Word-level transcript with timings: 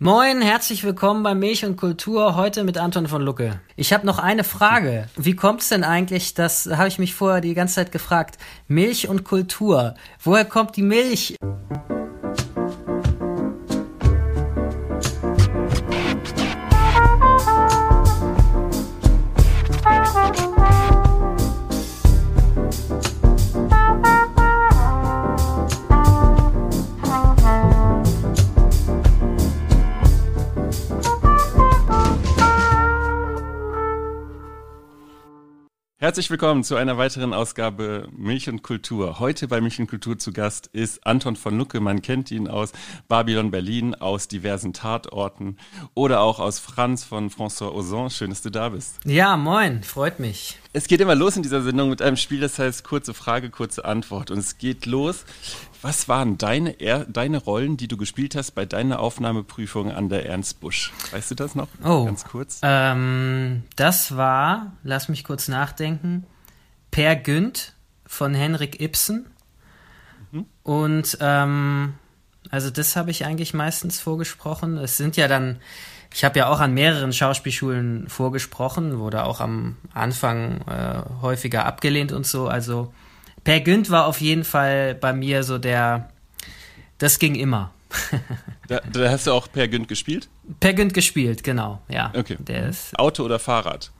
Moin, 0.00 0.42
herzlich 0.42 0.84
willkommen 0.84 1.24
bei 1.24 1.34
Milch 1.34 1.64
und 1.64 1.74
Kultur, 1.74 2.36
heute 2.36 2.62
mit 2.62 2.78
Anton 2.78 3.08
von 3.08 3.20
Lucke. 3.20 3.60
Ich 3.74 3.92
habe 3.92 4.06
noch 4.06 4.20
eine 4.20 4.44
Frage. 4.44 5.08
Wie 5.16 5.34
kommt 5.34 5.60
es 5.60 5.70
denn 5.70 5.82
eigentlich, 5.82 6.34
das 6.34 6.66
habe 6.66 6.86
ich 6.86 7.00
mich 7.00 7.16
vorher 7.16 7.40
die 7.40 7.52
ganze 7.52 7.74
Zeit 7.74 7.90
gefragt, 7.90 8.38
Milch 8.68 9.08
und 9.08 9.24
Kultur, 9.24 9.96
woher 10.22 10.44
kommt 10.44 10.76
die 10.76 10.82
Milch? 10.82 11.34
Herzlich 36.08 36.30
willkommen 36.30 36.64
zu 36.64 36.76
einer 36.76 36.96
weiteren 36.96 37.34
Ausgabe 37.34 38.08
Milch 38.16 38.48
und 38.48 38.62
Kultur. 38.62 39.18
Heute 39.18 39.46
bei 39.46 39.60
Milch 39.60 39.78
und 39.78 39.88
Kultur 39.88 40.16
zu 40.16 40.32
Gast 40.32 40.68
ist 40.68 41.06
Anton 41.06 41.36
von 41.36 41.58
Lucke. 41.58 41.80
Man 41.80 42.00
kennt 42.00 42.30
ihn 42.30 42.48
aus 42.48 42.72
Babylon 43.08 43.50
Berlin, 43.50 43.94
aus 43.94 44.26
diversen 44.26 44.72
Tatorten 44.72 45.58
oder 45.92 46.20
auch 46.20 46.40
aus 46.40 46.60
Franz 46.60 47.04
von 47.04 47.28
François 47.28 47.74
Ozon. 47.74 48.08
Schön, 48.08 48.30
dass 48.30 48.40
du 48.40 48.48
da 48.48 48.70
bist. 48.70 49.00
Ja, 49.04 49.36
moin, 49.36 49.82
freut 49.82 50.18
mich. 50.18 50.58
Es 50.72 50.86
geht 50.86 51.02
immer 51.02 51.14
los 51.14 51.36
in 51.36 51.42
dieser 51.42 51.60
Sendung 51.60 51.90
mit 51.90 52.00
einem 52.00 52.16
Spiel, 52.16 52.40
das 52.40 52.58
heißt 52.58 52.84
kurze 52.84 53.12
Frage, 53.12 53.50
kurze 53.50 53.84
Antwort. 53.84 54.30
Und 54.30 54.38
es 54.38 54.56
geht 54.56 54.86
los 54.86 55.26
was 55.82 56.08
waren 56.08 56.38
deine, 56.38 56.74
deine 57.08 57.38
Rollen, 57.38 57.76
die 57.76 57.88
du 57.88 57.96
gespielt 57.96 58.34
hast 58.34 58.52
bei 58.52 58.66
deiner 58.66 59.00
Aufnahmeprüfung 59.00 59.92
an 59.92 60.08
der 60.08 60.26
Ernst 60.26 60.60
Busch? 60.60 60.92
Weißt 61.12 61.30
du 61.30 61.34
das 61.34 61.54
noch? 61.54 61.68
Oh. 61.84 62.04
Ganz 62.04 62.24
kurz. 62.24 62.60
Ähm, 62.62 63.62
das 63.76 64.16
war, 64.16 64.72
lass 64.82 65.08
mich 65.08 65.24
kurz 65.24 65.48
nachdenken, 65.48 66.26
Per 66.90 67.16
Günd 67.16 67.74
von 68.06 68.34
Henrik 68.34 68.80
Ibsen. 68.80 69.26
Mhm. 70.32 70.46
Und 70.62 71.18
ähm, 71.20 71.94
also 72.50 72.70
das 72.70 72.96
habe 72.96 73.10
ich 73.10 73.24
eigentlich 73.24 73.54
meistens 73.54 74.00
vorgesprochen. 74.00 74.78
Es 74.78 74.96
sind 74.96 75.16
ja 75.16 75.28
dann, 75.28 75.60
ich 76.12 76.24
habe 76.24 76.38
ja 76.38 76.48
auch 76.48 76.60
an 76.60 76.72
mehreren 76.72 77.12
Schauspielschulen 77.12 78.08
vorgesprochen, 78.08 78.98
wurde 78.98 79.24
auch 79.24 79.40
am 79.40 79.76
Anfang 79.92 80.62
äh, 80.62 81.02
häufiger 81.20 81.66
abgelehnt 81.66 82.12
und 82.12 82.26
so. 82.26 82.48
Also 82.48 82.92
Per 83.48 83.60
Günd 83.60 83.88
war 83.88 84.04
auf 84.04 84.20
jeden 84.20 84.44
Fall 84.44 84.94
bei 84.94 85.14
mir 85.14 85.42
so 85.42 85.56
der. 85.56 86.10
Das 86.98 87.18
ging 87.18 87.34
immer. 87.34 87.72
da, 88.68 88.82
da, 88.92 89.10
hast 89.10 89.26
du 89.26 89.32
auch 89.32 89.50
Per 89.50 89.68
Günd 89.68 89.88
gespielt? 89.88 90.28
Per 90.60 90.74
Günd 90.74 90.92
gespielt, 90.92 91.44
genau, 91.44 91.80
ja. 91.88 92.12
Okay. 92.14 92.36
Der 92.40 92.68
ist 92.68 92.98
Auto 92.98 93.24
oder 93.24 93.38
Fahrrad? 93.38 93.90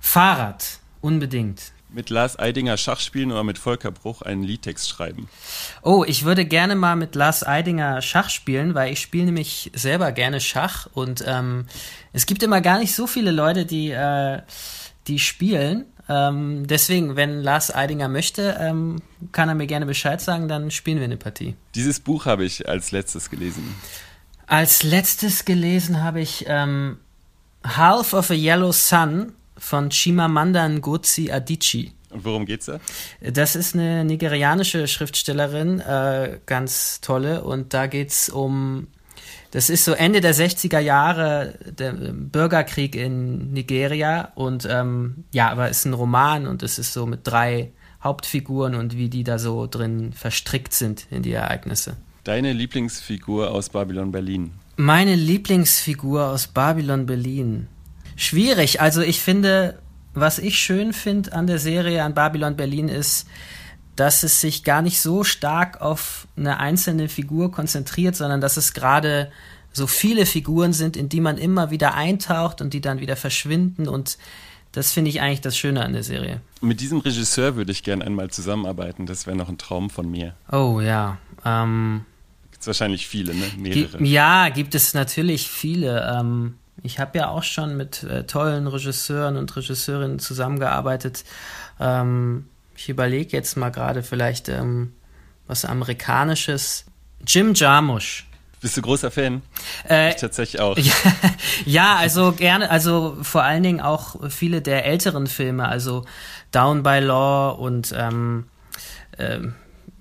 Fahrrad, 0.00 0.80
unbedingt. 1.02 1.70
Mit 1.88 2.10
Lars 2.10 2.36
Eidinger 2.36 2.76
Schach 2.76 2.98
spielen 2.98 3.30
oder 3.30 3.44
mit 3.44 3.58
Volker 3.58 3.92
Bruch 3.92 4.22
einen 4.22 4.42
Liedtext 4.42 4.88
schreiben? 4.88 5.28
Oh, 5.82 6.04
ich 6.04 6.24
würde 6.24 6.44
gerne 6.44 6.74
mal 6.74 6.96
mit 6.96 7.14
Lars 7.14 7.46
Eidinger 7.46 8.02
Schach 8.02 8.28
spielen, 8.28 8.74
weil 8.74 8.92
ich 8.92 9.00
spiele 9.00 9.26
nämlich 9.26 9.70
selber 9.72 10.10
gerne 10.10 10.40
Schach 10.40 10.88
und 10.94 11.22
ähm, 11.28 11.66
es 12.12 12.26
gibt 12.26 12.42
immer 12.42 12.60
gar 12.60 12.80
nicht 12.80 12.96
so 12.96 13.06
viele 13.06 13.30
Leute, 13.30 13.66
die, 13.66 13.92
äh, 13.92 14.42
die 15.06 15.20
spielen 15.20 15.84
ähm, 16.10 16.66
deswegen, 16.66 17.14
wenn 17.14 17.40
Lars 17.40 17.72
Eidinger 17.72 18.08
möchte, 18.08 18.56
ähm, 18.58 19.00
kann 19.30 19.48
er 19.48 19.54
mir 19.54 19.68
gerne 19.68 19.86
Bescheid 19.86 20.20
sagen, 20.20 20.48
dann 20.48 20.72
spielen 20.72 20.98
wir 20.98 21.04
eine 21.04 21.16
Partie. 21.16 21.54
Dieses 21.76 22.00
Buch 22.00 22.26
habe 22.26 22.44
ich 22.44 22.68
als 22.68 22.90
letztes 22.90 23.30
gelesen. 23.30 23.76
Als 24.48 24.82
letztes 24.82 25.44
gelesen 25.44 26.02
habe 26.02 26.20
ich 26.20 26.46
ähm, 26.48 26.98
Half 27.64 28.12
of 28.12 28.30
a 28.30 28.34
Yellow 28.34 28.72
Sun 28.72 29.34
von 29.56 29.90
Chimamanda 29.90 30.68
Ngozi 30.68 31.30
Adichie. 31.30 31.92
Und 32.10 32.24
worum 32.24 32.44
geht's 32.44 32.66
da? 32.66 32.80
Das 33.20 33.54
ist 33.54 33.76
eine 33.76 34.04
nigerianische 34.04 34.88
Schriftstellerin, 34.88 35.78
äh, 35.78 36.40
ganz 36.44 37.00
tolle. 37.00 37.44
Und 37.44 37.72
da 37.72 37.86
geht's 37.86 38.28
um 38.28 38.88
das 39.50 39.70
ist 39.70 39.84
so 39.84 39.92
Ende 39.92 40.20
der 40.20 40.34
60er 40.34 40.78
Jahre, 40.78 41.54
der 41.66 41.92
Bürgerkrieg 41.92 42.94
in 42.94 43.52
Nigeria. 43.52 44.32
Und 44.34 44.66
ähm, 44.70 45.24
ja, 45.32 45.50
aber 45.50 45.68
es 45.70 45.78
ist 45.78 45.84
ein 45.86 45.94
Roman 45.94 46.46
und 46.46 46.62
es 46.62 46.78
ist 46.78 46.92
so 46.92 47.06
mit 47.06 47.20
drei 47.24 47.72
Hauptfiguren 48.02 48.74
und 48.74 48.96
wie 48.96 49.08
die 49.08 49.24
da 49.24 49.38
so 49.38 49.66
drin 49.66 50.12
verstrickt 50.12 50.72
sind 50.72 51.06
in 51.10 51.22
die 51.22 51.32
Ereignisse. 51.32 51.96
Deine 52.24 52.52
Lieblingsfigur 52.52 53.50
aus 53.50 53.70
Babylon 53.70 54.12
Berlin? 54.12 54.52
Meine 54.76 55.14
Lieblingsfigur 55.14 56.28
aus 56.28 56.46
Babylon 56.46 57.06
Berlin. 57.06 57.66
Schwierig. 58.16 58.80
Also 58.80 59.02
ich 59.02 59.20
finde, 59.20 59.78
was 60.14 60.38
ich 60.38 60.58
schön 60.58 60.92
finde 60.92 61.32
an 61.32 61.46
der 61.46 61.58
Serie 61.58 62.02
an 62.04 62.14
Babylon 62.14 62.56
Berlin 62.56 62.88
ist, 62.88 63.26
dass 64.00 64.22
es 64.22 64.40
sich 64.40 64.64
gar 64.64 64.80
nicht 64.80 64.98
so 64.98 65.24
stark 65.24 65.82
auf 65.82 66.26
eine 66.34 66.58
einzelne 66.58 67.10
Figur 67.10 67.52
konzentriert, 67.52 68.16
sondern 68.16 68.40
dass 68.40 68.56
es 68.56 68.72
gerade 68.72 69.30
so 69.72 69.86
viele 69.86 70.24
Figuren 70.24 70.72
sind, 70.72 70.96
in 70.96 71.10
die 71.10 71.20
man 71.20 71.36
immer 71.36 71.70
wieder 71.70 71.92
eintaucht 71.92 72.62
und 72.62 72.72
die 72.72 72.80
dann 72.80 73.00
wieder 73.00 73.14
verschwinden 73.14 73.86
und 73.86 74.16
das 74.72 74.92
finde 74.92 75.10
ich 75.10 75.20
eigentlich 75.20 75.42
das 75.42 75.58
Schöne 75.58 75.84
an 75.84 75.92
der 75.92 76.02
Serie. 76.02 76.40
Mit 76.62 76.80
diesem 76.80 77.00
Regisseur 77.00 77.56
würde 77.56 77.72
ich 77.72 77.82
gerne 77.82 78.04
einmal 78.04 78.30
zusammenarbeiten. 78.30 79.04
Das 79.04 79.26
wäre 79.26 79.36
noch 79.36 79.50
ein 79.50 79.58
Traum 79.58 79.90
von 79.90 80.10
mir. 80.10 80.34
Oh 80.50 80.80
ja. 80.80 81.18
Ähm, 81.44 82.06
Gibt 82.52 82.62
es 82.62 82.66
wahrscheinlich 82.68 83.06
viele, 83.06 83.34
ne? 83.34 83.44
Mehrere. 83.58 84.02
Ja, 84.02 84.48
gibt 84.48 84.74
es 84.74 84.94
natürlich 84.94 85.50
viele. 85.50 86.08
Ähm, 86.18 86.54
ich 86.82 87.00
habe 87.00 87.18
ja 87.18 87.28
auch 87.28 87.42
schon 87.42 87.76
mit 87.76 88.04
äh, 88.04 88.24
tollen 88.24 88.66
Regisseuren 88.66 89.36
und 89.36 89.54
Regisseurinnen 89.56 90.20
zusammengearbeitet. 90.20 91.24
Ähm, 91.80 92.46
ich 92.80 92.88
überlege 92.88 93.36
jetzt 93.36 93.58
mal 93.58 93.68
gerade 93.68 94.02
vielleicht 94.02 94.48
ähm, 94.48 94.94
was 95.46 95.66
Amerikanisches. 95.66 96.86
Jim 97.26 97.52
Jarmusch. 97.52 98.26
Bist 98.62 98.76
du 98.78 98.80
großer 98.80 99.10
Fan? 99.10 99.42
Äh, 99.88 100.10
ich 100.10 100.16
tatsächlich 100.16 100.62
auch. 100.62 100.78
Ja, 100.78 100.94
ja, 101.66 101.96
also 101.96 102.32
gerne, 102.32 102.70
also 102.70 103.18
vor 103.20 103.42
allen 103.42 103.62
Dingen 103.62 103.80
auch 103.80 104.30
viele 104.30 104.62
der 104.62 104.86
älteren 104.86 105.26
Filme, 105.26 105.68
also 105.68 106.06
Down 106.52 106.82
by 106.82 107.00
Law 107.00 107.50
und 107.50 107.94
ähm, 107.94 108.46
äh, 109.18 109.40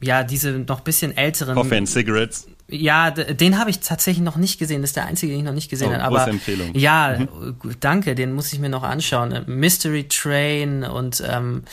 ja, 0.01 0.23
diese 0.23 0.51
noch 0.51 0.79
bisschen 0.79 1.17
älteren. 1.17 1.55
Coffee 1.55 1.77
and 1.77 1.89
Cigarettes. 1.89 2.47
Ja, 2.69 3.11
den 3.11 3.59
habe 3.59 3.71
ich 3.71 3.79
tatsächlich 3.81 4.23
noch 4.23 4.37
nicht 4.37 4.57
gesehen. 4.57 4.81
Das 4.81 4.91
ist 4.91 4.95
der 4.95 5.05
einzige, 5.05 5.33
den 5.33 5.39
ich 5.39 5.45
noch 5.45 5.53
nicht 5.53 5.69
gesehen 5.69 5.89
oh, 5.89 5.95
habe. 5.95 6.21
Aber 6.21 6.27
Empfehlung. 6.27 6.73
ja, 6.75 7.17
mhm. 7.19 7.55
danke, 7.81 8.15
den 8.15 8.31
muss 8.31 8.53
ich 8.53 8.59
mir 8.59 8.69
noch 8.69 8.83
anschauen. 8.83 9.43
Mystery 9.47 10.07
Train 10.07 10.85
und 10.85 11.21
ähm, 11.27 11.63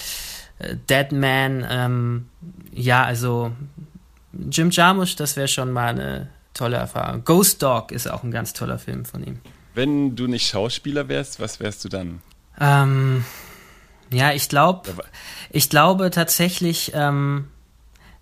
Dead 0.58 1.12
Man, 1.12 1.66
ähm, 1.68 2.28
ja, 2.72 3.04
also 3.04 3.52
Jim 4.50 4.70
Jarmusch, 4.70 5.16
das 5.16 5.36
wäre 5.36 5.48
schon 5.48 5.72
mal 5.72 5.88
eine 5.88 6.28
tolle 6.54 6.76
Erfahrung. 6.76 7.24
Ghost 7.24 7.62
Dog 7.62 7.92
ist 7.92 8.10
auch 8.10 8.22
ein 8.22 8.30
ganz 8.30 8.52
toller 8.52 8.78
Film 8.78 9.04
von 9.04 9.22
ihm. 9.24 9.40
Wenn 9.74 10.16
du 10.16 10.26
nicht 10.26 10.48
Schauspieler 10.48 11.08
wärst, 11.08 11.38
was 11.40 11.60
wärst 11.60 11.84
du 11.84 11.88
dann? 11.88 12.22
Ähm, 12.58 13.24
ja, 14.10 14.32
ich 14.32 14.48
glaube, 14.48 14.94
ich 15.50 15.68
glaube 15.68 16.10
tatsächlich, 16.10 16.92
ähm, 16.94 17.48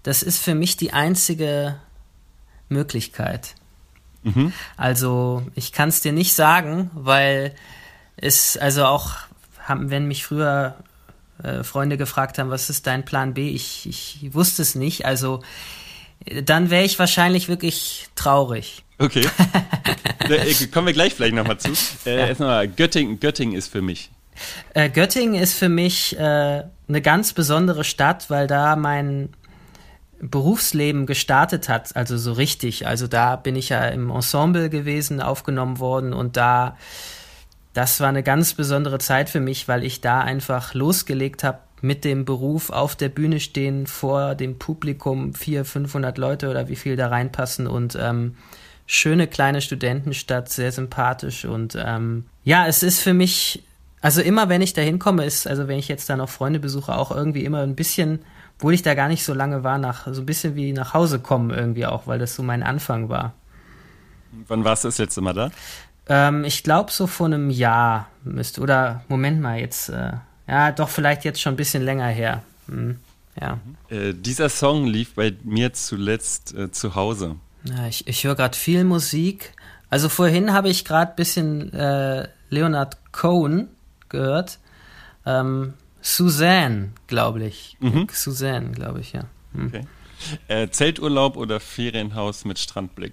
das 0.03 0.23
ist 0.23 0.43
für 0.43 0.55
mich 0.55 0.77
die 0.77 0.93
einzige 0.93 1.77
Möglichkeit. 2.69 3.55
Mhm. 4.25 4.53
Also 4.77 5.47
ich 5.55 5.73
kann 5.73 5.91
es 5.91 6.01
dir 6.01 6.13
nicht 6.13 6.35
sagen, 6.35 6.91
weil 6.95 7.55
es 8.17 8.57
also 8.57 8.85
auch 8.87 9.13
haben, 9.61 9.91
wenn 9.91 10.07
mich 10.07 10.25
früher 10.25 10.77
äh, 11.43 11.63
Freunde 11.65 11.97
gefragt 11.97 12.39
haben, 12.39 12.51
was 12.51 12.71
ist 12.71 12.87
dein 12.87 13.05
Plan 13.05 13.35
B? 13.35 13.51
Ich, 13.51 13.87
ich 13.87 14.35
wusste 14.35 14.63
es 14.63 14.75
nicht. 14.75 15.05
Also 15.05 15.43
dann 16.45 16.71
wäre 16.71 16.85
ich 16.85 16.99
wahrscheinlich 16.99 17.49
wirklich 17.49 18.09
traurig. 18.15 18.85
Okay. 18.99 19.27
Äh, 20.27 20.55
kommen 20.69 20.87
wir 20.87 20.95
gleich 20.95 21.13
vielleicht 21.13 21.35
nochmal 21.35 21.59
zu. 21.59 21.73
Äh, 22.07 22.17
ja. 22.17 22.27
Erstmal, 22.29 22.67
Göttingen, 22.67 23.21
Göttingen 23.21 23.59
ist 23.59 23.69
für 23.69 23.83
mich. 23.83 24.11
Äh, 24.73 24.89
Göttingen 24.89 25.35
ist 25.35 25.53
für 25.53 25.69
mich 25.69 26.19
äh, 26.19 26.63
eine 26.89 27.03
ganz 27.03 27.35
besondere 27.35 27.85
Stadt, 27.85 28.31
weil 28.31 28.47
da 28.47 28.75
mein 28.75 29.35
Berufsleben 30.21 31.05
gestartet 31.05 31.69
hat, 31.69 31.95
also 31.95 32.17
so 32.17 32.33
richtig. 32.33 32.87
Also 32.87 33.07
da 33.07 33.37
bin 33.37 33.55
ich 33.55 33.69
ja 33.69 33.87
im 33.89 34.09
Ensemble 34.11 34.71
gewesen, 34.71 35.21
aufgenommen 35.21 35.79
worden 35.79 36.15
und 36.15 36.39
da 36.39 36.79
das 37.75 38.01
war 38.01 38.09
eine 38.09 38.23
ganz 38.23 38.55
besondere 38.55 38.99
Zeit 38.99 39.29
für 39.29 39.41
mich, 39.41 39.69
weil 39.69 39.85
ich 39.85 40.01
da 40.01 40.21
einfach 40.21 40.75
losgelegt 40.75 41.45
habe 41.45 41.59
mit 41.81 42.05
dem 42.05 42.25
Beruf 42.25 42.71
auf 42.71 42.97
der 42.97 43.11
Bühne 43.11 43.41
stehen, 43.41 43.87
vor 43.87 44.35
dem 44.35 44.59
Publikum, 44.59 45.35
400, 45.35 45.67
500 45.67 46.19
Leute 46.19 46.49
oder 46.49 46.69
wie 46.69 46.77
viel 46.77 46.97
da 46.97 47.09
reinpassen 47.09 47.67
und 47.67 47.99
ähm, 48.01 48.37
schöne 48.87 49.27
kleine 49.27 49.61
Studentenstadt, 49.61 50.49
sehr 50.49 50.73
sympathisch 50.73 51.45
und 51.45 51.77
ähm, 51.79 52.25
ja, 52.45 52.67
es 52.67 52.83
ist 52.83 53.01
für 53.01 53.13
mich, 53.13 53.65
also 54.01 54.23
immer 54.23 54.49
wenn 54.49 54.63
ich 54.63 54.73
da 54.73 54.81
hinkomme, 54.81 55.25
ist, 55.25 55.47
also 55.47 55.69
wenn 55.69 55.79
ich 55.79 55.89
jetzt 55.89 56.09
da 56.09 56.17
noch 56.17 56.29
Freunde 56.29 56.61
besuche, 56.61 56.97
auch 56.97 57.11
irgendwie 57.11 57.45
immer 57.45 57.61
ein 57.61 57.75
bisschen, 57.75 58.21
obwohl 58.57 58.73
ich 58.73 58.83
da 58.83 58.95
gar 58.95 59.09
nicht 59.09 59.25
so 59.25 59.35
lange 59.35 59.65
war, 59.65 59.79
nach 59.79 60.07
so 60.11 60.23
ein 60.23 60.27
bisschen 60.27 60.55
wie 60.55 60.73
nach 60.73 60.95
Hause 60.95 61.19
kommen 61.19 61.51
irgendwie 61.51 61.87
auch, 61.87 62.07
weil 62.07 62.19
das 62.19 62.35
so 62.35 62.43
mein 62.43 62.63
Anfang 62.63 63.09
war. 63.09 63.35
Wann 64.49 64.65
warst 64.65 64.85
du 64.85 64.89
das 64.89 64.99
letzte 64.99 65.21
Mal 65.21 65.33
da? 65.33 65.51
Ähm, 66.09 66.45
ich 66.45 66.63
glaube 66.63 66.91
so 66.91 67.07
vor 67.07 67.27
einem 67.27 67.51
Jahr 67.51 68.09
müsste, 68.25 68.61
oder 68.61 69.05
Moment 69.09 69.41
mal, 69.41 69.59
jetzt, 69.59 69.89
äh, 69.89 70.13
ja, 70.47 70.73
doch 70.73 70.89
vielleicht 70.89 71.25
jetzt 71.25 71.41
schon 71.41 71.55
ein 71.55 71.57
bisschen 71.57 71.83
länger 71.83 72.09
her. 72.09 72.43
Hm, 72.69 72.99
ja. 73.41 73.59
Äh, 73.89 74.13
dieser 74.15 74.49
Song 74.49 74.87
lief 74.87 75.15
bei 75.15 75.35
mir 75.43 75.73
zuletzt 75.73 76.55
äh, 76.55 76.71
zu 76.71 76.95
Hause. 76.95 77.37
Ja, 77.65 77.87
ich 77.89 78.07
ich 78.07 78.25
höre 78.25 78.35
gerade 78.35 78.57
viel 78.57 78.85
Musik. 78.85 79.55
Also 79.89 80.09
vorhin 80.09 80.53
habe 80.53 80.69
ich 80.69 80.85
gerade 80.85 81.13
ein 81.13 81.17
bisschen 81.17 81.73
äh, 81.73 82.29
Leonard 82.51 82.99
Cohen 83.13 83.69
gehört. 84.09 84.59
Ähm, 85.25 85.75
Suzanne, 86.03 86.93
glaube 87.07 87.45
ich. 87.45 87.77
Mhm. 87.81 88.09
Suzanne, 88.13 88.73
glaube 88.73 89.01
ich, 89.01 89.13
ja. 89.13 89.25
Hm. 89.55 89.69
Okay. 89.69 89.87
Äh, 90.49 90.69
Zelturlaub 90.69 91.37
oder 91.37 91.61
Ferienhaus 91.61 92.45
mit 92.45 92.59
Strandblick? 92.59 93.13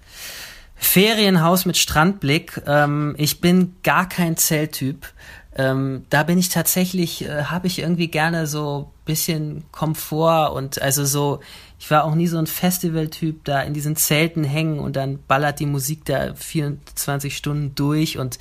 Ferienhaus 0.82 1.66
mit 1.66 1.78
Strandblick. 1.78 2.64
Ähm, 2.66 3.14
ich 3.18 3.40
bin 3.40 3.76
gar 3.84 4.10
kein 4.10 4.36
Zelttyp. 4.36 5.08
Ähm, 5.56 6.06
da 6.10 6.24
bin 6.24 6.38
ich 6.38 6.50
tatsächlich, 6.50 7.24
äh, 7.24 7.44
habe 7.44 7.68
ich 7.68 7.80
irgendwie 7.80 8.08
gerne 8.08 8.48
so 8.48 8.92
bisschen 9.06 9.64
Komfort 9.72 10.54
und 10.54 10.82
also 10.82 11.06
so, 11.06 11.40
ich 11.80 11.92
war 11.92 12.04
auch 12.04 12.16
nie 12.16 12.28
so 12.28 12.38
ein 12.38 12.48
Festivaltyp, 12.48 13.44
da 13.44 13.62
in 13.62 13.74
diesen 13.74 13.96
Zelten 13.96 14.44
hängen 14.44 14.80
und 14.80 14.96
dann 14.96 15.20
ballert 15.28 15.60
die 15.60 15.66
Musik 15.66 16.04
da 16.06 16.34
24 16.34 17.38
Stunden 17.38 17.76
durch 17.76 18.18
und 18.18 18.40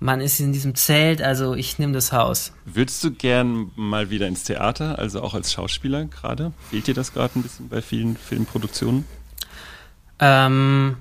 man 0.00 0.20
ist 0.20 0.40
in 0.40 0.52
diesem 0.52 0.74
Zelt, 0.74 1.22
also 1.22 1.54
ich 1.54 1.78
nehme 1.78 1.92
das 1.92 2.12
Haus. 2.12 2.52
Würdest 2.64 3.04
du 3.04 3.12
gern 3.12 3.70
mal 3.76 4.10
wieder 4.10 4.26
ins 4.26 4.42
Theater, 4.42 4.98
also 4.98 5.22
auch 5.22 5.34
als 5.34 5.52
Schauspieler 5.52 6.06
gerade? 6.06 6.52
Fehlt 6.70 6.88
dir 6.88 6.94
das 6.94 7.12
gerade 7.12 7.38
ein 7.38 7.42
bisschen 7.42 7.68
bei 7.68 7.82
vielen 7.82 8.16
Filmproduktionen? 8.16 9.04
Ähm, 10.18 10.96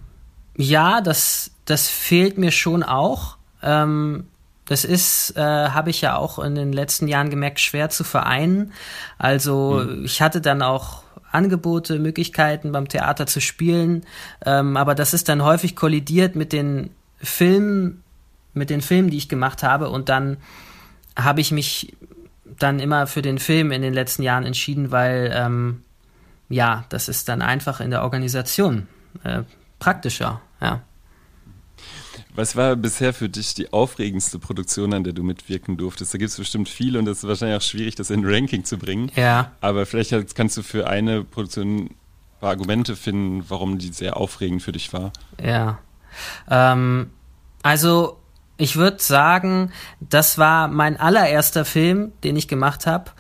ja, 0.56 1.02
das, 1.02 1.52
das 1.66 1.90
fehlt 1.90 2.38
mir 2.38 2.52
schon 2.52 2.84
auch. 2.84 3.38
Ähm, 3.62 4.26
das 4.66 4.86
ist, 4.86 5.36
äh, 5.36 5.42
habe 5.42 5.90
ich 5.90 6.02
ja 6.02 6.16
auch 6.16 6.40
in 6.40 6.56
den 6.56 6.72
letzten 6.72 7.08
Jahren 7.08 7.30
gemerkt, 7.30 7.60
schwer 7.60 7.90
zu 7.90 8.04
vereinen. 8.04 8.72
Also 9.18 9.84
mhm. 9.86 10.06
ich 10.06 10.22
hatte 10.22 10.40
dann 10.40 10.62
auch 10.62 11.04
Angebote, 11.32 12.00
Möglichkeiten 12.00 12.72
beim 12.72 12.88
Theater 12.88 13.26
zu 13.26 13.42
spielen, 13.42 14.06
ähm, 14.46 14.78
aber 14.78 14.96
das 14.96 15.14
ist 15.14 15.30
dann 15.30 15.44
häufig 15.44 15.76
kollidiert 15.76 16.36
mit 16.36 16.54
den 16.54 16.90
Filmen, 17.18 18.04
mit 18.54 18.70
den 18.70 18.82
Filmen, 18.82 19.10
die 19.10 19.18
ich 19.18 19.30
gemacht 19.30 19.64
habe 19.64 19.90
und 19.90 20.10
dann 20.10 20.38
habe 21.16 21.42
ich 21.42 21.52
mich 21.52 21.96
dann 22.46 22.80
immer 22.80 23.08
für 23.08 23.22
den 23.22 23.40
Film 23.40 23.72
in 23.72 23.82
den 23.82 23.94
letzten 23.94 24.24
Jahren 24.24 24.46
entschieden, 24.46 24.92
weil 24.92 25.32
ähm, 25.34 25.84
ja, 26.50 26.86
das 26.90 27.08
ist 27.08 27.30
dann 27.30 27.42
einfach 27.42 27.80
in 27.80 27.92
der 27.92 28.04
Organisation 28.04 28.88
äh, 29.24 29.44
praktischer, 29.82 30.40
ja. 30.62 30.82
Was 32.34 32.56
war 32.56 32.78
bisher 32.78 33.14
für 33.14 33.28
dich 33.28 33.56
die 33.56 33.74
aufregendste 33.74 34.40
Produktion, 34.40 34.94
an 34.94 35.04
der 35.04 35.12
du 35.12 35.24
mitwirken 35.24 35.76
durftest? 35.76 36.14
Da 36.14 36.18
gibt 36.18 36.30
es 36.30 36.38
bestimmt 36.38 36.70
viele 36.70 36.98
und 36.98 37.08
es 37.08 37.18
ist 37.18 37.28
wahrscheinlich 37.28 37.58
auch 37.58 37.62
schwierig, 37.62 37.96
das 37.96 38.10
in 38.10 38.22
ein 38.22 38.34
Ranking 38.34 38.64
zu 38.64 38.78
bringen. 38.78 39.12
Ja. 39.16 39.52
Aber 39.60 39.86
vielleicht 39.86 40.36
kannst 40.36 40.56
du 40.56 40.64
für 40.64 40.88
eine 40.88 41.26
Produktion 41.26 41.88
ein 41.88 41.96
paar 42.40 42.52
Argumente 42.52 42.96
finden, 42.96 43.44
warum 43.50 43.80
die 43.80 43.92
sehr 43.92 44.16
aufregend 44.16 44.62
für 44.62 44.72
dich 44.72 44.94
war. 44.94 45.12
Ja. 45.44 45.80
Ähm, 46.50 47.10
also 47.64 48.18
ich 48.56 48.78
würde 48.78 49.02
sagen, 49.02 49.72
das 50.00 50.38
war 50.38 50.70
mein 50.70 50.98
allererster 50.98 51.66
Film, 51.66 52.14
den 52.24 52.38
ich 52.38 52.48
gemacht 52.48 52.86
habe. 52.88 53.12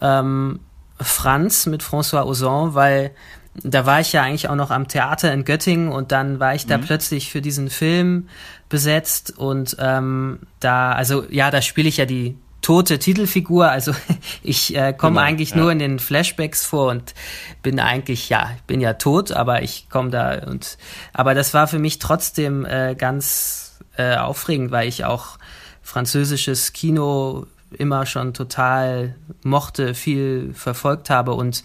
Ähm, 0.00 0.60
Franz 1.00 1.66
mit 1.66 1.82
François 1.82 2.24
Ozon, 2.24 2.74
weil 2.74 3.12
da 3.54 3.84
war 3.84 4.00
ich 4.00 4.12
ja 4.12 4.22
eigentlich 4.22 4.48
auch 4.48 4.54
noch 4.54 4.70
am 4.70 4.88
Theater 4.88 5.32
in 5.32 5.44
Göttingen 5.44 5.88
und 5.90 6.12
dann 6.12 6.38
war 6.40 6.54
ich 6.54 6.66
da 6.66 6.78
mhm. 6.78 6.82
plötzlich 6.82 7.30
für 7.30 7.42
diesen 7.42 7.68
Film 7.68 8.28
besetzt 8.68 9.36
und 9.36 9.76
ähm, 9.80 10.40
da, 10.60 10.92
also 10.92 11.24
ja, 11.30 11.50
da 11.50 11.60
spiele 11.60 11.88
ich 11.88 11.96
ja 11.96 12.06
die 12.06 12.36
tote 12.62 12.98
Titelfigur, 12.98 13.70
also 13.70 13.92
ich 14.42 14.76
äh, 14.76 14.92
komme 14.92 15.16
genau, 15.16 15.26
eigentlich 15.26 15.50
ja. 15.50 15.56
nur 15.56 15.72
in 15.72 15.78
den 15.78 15.98
Flashbacks 15.98 16.64
vor 16.64 16.90
und 16.90 17.14
bin 17.62 17.80
eigentlich, 17.80 18.28
ja, 18.28 18.50
ich 18.56 18.62
bin 18.62 18.80
ja 18.80 18.94
tot, 18.94 19.32
aber 19.32 19.62
ich 19.62 19.88
komme 19.90 20.10
da 20.10 20.46
und 20.46 20.78
aber 21.12 21.34
das 21.34 21.52
war 21.52 21.66
für 21.66 21.78
mich 21.78 21.98
trotzdem 21.98 22.64
äh, 22.64 22.94
ganz 22.94 23.80
äh, 23.96 24.16
aufregend, 24.16 24.70
weil 24.70 24.88
ich 24.88 25.04
auch 25.04 25.38
französisches 25.82 26.72
Kino 26.72 27.46
immer 27.72 28.06
schon 28.06 28.34
total 28.34 29.16
mochte, 29.42 29.94
viel 29.94 30.52
verfolgt 30.54 31.10
habe 31.10 31.32
und 31.32 31.64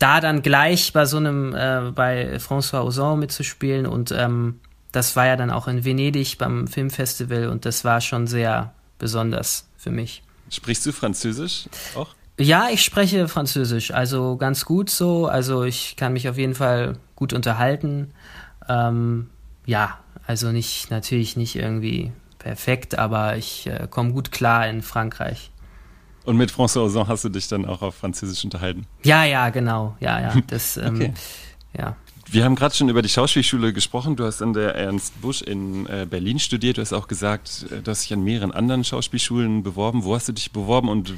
da 0.00 0.20
dann 0.20 0.42
gleich 0.42 0.92
bei 0.92 1.04
so 1.04 1.18
einem, 1.18 1.54
äh, 1.54 1.92
bei 1.94 2.38
François 2.38 2.84
Ozon 2.84 3.20
mitzuspielen 3.20 3.86
und 3.86 4.10
ähm, 4.10 4.58
das 4.90 5.14
war 5.14 5.26
ja 5.26 5.36
dann 5.36 5.50
auch 5.50 5.68
in 5.68 5.84
Venedig 5.84 6.36
beim 6.38 6.66
Filmfestival 6.66 7.48
und 7.48 7.64
das 7.64 7.84
war 7.84 8.00
schon 8.00 8.26
sehr 8.26 8.74
besonders 8.98 9.68
für 9.76 9.90
mich. 9.90 10.22
Sprichst 10.50 10.84
du 10.86 10.92
Französisch 10.92 11.68
auch? 11.94 12.08
Ja, 12.38 12.68
ich 12.72 12.82
spreche 12.82 13.28
Französisch, 13.28 13.92
also 13.92 14.36
ganz 14.36 14.64
gut 14.64 14.88
so. 14.88 15.26
Also 15.26 15.62
ich 15.64 15.96
kann 15.96 16.14
mich 16.14 16.28
auf 16.28 16.38
jeden 16.38 16.54
Fall 16.54 16.96
gut 17.14 17.34
unterhalten. 17.34 18.12
Ähm, 18.66 19.28
ja, 19.66 19.98
also 20.26 20.50
nicht, 20.50 20.90
natürlich 20.90 21.36
nicht 21.36 21.56
irgendwie 21.56 22.12
perfekt, 22.38 22.98
aber 22.98 23.36
ich 23.36 23.66
äh, 23.66 23.86
komme 23.90 24.12
gut 24.12 24.32
klar 24.32 24.66
in 24.66 24.80
Frankreich. 24.80 25.49
Und 26.30 26.36
mit 26.36 26.52
François 26.52 26.84
Ozon 26.84 27.08
hast 27.08 27.24
du 27.24 27.28
dich 27.28 27.48
dann 27.48 27.64
auch 27.66 27.82
auf 27.82 27.96
Französisch 27.96 28.44
unterhalten? 28.44 28.86
Ja, 29.02 29.24
ja, 29.24 29.48
genau. 29.48 29.96
Ja, 29.98 30.20
ja. 30.20 30.34
Das, 30.46 30.76
ähm, 30.76 30.94
okay. 30.94 31.12
ja. 31.76 31.96
Wir 32.30 32.44
haben 32.44 32.54
gerade 32.54 32.72
schon 32.72 32.88
über 32.88 33.02
die 33.02 33.08
Schauspielschule 33.08 33.72
gesprochen. 33.72 34.14
Du 34.14 34.24
hast 34.24 34.40
an 34.40 34.52
der 34.52 34.76
Ernst 34.76 35.20
Busch 35.20 35.42
in 35.42 35.86
äh, 35.86 36.06
Berlin 36.08 36.38
studiert. 36.38 36.76
Du 36.76 36.82
hast 36.82 36.92
auch 36.92 37.08
gesagt, 37.08 37.66
äh, 37.72 37.82
du 37.82 37.90
hast 37.90 38.04
dich 38.04 38.12
an 38.12 38.22
mehreren 38.22 38.52
anderen 38.52 38.84
Schauspielschulen 38.84 39.64
beworben. 39.64 40.04
Wo 40.04 40.14
hast 40.14 40.28
du 40.28 40.32
dich 40.32 40.52
beworben 40.52 40.88
und 40.88 41.14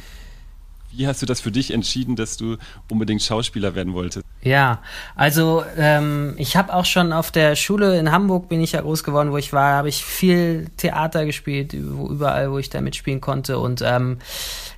wie 0.93 1.07
hast 1.07 1.21
du 1.21 1.27
das 1.27 1.43
für 1.43 1.51
dich 1.51 1.73
entschieden, 1.73 2.17
dass 2.17 2.39
du 2.39 2.57
unbedingt 2.91 3.23
Schauspieler 3.23 3.75
werden 3.75 3.93
wolltest? 3.93 4.25
Ja, 4.43 4.81
also 5.15 5.63
ähm, 5.77 6.35
ich 6.39 6.57
habe 6.57 6.73
auch 6.73 6.85
schon 6.85 7.13
auf 7.13 7.31
der 7.31 7.55
Schule 7.57 7.99
in 7.99 8.13
Hamburg 8.13 8.49
bin 8.49 8.63
ich 8.63 8.73
ja 8.73 8.81
groß 8.81 9.05
geworden, 9.05 9.31
wo 9.31 9.37
ich 9.37 9.53
war, 9.53 9.75
habe 9.75 9.89
ich 9.89 10.05
viel 10.05 10.71
Theater 10.77 11.25
gespielt, 11.25 11.73
überall, 11.75 12.51
wo 12.51 12.59
ich 12.59 12.71
da 12.71 12.81
mitspielen 12.81 13.21
konnte. 13.21 13.59
Und 13.59 13.83
ähm, 13.83 14.19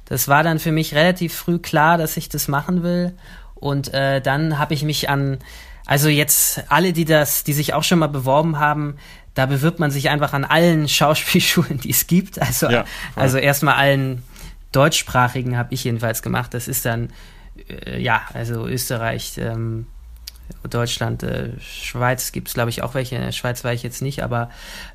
das 0.05 0.29
war 0.29 0.43
dann 0.43 0.59
für 0.59 0.73
mich 0.73 0.95
relativ 0.95 1.35
früh 1.35 1.59
klar, 1.59 1.99
dass 1.99 2.17
ich 2.17 2.29
das 2.29 2.49
machen 2.49 2.83
will. 2.83 3.15
Und 3.55 3.95
äh, 3.95 4.21
dann 4.21 4.59
habe 4.59 4.75
ich 4.75 4.83
mich 4.83 5.09
an, 5.09 5.39
also 5.87 6.09
jetzt 6.09 6.65
alle, 6.69 6.93
die 6.93 7.05
das, 7.05 7.45
die 7.45 7.53
sich 7.53 7.75
auch 7.75 7.85
schon 7.85 7.99
mal 7.99 8.09
beworben 8.09 8.59
haben, 8.59 8.97
da 9.35 9.47
bewirbt 9.47 9.81
man 9.81 9.91
sich 9.91 10.11
einfach 10.11 10.33
an 10.33 10.45
allen 10.45 10.89
Schauspielschulen, 10.89 11.79
die 11.79 11.91
es 11.91 12.07
gibt. 12.07 12.41
Also, 12.41 12.71
ja, 12.71 12.85
also 13.17 13.39
erstmal 13.39 13.75
allen 13.75 14.23
deutschsprachigen 14.73 15.57
habe 15.57 15.73
ich 15.73 15.85
jedenfalls 15.85 16.23
gemacht. 16.23 16.55
Das 16.55 16.69
ist 16.69 16.85
dann, 16.85 17.11
äh, 17.69 18.01
ja, 18.01 18.23
also 18.33 18.67
Österreich, 18.67 19.39
ähm, 19.39 19.87
Deutschland, 20.69 21.23
äh, 21.23 21.59
Schweiz 21.61 22.33
gibt 22.33 22.49
es, 22.49 22.55
glaube 22.55 22.71
ich, 22.71 22.83
auch 22.83 22.95
welche. 22.95 23.17
In 23.17 23.23
der 23.23 23.33
Schweiz 23.33 23.65
war 23.65 23.73
ich 23.73 23.83
jetzt 23.83 24.03
nicht, 24.03 24.23
aber 24.23 24.51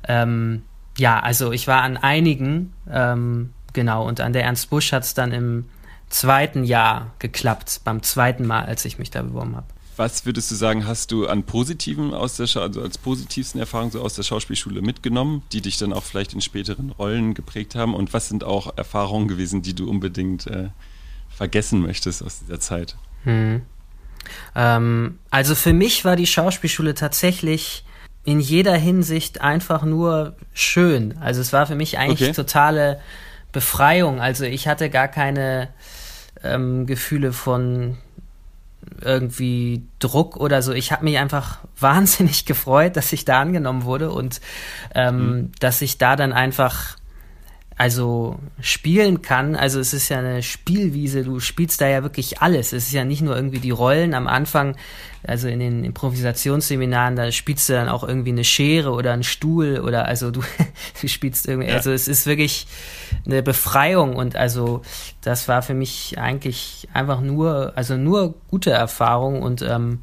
ähm, 0.06 0.62
ja, 0.96 1.20
also 1.20 1.52
ich 1.52 1.66
war 1.66 1.82
an 1.82 1.96
einigen, 1.96 2.72
ähm, 2.90 3.52
genau, 3.72 4.06
und 4.06 4.20
an 4.20 4.32
der 4.32 4.44
Ernst 4.44 4.70
Busch 4.70 4.92
hat 4.92 5.04
es 5.04 5.14
dann 5.14 5.32
im 5.32 5.66
zweiten 6.08 6.64
Jahr 6.64 7.12
geklappt, 7.18 7.80
beim 7.84 8.02
zweiten 8.02 8.46
Mal, 8.46 8.64
als 8.64 8.84
ich 8.84 8.98
mich 8.98 9.10
da 9.10 9.22
beworben 9.22 9.56
habe. 9.56 9.66
Was 9.96 10.24
würdest 10.24 10.50
du 10.50 10.54
sagen, 10.54 10.86
hast 10.86 11.12
du 11.12 11.26
an 11.26 11.42
positiven 11.44 12.14
aus 12.14 12.36
der 12.36 12.46
Scha 12.46 12.62
also 12.62 12.80
als 12.80 12.96
positivsten 12.96 13.60
Erfahrungen 13.60 13.90
so 13.90 14.00
aus 14.00 14.14
der 14.14 14.22
Schauspielschule 14.22 14.80
mitgenommen, 14.80 15.42
die 15.52 15.60
dich 15.60 15.76
dann 15.76 15.92
auch 15.92 16.04
vielleicht 16.04 16.32
in 16.32 16.40
späteren 16.40 16.90
Rollen 16.90 17.34
geprägt 17.34 17.74
haben? 17.74 17.94
Und 17.94 18.14
was 18.14 18.28
sind 18.28 18.42
auch 18.42 18.76
Erfahrungen 18.78 19.28
gewesen, 19.28 19.60
die 19.60 19.74
du 19.74 19.90
unbedingt 19.90 20.46
äh, 20.46 20.70
vergessen 21.28 21.82
möchtest 21.82 22.22
aus 22.22 22.40
dieser 22.40 22.60
Zeit? 22.60 22.96
Hm. 23.24 23.60
Ähm, 24.54 25.18
also 25.30 25.54
für 25.54 25.72
mich 25.72 26.04
war 26.04 26.16
die 26.16 26.26
Schauspielschule 26.26 26.94
tatsächlich 26.94 27.84
in 28.24 28.40
jeder 28.40 28.76
Hinsicht 28.76 29.40
einfach 29.40 29.82
nur 29.82 30.36
schön. 30.52 31.16
Also 31.18 31.40
es 31.40 31.52
war 31.52 31.66
für 31.66 31.74
mich 31.74 31.98
eigentlich 31.98 32.28
okay. 32.28 32.36
totale 32.36 33.00
Befreiung. 33.52 34.20
Also 34.20 34.44
ich 34.44 34.68
hatte 34.68 34.90
gar 34.90 35.08
keine 35.08 35.68
ähm, 36.42 36.86
Gefühle 36.86 37.32
von 37.32 37.98
irgendwie 39.02 39.86
Druck 39.98 40.36
oder 40.36 40.62
so. 40.62 40.72
Ich 40.72 40.92
habe 40.92 41.04
mich 41.04 41.18
einfach 41.18 41.58
wahnsinnig 41.78 42.46
gefreut, 42.46 42.96
dass 42.96 43.12
ich 43.12 43.24
da 43.24 43.40
angenommen 43.40 43.84
wurde 43.84 44.10
und 44.10 44.40
ähm, 44.94 45.16
mhm. 45.16 45.52
dass 45.60 45.82
ich 45.82 45.98
da 45.98 46.16
dann 46.16 46.32
einfach 46.32 46.96
also 47.80 48.38
spielen 48.60 49.22
kann. 49.22 49.56
Also 49.56 49.80
es 49.80 49.94
ist 49.94 50.10
ja 50.10 50.18
eine 50.18 50.42
Spielwiese, 50.42 51.24
du 51.24 51.40
spielst 51.40 51.80
da 51.80 51.88
ja 51.88 52.02
wirklich 52.02 52.42
alles. 52.42 52.74
Es 52.74 52.88
ist 52.88 52.92
ja 52.92 53.06
nicht 53.06 53.22
nur 53.22 53.34
irgendwie 53.34 53.58
die 53.58 53.70
Rollen 53.70 54.12
am 54.12 54.26
Anfang, 54.26 54.76
also 55.26 55.48
in 55.48 55.60
den 55.60 55.84
Improvisationsseminaren, 55.84 57.16
da 57.16 57.32
spielst 57.32 57.70
du 57.70 57.72
dann 57.72 57.88
auch 57.88 58.04
irgendwie 58.04 58.32
eine 58.32 58.44
Schere 58.44 58.90
oder 58.90 59.14
einen 59.14 59.22
Stuhl 59.22 59.80
oder 59.80 60.04
also 60.04 60.30
du, 60.30 60.42
du 61.00 61.08
spielst 61.08 61.48
irgendwie, 61.48 61.70
ja. 61.70 61.76
also 61.76 61.90
es 61.90 62.06
ist 62.06 62.26
wirklich 62.26 62.66
eine 63.24 63.42
Befreiung 63.42 64.14
und 64.14 64.36
also 64.36 64.82
das 65.22 65.48
war 65.48 65.62
für 65.62 65.72
mich 65.72 66.18
eigentlich 66.18 66.86
einfach 66.92 67.22
nur, 67.22 67.72
also 67.76 67.96
nur 67.96 68.34
gute 68.48 68.72
Erfahrung 68.72 69.40
und 69.40 69.62
ähm, 69.62 70.02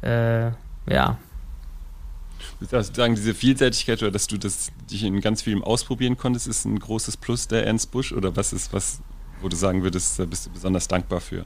äh, 0.00 0.46
ja. 0.88 1.18
Sagen, 2.60 3.14
diese 3.14 3.34
Vielseitigkeit 3.34 4.02
oder 4.02 4.10
dass 4.10 4.26
du 4.26 4.38
das 4.38 4.70
dich 4.90 5.04
in 5.04 5.20
ganz 5.20 5.42
vielem 5.42 5.62
ausprobieren 5.62 6.16
konntest, 6.16 6.46
ist 6.46 6.64
ein 6.64 6.78
großes 6.78 7.16
Plus 7.16 7.48
der 7.48 7.66
Ernst 7.66 7.90
Busch 7.90 8.12
oder 8.12 8.36
was 8.36 8.52
ist, 8.52 8.72
was, 8.72 9.00
wo 9.40 9.48
du 9.48 9.56
sagen 9.56 9.82
würdest, 9.82 10.18
da 10.18 10.24
bist 10.24 10.46
du 10.46 10.50
besonders 10.50 10.88
dankbar 10.88 11.20
für? 11.20 11.44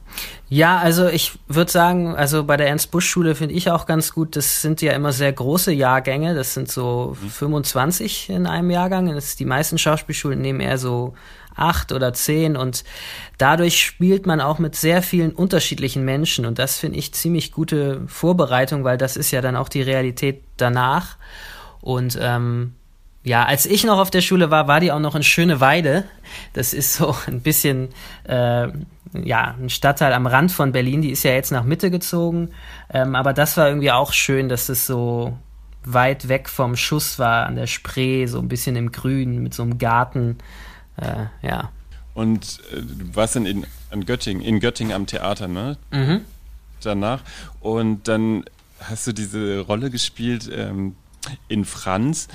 Ja, 0.49 0.77
also 0.77 1.07
ich 1.07 1.33
würde 1.47 1.71
sagen, 1.71 2.15
also 2.15 2.43
bei 2.43 2.57
der 2.57 2.67
Ernst-Busch-Schule 2.67 3.35
finde 3.35 3.55
ich 3.55 3.69
auch 3.69 3.85
ganz 3.85 4.13
gut, 4.13 4.35
das 4.35 4.61
sind 4.61 4.81
ja 4.81 4.93
immer 4.93 5.11
sehr 5.11 5.33
große 5.33 5.73
Jahrgänge, 5.73 6.33
das 6.33 6.53
sind 6.53 6.71
so 6.71 7.17
mhm. 7.21 7.29
25 7.29 8.29
in 8.29 8.47
einem 8.47 8.71
Jahrgang. 8.71 9.13
Das 9.13 9.35
die 9.35 9.45
meisten 9.45 9.77
Schauspielschulen 9.77 10.41
nehmen 10.41 10.61
eher 10.61 10.77
so 10.77 11.13
acht 11.55 11.91
oder 11.91 12.13
zehn 12.13 12.55
und 12.55 12.83
dadurch 13.37 13.83
spielt 13.83 14.25
man 14.25 14.41
auch 14.41 14.59
mit 14.59 14.75
sehr 14.75 15.01
vielen 15.01 15.31
unterschiedlichen 15.31 16.05
Menschen 16.05 16.45
und 16.45 16.59
das 16.59 16.79
finde 16.79 16.97
ich 16.97 17.13
ziemlich 17.13 17.51
gute 17.51 18.01
Vorbereitung, 18.07 18.83
weil 18.83 18.97
das 18.97 19.17
ist 19.17 19.31
ja 19.31 19.41
dann 19.41 19.55
auch 19.55 19.69
die 19.69 19.81
Realität 19.81 20.43
danach 20.57 21.17
und 21.81 22.17
ähm, 22.21 22.73
ja, 23.23 23.45
als 23.45 23.65
ich 23.65 23.83
noch 23.83 23.99
auf 23.99 24.09
der 24.09 24.21
Schule 24.21 24.49
war, 24.49 24.67
war 24.67 24.79
die 24.79 24.91
auch 24.91 24.99
noch 24.99 25.15
in 25.15 25.23
Schöneweide. 25.23 26.05
Das 26.53 26.73
ist 26.73 26.93
so 26.93 27.15
ein 27.27 27.41
bisschen, 27.41 27.89
äh, 28.23 28.67
ja, 29.13 29.55
ein 29.59 29.69
Stadtteil 29.69 30.13
am 30.13 30.25
Rand 30.25 30.51
von 30.51 30.71
Berlin. 30.71 31.01
Die 31.01 31.11
ist 31.11 31.23
ja 31.23 31.31
jetzt 31.31 31.51
nach 31.51 31.63
Mitte 31.63 31.91
gezogen. 31.91 32.49
Ähm, 32.91 33.15
aber 33.15 33.33
das 33.33 33.57
war 33.57 33.67
irgendwie 33.67 33.91
auch 33.91 34.13
schön, 34.13 34.49
dass 34.49 34.69
es 34.69 34.87
so 34.87 35.37
weit 35.83 36.29
weg 36.29 36.49
vom 36.49 36.75
Schuss 36.75 37.19
war 37.19 37.45
an 37.45 37.55
der 37.55 37.67
Spree, 37.67 38.25
so 38.25 38.39
ein 38.39 38.47
bisschen 38.47 38.75
im 38.75 38.91
Grün 38.91 39.43
mit 39.43 39.53
so 39.53 39.63
einem 39.63 39.77
Garten. 39.77 40.37
Äh, 40.97 41.25
ja. 41.41 41.71
Und 42.13 42.59
äh, 42.71 42.81
du 42.81 43.15
warst 43.15 43.35
dann 43.35 43.45
in, 43.45 43.65
in 43.91 44.05
Göttingen, 44.05 44.43
in 44.43 44.59
Göttingen 44.59 44.93
am 44.93 45.05
Theater, 45.05 45.47
ne? 45.47 45.77
Mhm. 45.91 46.21
Danach. 46.81 47.21
Und 47.59 48.07
dann 48.07 48.43
hast 48.79 49.07
du 49.07 49.11
diese 49.11 49.59
Rolle 49.59 49.91
gespielt 49.91 50.49
ähm, 50.51 50.95
in 51.47 51.65
Franz 51.65 52.27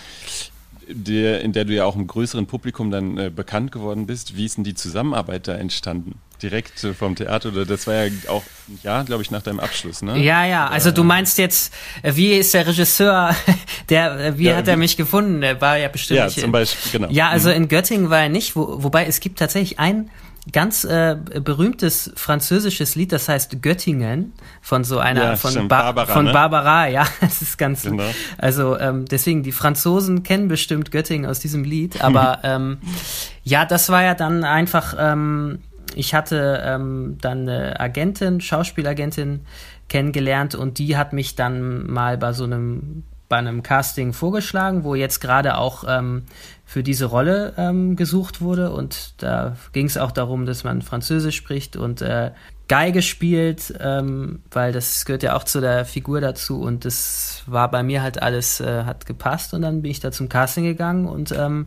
der, 0.88 1.40
in 1.42 1.52
der 1.52 1.64
du 1.64 1.74
ja 1.74 1.84
auch 1.84 1.96
im 1.96 2.06
größeren 2.06 2.46
Publikum 2.46 2.90
dann 2.90 3.18
äh, 3.18 3.30
bekannt 3.34 3.72
geworden 3.72 4.06
bist. 4.06 4.36
Wie 4.36 4.44
ist 4.44 4.56
denn 4.56 4.64
die 4.64 4.74
Zusammenarbeit 4.74 5.48
da 5.48 5.54
entstanden? 5.54 6.20
Direkt 6.42 6.84
äh, 6.84 6.94
vom 6.94 7.16
Theater 7.16 7.48
oder 7.48 7.64
das 7.64 7.86
war 7.86 7.94
ja 7.94 8.12
auch 8.28 8.42
ein 8.68 8.78
Jahr, 8.82 9.04
glaube 9.04 9.22
ich, 9.22 9.30
nach 9.30 9.42
deinem 9.42 9.60
Abschluss, 9.60 10.02
ne? 10.02 10.18
Ja, 10.18 10.44
ja, 10.44 10.68
also 10.68 10.90
du 10.90 11.04
meinst 11.04 11.38
jetzt, 11.38 11.72
äh, 12.02 12.14
wie 12.14 12.32
ist 12.34 12.52
der 12.54 12.66
Regisseur, 12.66 13.34
der, 13.88 14.18
äh, 14.18 14.38
wie 14.38 14.44
ja, 14.44 14.56
hat 14.56 14.68
er 14.68 14.76
mich 14.76 14.96
gefunden? 14.96 15.40
Der 15.40 15.60
war 15.60 15.78
ja 15.78 15.88
bestimmt. 15.88 16.18
Ja, 16.18 16.28
zum 16.28 16.52
Beispiel, 16.52 16.92
genau. 16.92 17.08
Ja, 17.10 17.30
also 17.30 17.48
mhm. 17.48 17.56
in 17.56 17.68
Göttingen 17.68 18.10
war 18.10 18.20
er 18.20 18.28
nicht, 18.28 18.56
wo, 18.56 18.82
wobei 18.82 19.06
es 19.06 19.20
gibt 19.20 19.38
tatsächlich 19.38 19.78
ein 19.78 20.10
ganz 20.52 20.84
äh, 20.84 21.16
berühmtes 21.42 22.12
französisches 22.14 22.94
Lied, 22.94 23.12
das 23.12 23.28
heißt 23.28 23.62
Göttingen 23.62 24.32
von 24.62 24.84
so 24.84 24.98
einer 24.98 25.24
ja, 25.24 25.36
von, 25.36 25.50
stimmt, 25.50 25.68
ba 25.68 25.82
Barbara, 25.82 26.12
von 26.12 26.24
ne? 26.26 26.32
Barbara, 26.32 26.86
ja, 26.88 27.06
das 27.20 27.42
ist 27.42 27.58
ganz 27.58 27.82
genau. 27.82 28.04
also 28.38 28.78
ähm, 28.78 29.06
deswegen 29.06 29.42
die 29.42 29.52
Franzosen 29.52 30.22
kennen 30.22 30.48
bestimmt 30.48 30.92
Göttingen 30.92 31.28
aus 31.28 31.40
diesem 31.40 31.64
Lied, 31.64 32.02
aber 32.02 32.40
ähm, 32.44 32.78
ja, 33.42 33.64
das 33.64 33.88
war 33.88 34.02
ja 34.02 34.14
dann 34.14 34.44
einfach 34.44 34.94
ähm, 34.98 35.58
ich 35.96 36.14
hatte 36.14 36.62
ähm, 36.64 37.18
dann 37.20 37.48
eine 37.48 37.80
Agentin, 37.80 38.40
Schauspielagentin 38.40 39.40
kennengelernt 39.88 40.54
und 40.54 40.78
die 40.78 40.96
hat 40.96 41.12
mich 41.12 41.34
dann 41.34 41.90
mal 41.90 42.18
bei 42.18 42.32
so 42.32 42.44
einem 42.44 43.04
bei 43.28 43.38
einem 43.38 43.62
Casting 43.64 44.12
vorgeschlagen, 44.12 44.84
wo 44.84 44.94
jetzt 44.94 45.20
gerade 45.20 45.58
auch 45.58 45.84
ähm, 45.88 46.22
für 46.64 46.84
diese 46.84 47.06
Rolle 47.06 47.54
ähm, 47.56 47.96
gesucht 47.96 48.40
wurde. 48.40 48.70
Und 48.70 49.14
da 49.18 49.56
ging 49.72 49.86
es 49.86 49.98
auch 49.98 50.12
darum, 50.12 50.46
dass 50.46 50.62
man 50.62 50.80
Französisch 50.80 51.36
spricht 51.36 51.76
und 51.76 52.02
äh, 52.02 52.30
Geige 52.68 53.02
spielt, 53.02 53.74
ähm, 53.80 54.42
weil 54.50 54.72
das 54.72 55.04
gehört 55.04 55.22
ja 55.22 55.36
auch 55.36 55.44
zu 55.44 55.60
der 55.60 55.84
Figur 55.84 56.20
dazu. 56.20 56.60
Und 56.60 56.84
das 56.84 57.42
war 57.46 57.70
bei 57.70 57.82
mir 57.82 58.02
halt 58.02 58.22
alles, 58.22 58.60
äh, 58.60 58.84
hat 58.84 59.06
gepasst. 59.06 59.54
Und 59.54 59.62
dann 59.62 59.82
bin 59.82 59.90
ich 59.90 60.00
da 60.00 60.12
zum 60.12 60.28
Casting 60.28 60.64
gegangen 60.64 61.06
und 61.06 61.32
ähm, 61.32 61.66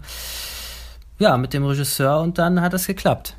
ja, 1.17 1.38
mit 1.38 1.53
dem 1.53 1.65
Regisseur 1.65 2.21
und 2.21 2.38
dann 2.38 2.62
hat 2.62 2.74
es 2.74 2.88
geklappt. 2.88 3.36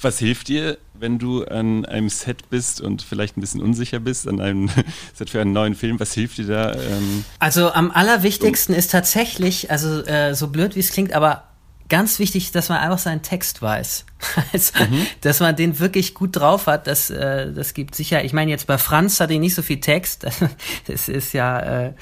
Was 0.00 0.18
hilft 0.18 0.48
dir, 0.48 0.78
wenn 0.94 1.18
du 1.18 1.44
an 1.44 1.84
einem 1.84 2.08
Set 2.08 2.48
bist 2.50 2.80
und 2.80 3.02
vielleicht 3.02 3.36
ein 3.36 3.40
bisschen 3.40 3.60
unsicher 3.60 4.00
bist, 4.00 4.28
an 4.28 4.40
einem 4.40 4.70
Set 5.14 5.30
für 5.30 5.40
einen 5.40 5.52
neuen 5.52 5.74
Film? 5.74 5.98
Was 6.00 6.12
hilft 6.12 6.38
dir 6.38 6.46
da? 6.46 6.72
Ähm, 6.74 7.24
also 7.38 7.72
am 7.72 7.90
allerwichtigsten 7.90 8.74
um 8.74 8.78
ist 8.78 8.90
tatsächlich, 8.90 9.70
also 9.70 10.02
äh, 10.04 10.34
so 10.34 10.48
blöd 10.48 10.76
wie 10.76 10.80
es 10.80 10.92
klingt, 10.92 11.12
aber 11.12 11.44
ganz 11.92 12.18
wichtig, 12.18 12.52
dass 12.52 12.70
man 12.70 12.78
einfach 12.78 12.98
seinen 12.98 13.22
Text 13.22 13.60
weiß. 13.60 14.06
Also, 14.52 14.84
mhm. 14.84 15.06
dass 15.20 15.40
man 15.40 15.56
den 15.56 15.78
wirklich 15.78 16.14
gut 16.14 16.36
drauf 16.36 16.66
hat, 16.66 16.86
das, 16.86 17.10
äh, 17.10 17.52
das 17.52 17.74
gibt 17.74 17.94
sicher. 17.94 18.24
Ich 18.24 18.32
meine, 18.32 18.50
jetzt 18.50 18.66
bei 18.66 18.78
Franz 18.78 19.20
hat 19.20 19.30
er 19.30 19.38
nicht 19.38 19.54
so 19.54 19.62
viel 19.62 19.80
Text. 19.80 20.24
das 20.86 21.08
ist 21.08 21.34
ja 21.34 21.58
äh, 21.58 21.92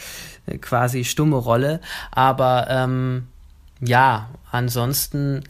quasi 0.61 1.05
stumme 1.05 1.37
Rolle. 1.37 1.81
Aber 2.13 2.67
ähm, 2.69 3.27
ja, 3.81 4.29
ansonsten 4.53 5.43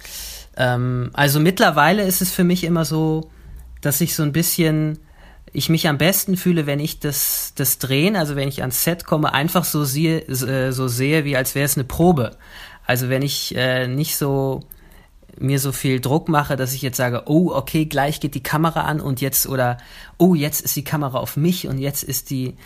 ähm, 0.61 1.09
also 1.14 1.40
mittlerweile 1.40 2.05
ist 2.05 2.21
es 2.21 2.31
für 2.31 2.45
mich 2.45 2.64
immer 2.64 2.85
so, 2.85 3.31
dass 3.81 4.02
ich 4.02 4.14
so 4.14 4.23
ein 4.23 4.33
bisschen, 4.33 4.99
ich 5.52 5.71
mich 5.71 5.88
am 5.88 5.97
besten 5.97 6.37
fühle, 6.37 6.67
wenn 6.67 6.81
ich 6.81 7.00
das, 7.00 7.55
das 7.57 7.79
Drehen, 7.79 8.14
also 8.14 8.37
wenn 8.37 8.47
ich 8.47 8.61
ans 8.61 8.85
Set 8.85 9.07
komme, 9.07 9.33
einfach 9.33 9.64
so 9.64 9.85
sehe, 9.85 10.21
äh, 10.29 10.71
so 10.71 10.87
sehe, 10.87 11.25
wie 11.25 11.35
als 11.35 11.55
wäre 11.55 11.64
es 11.64 11.79
eine 11.79 11.85
Probe. 11.85 12.37
Also 12.87 13.09
wenn 13.09 13.23
ich 13.23 13.57
äh, 13.57 13.88
nicht 13.88 14.17
so 14.17 14.61
mir 15.38 15.59
so 15.59 15.73
viel 15.73 15.99
Druck 15.99 16.29
mache, 16.29 16.57
dass 16.57 16.75
ich 16.75 16.83
jetzt 16.83 16.99
sage, 16.99 17.23
oh, 17.25 17.50
okay, 17.55 17.87
gleich 17.87 18.21
geht 18.21 18.35
die 18.35 18.43
Kamera 18.43 18.83
an 18.83 19.00
und 19.00 19.23
jetzt 19.23 19.47
oder 19.47 19.79
oh, 20.19 20.35
jetzt 20.35 20.61
ist 20.61 20.76
die 20.76 20.85
Kamera 20.85 21.19
auf 21.19 21.38
mich 21.38 21.69
und 21.69 21.79
jetzt 21.79 22.02
ist 22.02 22.29
die 22.29 22.57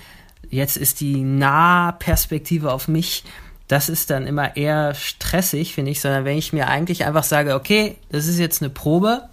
jetzt 0.50 0.76
ist 0.76 1.00
die 1.00 1.22
Nahperspektive 1.22 2.72
auf 2.72 2.88
mich 2.88 3.22
das 3.68 3.88
ist 3.88 4.10
dann 4.10 4.26
immer 4.26 4.56
eher 4.56 4.94
stressig, 4.94 5.74
finde 5.74 5.90
ich, 5.90 6.00
sondern 6.00 6.24
wenn 6.24 6.36
ich 6.36 6.52
mir 6.52 6.68
eigentlich 6.68 7.04
einfach 7.04 7.24
sage, 7.24 7.54
okay, 7.54 7.96
das 8.10 8.26
ist 8.26 8.38
jetzt 8.38 8.62
eine 8.62 8.70
Probe 8.70 9.28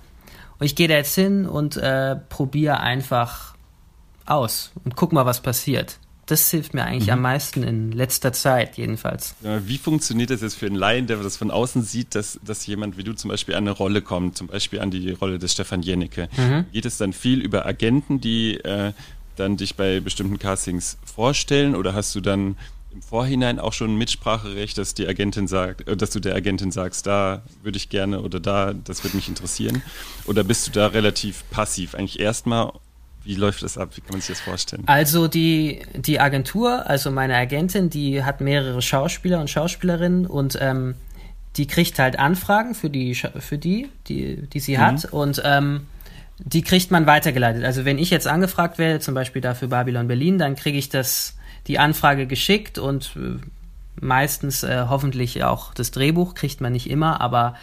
und 0.60 0.66
ich 0.66 0.76
gehe 0.76 0.88
da 0.88 0.96
jetzt 0.96 1.16
hin 1.16 1.46
und 1.46 1.78
äh, 1.78 2.16
probiere 2.30 2.80
einfach 2.80 3.56
aus 4.26 4.72
und 4.86 4.96
guck 4.96 5.12
mal, 5.12 5.26
was 5.26 5.42
passiert. 5.42 5.98
Das 6.28 6.50
hilft 6.50 6.74
mir 6.74 6.86
eigentlich 6.86 7.08
mhm. 7.08 7.14
am 7.14 7.22
meisten 7.24 7.64
in 7.64 7.92
letzter 7.92 8.32
Zeit, 8.32 8.78
jedenfalls. 8.78 9.36
Wie 9.42 9.78
funktioniert 9.78 10.30
das 10.30 10.42
jetzt 10.42 10.56
für 10.56 10.68
einen 10.68 10.76
Laien, 10.76 11.08
der 11.08 11.18
das 11.18 11.36
von 11.36 11.52
außen 11.52 11.82
sieht, 11.82 12.16
dass, 12.16 12.40
dass 12.46 12.66
jemand 12.68 12.96
wie 12.98 13.04
du 13.04 13.14
zum 13.14 13.30
Beispiel 13.30 13.56
an 13.56 13.66
eine 13.66 13.72
Rolle 13.72 14.02
kommt, 14.02 14.38
zum 14.38 14.48
Beispiel 14.48 14.80
an 14.80 14.92
die 14.92 15.12
Rolle 15.12 15.40
des 15.40 15.52
Stefan 15.52 15.82
Jennecke? 15.82 16.30
Mhm. 16.38 16.68
Geht 16.72 16.86
es 16.86 16.98
dann 16.98 17.12
viel 17.12 17.42
über 17.42 17.66
Agenten, 17.66 18.22
die 18.22 18.56
äh, 18.58 18.94
dann 19.36 19.58
dich 19.58 19.76
bei 19.76 20.00
bestimmten 20.00 20.40
Castings 20.40 20.98
vorstellen 21.04 21.76
oder 21.76 21.94
hast 21.94 22.16
du 22.16 22.22
dann 22.22 22.56
im 22.94 23.02
Vorhinein 23.02 23.60
auch 23.60 23.74
schon 23.74 23.96
Mitspracherecht, 23.96 24.78
dass 24.78 24.94
die 24.94 25.08
Agentin 25.08 25.48
sagt, 25.48 25.88
äh, 25.88 25.96
dass 25.96 26.12
du 26.12 26.20
der 26.20 26.36
Agentin 26.36 26.72
sagst, 26.72 27.08
da 27.08 27.42
würde 27.64 27.78
ich 27.78 27.90
gerne 27.90 28.22
oder 28.22 28.40
da, 28.40 28.74
das 28.74 29.04
würde 29.04 29.16
mich 29.16 29.28
interessieren? 29.28 29.82
Oder 30.26 30.44
bist 30.44 30.68
du 30.68 30.72
da 30.72 30.88
relativ 30.88 31.44
passiv? 31.50 31.96
Eigentlich 31.96 32.20
erstmal, 32.20 32.74
wie 33.24 33.36
läuft 33.36 33.64
das 33.64 33.78
ab? 33.78 33.92
Wie 33.96 34.02
kann 34.02 34.12
man 34.12 34.22
sich 34.22 34.30
das 34.30 34.42
vorstellen? 34.42 34.84
Also 34.88 35.28
die, 35.28 35.82
die 35.96 36.20
Agentur, 36.20 36.88
also 36.88 37.12
meine 37.12 37.36
Agentin, 37.36 37.90
die 37.90 38.24
hat 38.24 38.42
mehrere 38.42 38.82
Schauspieler 38.82 39.40
und 39.40 39.50
Schauspielerinnen 39.50 40.26
und 40.26 40.58
ähm, 40.60 40.96
die 41.58 41.68
kriegt 41.68 42.00
halt 42.00 42.18
Anfragen 42.18 42.76
für 42.76 42.90
die, 42.90 43.16
für 43.16 43.58
die, 43.58 43.90
die, 44.08 44.48
die 44.48 44.60
sie 44.60 44.78
mhm. 44.78 44.82
hat 44.82 45.06
und 45.06 45.42
ähm, 45.46 45.88
die 46.40 46.64
kriegt 46.64 46.92
man 46.92 47.06
weitergeleitet. 47.06 47.64
Also 47.64 47.86
wenn 47.86 48.00
ich 48.00 48.10
jetzt 48.10 48.28
angefragt 48.28 48.78
werde, 48.80 49.00
zum 49.00 49.14
Beispiel 49.14 49.42
dafür 49.42 49.68
Babylon 49.68 50.08
Berlin, 50.08 50.40
dann 50.40 50.56
kriege 50.56 50.78
ich 50.78 50.90
das 50.90 51.36
die 51.68 51.80
Anfrage 51.80 52.28
geschickt 52.28 52.78
und 52.78 53.16
äh, 53.16 53.38
meistens 54.00 54.64
äh, 54.64 54.86
hoffentlich 54.90 55.44
auch 55.44 55.74
das 55.74 55.92
Drehbuch 55.92 56.34
kriegt 56.34 56.62
man 56.62 56.74
nicht 56.74 56.90
immer, 56.90 57.22
aber 57.22 57.56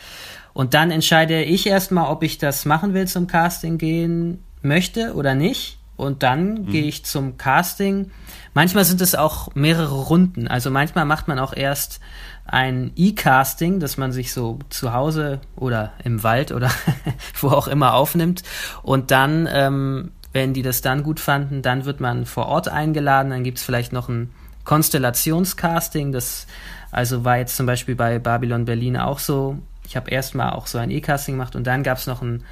und 0.58 0.74
dann 0.74 0.90
entscheide 0.90 1.44
ich 1.44 1.68
erstmal, 1.68 2.10
ob 2.10 2.24
ich 2.24 2.38
das 2.38 2.64
machen 2.64 2.92
will, 2.92 3.06
zum 3.06 3.28
Casting 3.28 3.78
gehen 3.78 4.42
möchte 4.60 5.14
oder 5.14 5.36
nicht. 5.36 5.78
Und 5.96 6.24
dann 6.24 6.54
mhm. 6.54 6.66
gehe 6.66 6.82
ich 6.82 7.04
zum 7.04 7.36
Casting. 7.36 8.10
Manchmal 8.54 8.84
sind 8.84 9.00
es 9.00 9.14
auch 9.14 9.54
mehrere 9.54 9.94
Runden. 9.94 10.48
Also 10.48 10.70
manchmal 10.72 11.04
macht 11.04 11.28
man 11.28 11.38
auch 11.38 11.54
erst 11.54 12.00
ein 12.44 12.92
E-Casting, 12.96 13.78
dass 13.78 13.98
man 13.98 14.10
sich 14.10 14.32
so 14.32 14.58
zu 14.68 14.92
Hause 14.92 15.40
oder 15.54 15.92
im 16.02 16.24
Wald 16.24 16.50
oder 16.50 16.70
wo 17.40 17.50
auch 17.50 17.68
immer 17.68 17.94
aufnimmt. 17.94 18.42
Und 18.82 19.10
dann 19.12 19.48
ähm, 19.52 20.10
wenn 20.32 20.54
die 20.54 20.62
das 20.62 20.82
dann 20.82 21.02
gut 21.02 21.20
fanden, 21.20 21.62
dann 21.62 21.84
wird 21.84 22.00
man 22.00 22.26
vor 22.26 22.46
Ort 22.46 22.68
eingeladen. 22.68 23.30
Dann 23.30 23.44
gibt 23.44 23.58
es 23.58 23.64
vielleicht 23.64 23.92
noch 23.92 24.08
ein 24.08 24.30
Konstellationscasting. 24.64 26.12
Das 26.12 26.46
also 26.90 27.24
war 27.24 27.38
jetzt 27.38 27.56
zum 27.56 27.66
Beispiel 27.66 27.94
bei 27.94 28.18
Babylon 28.18 28.64
Berlin 28.64 28.96
auch 28.96 29.18
so. 29.18 29.58
Ich 29.86 29.96
habe 29.96 30.10
erstmal 30.10 30.50
auch 30.50 30.66
so 30.66 30.78
ein 30.78 30.90
E-Casting 30.90 31.34
gemacht 31.34 31.56
und 31.56 31.66
dann 31.66 31.82
gab 31.82 31.98
es 31.98 32.06
noch 32.06 32.20
ein 32.20 32.44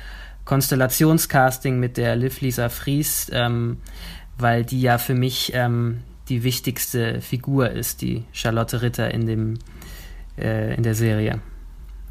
Konstellationscasting 0.46 1.78
mit 1.78 1.96
der 1.96 2.16
Liv 2.16 2.40
Lisa 2.40 2.68
Fries, 2.68 3.28
ähm, 3.32 3.78
weil 4.38 4.64
die 4.64 4.80
ja 4.80 4.96
für 4.96 5.14
mich 5.14 5.52
ähm, 5.54 6.02
die 6.28 6.44
wichtigste 6.44 7.20
Figur 7.20 7.70
ist, 7.70 8.00
die 8.00 8.24
Charlotte 8.32 8.80
Ritter 8.80 9.12
in 9.12 9.26
dem 9.26 9.58
äh, 10.38 10.74
in 10.74 10.82
der 10.82 10.94
Serie. 10.94 11.40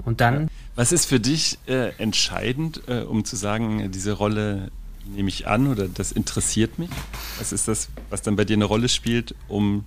Und 0.03 0.21
dann. 0.21 0.49
Was 0.75 0.91
ist 0.91 1.05
für 1.05 1.19
dich 1.19 1.57
äh, 1.67 1.91
entscheidend, 1.97 2.81
äh, 2.87 3.01
um 3.01 3.23
zu 3.23 3.35
sagen, 3.35 3.91
diese 3.91 4.11
Rolle 4.11 4.69
nehme 5.05 5.29
ich 5.29 5.47
an 5.47 5.67
oder 5.67 5.87
das 5.87 6.11
interessiert 6.11 6.79
mich? 6.79 6.89
Was 7.37 7.51
ist 7.51 7.67
das, 7.67 7.89
was 8.09 8.21
dann 8.21 8.35
bei 8.35 8.45
dir 8.45 8.55
eine 8.55 8.65
Rolle 8.65 8.89
spielt, 8.89 9.35
um 9.47 9.85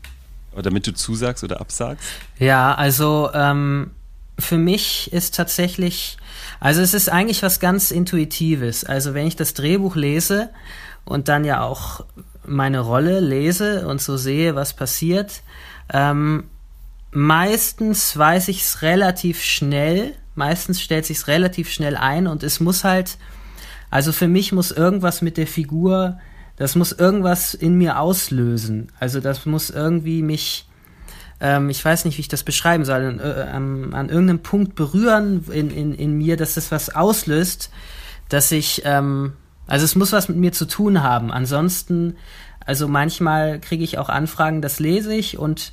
Aber 0.52 0.62
damit 0.62 0.86
du 0.86 0.94
zusagst 0.94 1.44
oder 1.44 1.60
absagst? 1.60 2.04
Ja, 2.38 2.74
also 2.74 3.30
ähm, 3.34 3.90
für 4.38 4.58
mich 4.58 5.12
ist 5.12 5.34
tatsächlich, 5.34 6.16
also 6.60 6.80
es 6.80 6.94
ist 6.94 7.08
eigentlich 7.08 7.42
was 7.42 7.60
ganz 7.60 7.90
Intuitives. 7.90 8.84
Also 8.84 9.14
wenn 9.14 9.26
ich 9.26 9.36
das 9.36 9.54
Drehbuch 9.54 9.96
lese 9.96 10.50
und 11.04 11.28
dann 11.28 11.44
ja 11.44 11.62
auch 11.62 12.04
meine 12.46 12.80
Rolle 12.80 13.20
lese 13.20 13.86
und 13.86 14.00
so 14.00 14.16
sehe, 14.16 14.54
was 14.54 14.74
passiert, 14.74 15.42
ähm, 15.92 16.44
meistens 17.10 18.16
weiß 18.16 18.48
ich 18.48 18.62
es 18.62 18.82
relativ 18.82 19.42
schnell, 19.42 20.14
meistens 20.34 20.80
stellt 20.80 21.06
sich 21.06 21.18
es 21.18 21.26
relativ 21.26 21.70
schnell 21.70 21.96
ein 21.96 22.26
und 22.26 22.42
es 22.42 22.60
muss 22.60 22.84
halt, 22.84 23.18
also 23.90 24.12
für 24.12 24.28
mich 24.28 24.52
muss 24.52 24.70
irgendwas 24.70 25.22
mit 25.22 25.36
der 25.36 25.46
Figur, 25.46 26.18
das 26.56 26.74
muss 26.74 26.92
irgendwas 26.92 27.54
in 27.54 27.78
mir 27.78 27.98
auslösen. 27.98 28.88
Also 28.98 29.20
das 29.20 29.46
muss 29.46 29.70
irgendwie 29.70 30.22
mich, 30.22 30.68
ähm, 31.40 31.70
ich 31.70 31.84
weiß 31.84 32.04
nicht, 32.04 32.18
wie 32.18 32.22
ich 32.22 32.28
das 32.28 32.42
beschreiben 32.42 32.84
soll, 32.84 33.20
äh, 33.22 33.48
an, 33.50 33.94
an 33.94 34.08
irgendeinem 34.08 34.40
Punkt 34.40 34.74
berühren 34.74 35.44
in, 35.52 35.70
in, 35.70 35.94
in 35.94 36.18
mir, 36.18 36.36
dass 36.36 36.54
das 36.54 36.72
was 36.72 36.94
auslöst, 36.94 37.70
dass 38.28 38.50
ich, 38.52 38.82
ähm, 38.84 39.32
also 39.66 39.84
es 39.84 39.94
muss 39.94 40.12
was 40.12 40.28
mit 40.28 40.36
mir 40.36 40.52
zu 40.52 40.66
tun 40.66 41.02
haben. 41.02 41.30
Ansonsten, 41.30 42.16
also 42.64 42.88
manchmal 42.88 43.60
kriege 43.60 43.84
ich 43.84 43.98
auch 43.98 44.08
Anfragen, 44.08 44.60
das 44.60 44.80
lese 44.80 45.14
ich 45.14 45.38
und 45.38 45.72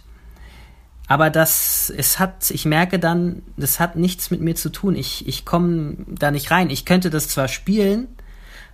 aber 1.07 1.29
das, 1.29 1.93
es 1.95 2.19
hat, 2.19 2.49
ich 2.49 2.65
merke 2.65 2.99
dann, 2.99 3.43
das 3.57 3.79
hat 3.79 3.95
nichts 3.95 4.31
mit 4.31 4.41
mir 4.41 4.55
zu 4.55 4.69
tun. 4.69 4.95
Ich, 4.95 5.27
ich 5.27 5.45
komme 5.45 5.97
da 6.07 6.31
nicht 6.31 6.49
rein. 6.49 6.69
Ich 6.69 6.85
könnte 6.85 7.09
das 7.09 7.27
zwar 7.27 7.47
spielen, 7.47 8.07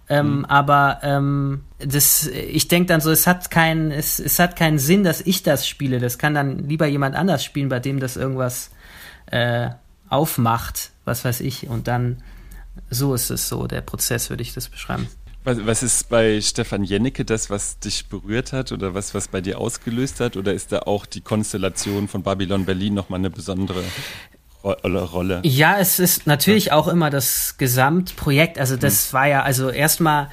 ähm, 0.08 0.40
mhm. 0.40 0.46
aber 0.46 1.00
ähm, 1.04 1.64
das, 1.80 2.28
ich 2.28 2.68
denke 2.68 2.88
dann 2.88 3.02
so, 3.02 3.12
es 3.12 3.28
hat 3.28 3.52
keinen, 3.52 3.92
es, 3.92 4.20
es 4.20 4.40
hat 4.40 4.56
keinen 4.56 4.80
Sinn, 4.80 5.04
dass 5.04 5.22
ich 5.22 5.44
das 5.44 5.68
spiele. 5.68 6.00
Das 6.00 6.18
kann 6.18 6.34
dann 6.34 6.70
lieber 6.70 6.86
jemand 6.86 7.16
anders 7.16 7.44
spielen, 7.44 7.70
bei 7.70 7.80
dem 7.80 8.00
das 8.00 8.16
irgendwas 8.16 8.72
äh, 9.28 9.70
aufmacht, 10.08 10.92
was 11.06 11.26
weiß 11.26 11.42
ich. 11.42 11.68
Und 11.68 11.88
dann 11.88 12.24
so 12.90 13.14
ist 13.14 13.30
es 13.30 13.50
so, 13.50 13.68
der 13.68 13.82
Prozess, 13.82 14.30
würde 14.30 14.44
ich 14.44 14.54
das 14.54 14.70
beschreiben. 14.70 15.08
Was, 15.44 15.66
was 15.66 15.84
ist 15.84 16.10
bei 16.10 16.40
Stefan 16.40 16.84
Jennecke 16.84 17.26
das, 17.26 17.50
was 17.50 17.80
dich 17.80 18.08
berührt 18.08 18.54
hat 18.54 18.72
oder 18.72 18.94
was, 18.94 19.16
was 19.16 19.28
bei 19.28 19.42
dir 19.42 19.60
ausgelöst 19.60 20.20
hat? 20.20 20.38
Oder 20.38 20.54
ist 20.54 20.72
da 20.72 20.80
auch 20.80 21.06
die 21.06 21.22
Konstellation 21.22 22.08
von 22.08 22.22
Babylon 22.22 22.66
Berlin 22.66 22.94
nochmal 22.94 23.20
eine 23.20 23.32
besondere 23.32 23.84
Rolle? 24.64 25.42
Ja, 25.44 25.80
es 25.80 25.98
ist 25.98 26.28
natürlich 26.28 26.72
auch 26.72 26.88
immer 26.88 27.10
das 27.10 27.58
Gesamtprojekt. 27.58 28.60
Also 28.60 28.78
das 28.78 29.12
mhm. 29.12 29.14
war 29.18 29.28
ja, 29.28 29.42
also 29.42 29.70
erstmal 29.70 30.30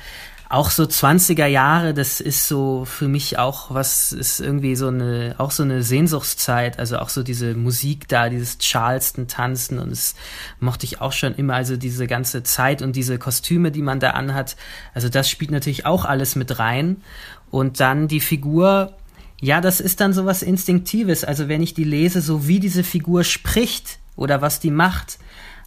auch 0.51 0.71
so 0.71 0.85
20er 0.85 1.47
Jahre, 1.47 1.93
das 1.93 2.21
ist 2.21 2.49
so 2.49 2.87
für 2.87 3.07
mich 3.07 3.39
auch 3.39 3.75
was, 3.75 4.13
ist 4.13 4.41
irgendwie 4.41 4.77
so 4.77 4.89
eine, 4.89 5.35
auch 5.37 5.51
so 5.51 5.63
eine 5.63 5.83
Sehnsuchtszeit, 5.83 6.79
also 6.79 6.99
auch 6.99 7.11
so 7.11 7.23
diese 7.23 7.55
Musik 7.55 8.09
da, 8.09 8.31
dieses 8.31 8.59
Charleston-Tanzen 8.59 9.79
und 9.79 9.93
es 9.93 10.15
mochte 10.59 10.87
ich 10.87 11.03
auch 11.03 11.13
schon 11.13 11.35
immer, 11.35 11.55
also 11.55 11.77
diese 11.77 12.07
ganze 12.07 12.43
Zeit 12.45 12.81
und 12.81 12.97
diese 12.97 13.19
Kostüme, 13.19 13.71
die 13.71 13.83
man 13.83 14.01
da 14.01 14.11
anhat, 14.11 14.57
also 14.95 15.11
das 15.11 15.29
spielt 15.29 15.51
natürlich 15.51 15.85
auch 15.85 16.07
alles 16.07 16.35
mit 16.35 16.59
rein. 16.59 17.03
Und 17.51 17.81
dann 17.81 18.09
die 18.09 18.21
Figur, 18.21 18.95
ja, 19.41 19.61
das 19.61 19.81
ist 19.81 20.01
dann 20.01 20.15
so 20.15 20.25
was 20.25 20.43
Instinktives, 20.43 21.25
also 21.25 21.49
wenn 21.49 21.63
ich 21.63 21.75
die 21.75 21.85
lese, 21.85 22.23
so 22.23 22.49
wie 22.49 22.61
diese 22.61 22.85
Figur 22.85 23.23
spricht 23.23 23.99
oder 24.17 24.41
was 24.41 24.61
die 24.61 24.71
macht, 24.71 25.19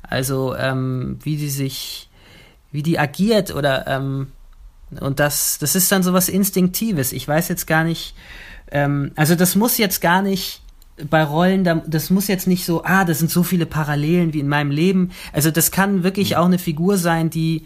also 0.02 0.56
ähm, 0.56 1.20
wie 1.22 1.38
die 1.38 1.50
sich, 1.50 2.10
wie 2.72 2.84
die 2.84 2.98
agiert 2.98 3.54
oder 3.54 3.86
ähm, 3.88 4.28
und 5.00 5.20
das, 5.20 5.58
das 5.60 5.76
ist 5.76 5.92
dann 5.92 6.04
so 6.04 6.14
was 6.14 6.30
Instinktives. 6.30 7.14
Ich 7.14 7.28
weiß 7.28 7.48
jetzt 7.48 7.68
gar 7.68 7.84
nicht, 7.84 8.16
ähm, 8.72 9.12
also 9.16 9.36
das 9.36 9.56
muss 9.56 9.78
jetzt 9.78 10.02
gar 10.02 10.22
nicht 10.22 10.62
bei 11.10 11.24
Rollen, 11.24 11.64
das 11.88 12.10
muss 12.10 12.28
jetzt 12.28 12.48
nicht 12.48 12.66
so, 12.66 12.84
ah, 12.84 13.06
das 13.06 13.20
sind 13.20 13.32
so 13.32 13.44
viele 13.44 13.66
Parallelen 13.66 14.34
wie 14.34 14.40
in 14.40 14.48
meinem 14.48 14.72
Leben. 14.72 15.12
Also 15.34 15.52
das 15.52 15.72
kann 15.72 16.04
wirklich 16.04 16.32
mhm. 16.32 16.36
auch 16.38 16.46
eine 16.46 16.60
Figur 16.60 16.98
sein, 16.98 17.30
die, 17.30 17.66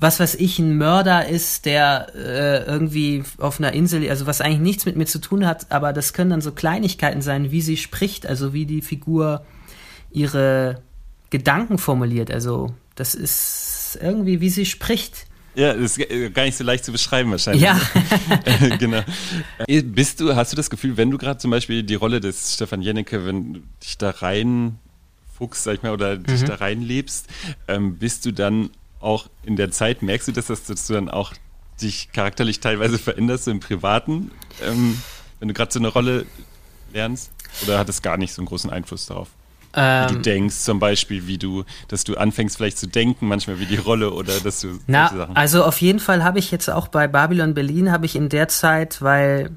was 0.00 0.18
weiß 0.18 0.36
ich, 0.36 0.58
ein 0.58 0.76
Mörder 0.76 1.28
ist, 1.28 1.64
der 1.64 2.08
äh, 2.14 2.64
irgendwie 2.64 3.22
auf 3.38 3.60
einer 3.60 3.72
Insel, 3.72 4.08
also 4.08 4.26
was 4.26 4.40
eigentlich 4.40 4.60
nichts 4.60 4.86
mit 4.86 4.96
mir 4.96 5.06
zu 5.06 5.20
tun 5.20 5.46
hat, 5.46 5.70
aber 5.70 5.92
das 5.92 6.12
können 6.12 6.30
dann 6.30 6.40
so 6.40 6.52
Kleinigkeiten 6.52 7.22
sein, 7.22 7.50
wie 7.50 7.60
sie 7.60 7.76
spricht, 7.76 8.26
also 8.26 8.52
wie 8.52 8.66
die 8.66 8.82
Figur 8.82 9.44
ihre 10.10 10.82
Gedanken 11.30 11.78
formuliert. 11.78 12.30
Also 12.30 12.74
das 12.94 13.14
ist 13.14 13.98
irgendwie, 14.02 14.40
wie 14.40 14.50
sie 14.50 14.66
spricht. 14.66 15.26
Ja, 15.54 15.74
das 15.74 15.98
ist 15.98 16.34
gar 16.34 16.44
nicht 16.44 16.56
so 16.56 16.64
leicht 16.64 16.84
zu 16.84 16.92
beschreiben 16.92 17.30
wahrscheinlich. 17.30 17.62
Ja. 17.62 17.78
genau. 18.78 19.02
Äh, 19.66 19.82
bist 19.82 20.20
du, 20.20 20.34
hast 20.34 20.52
du 20.52 20.56
das 20.56 20.70
Gefühl, 20.70 20.96
wenn 20.96 21.10
du 21.10 21.18
gerade 21.18 21.38
zum 21.38 21.50
Beispiel 21.50 21.82
die 21.82 21.94
Rolle 21.94 22.20
des 22.20 22.54
Stefan 22.54 22.82
Jennecke, 22.82 23.26
wenn 23.26 23.54
du 23.54 23.60
dich 23.82 23.98
da 23.98 24.10
rein 24.10 24.78
fuchst, 25.36 25.64
sag 25.64 25.74
ich 25.74 25.82
mal, 25.82 25.92
oder 25.92 26.16
mhm. 26.16 26.24
dich 26.24 26.44
da 26.44 26.54
reinlebst, 26.54 27.26
ähm, 27.68 27.96
bist 27.96 28.24
du 28.24 28.32
dann 28.32 28.70
auch 29.00 29.28
in 29.42 29.56
der 29.56 29.70
Zeit, 29.70 30.02
merkst 30.02 30.28
du 30.28 30.32
das, 30.32 30.46
dass 30.46 30.86
du 30.86 30.94
dann 30.94 31.08
auch 31.08 31.32
dich 31.80 32.12
charakterlich 32.12 32.60
teilweise 32.60 32.98
veränderst 32.98 33.44
so 33.44 33.50
im 33.50 33.60
Privaten, 33.60 34.30
ähm, 34.62 35.02
wenn 35.38 35.48
du 35.48 35.54
gerade 35.54 35.72
so 35.72 35.80
eine 35.80 35.88
Rolle 35.88 36.26
lernst? 36.92 37.30
Oder 37.64 37.78
hat 37.78 37.88
es 37.88 38.00
gar 38.00 38.16
nicht 38.16 38.32
so 38.32 38.40
einen 38.40 38.46
großen 38.46 38.70
Einfluss 38.70 39.06
darauf? 39.06 39.28
Ähm, 39.74 40.04
wie 40.04 40.12
du 40.12 40.16
ähm, 40.16 40.22
denkst, 40.22 40.56
zum 40.56 40.78
Beispiel, 40.78 41.26
wie 41.26 41.38
du, 41.38 41.64
dass 41.88 42.04
du 42.04 42.16
anfängst 42.16 42.56
vielleicht 42.56 42.78
zu 42.78 42.86
denken, 42.86 43.26
manchmal 43.26 43.58
wie 43.58 43.66
die 43.66 43.76
Rolle 43.76 44.12
oder 44.12 44.38
dass 44.40 44.60
du 44.60 44.78
Na, 44.86 45.08
Sachen. 45.08 45.36
Also 45.36 45.64
auf 45.64 45.80
jeden 45.80 46.00
Fall 46.00 46.24
habe 46.24 46.38
ich 46.38 46.50
jetzt 46.50 46.68
auch 46.68 46.88
bei 46.88 47.08
Babylon 47.08 47.54
Berlin 47.54 47.90
habe 47.90 48.06
ich 48.06 48.16
in 48.16 48.28
der 48.28 48.48
Zeit, 48.48 49.00
weil 49.00 49.50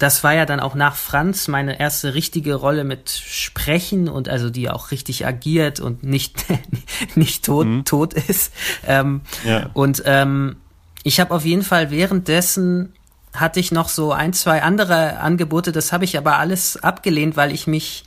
das 0.00 0.24
war 0.24 0.34
ja 0.34 0.46
dann 0.46 0.60
auch 0.60 0.74
nach 0.74 0.96
Franz 0.96 1.46
meine 1.46 1.78
erste 1.78 2.14
richtige 2.14 2.54
Rolle 2.54 2.84
mit 2.84 3.10
Sprechen 3.10 4.08
und 4.08 4.28
also 4.28 4.48
die 4.48 4.70
auch 4.70 4.90
richtig 4.90 5.26
agiert 5.26 5.78
und 5.78 6.02
nicht 6.02 6.46
nicht 7.14 7.44
tot 7.44 7.66
mhm. 7.66 7.84
tot 7.84 8.14
ist. 8.14 8.52
Ähm, 8.86 9.20
ja. 9.44 9.68
Und 9.74 10.02
ähm, 10.06 10.56
ich 11.02 11.20
habe 11.20 11.34
auf 11.34 11.44
jeden 11.44 11.62
Fall 11.62 11.90
währenddessen 11.90 12.94
hatte 13.34 13.60
ich 13.60 13.72
noch 13.72 13.88
so 13.88 14.12
ein 14.12 14.32
zwei 14.32 14.62
andere 14.62 15.18
Angebote. 15.18 15.70
Das 15.70 15.92
habe 15.92 16.04
ich 16.04 16.16
aber 16.18 16.38
alles 16.38 16.82
abgelehnt, 16.82 17.36
weil 17.36 17.52
ich 17.52 17.66
mich 17.66 18.04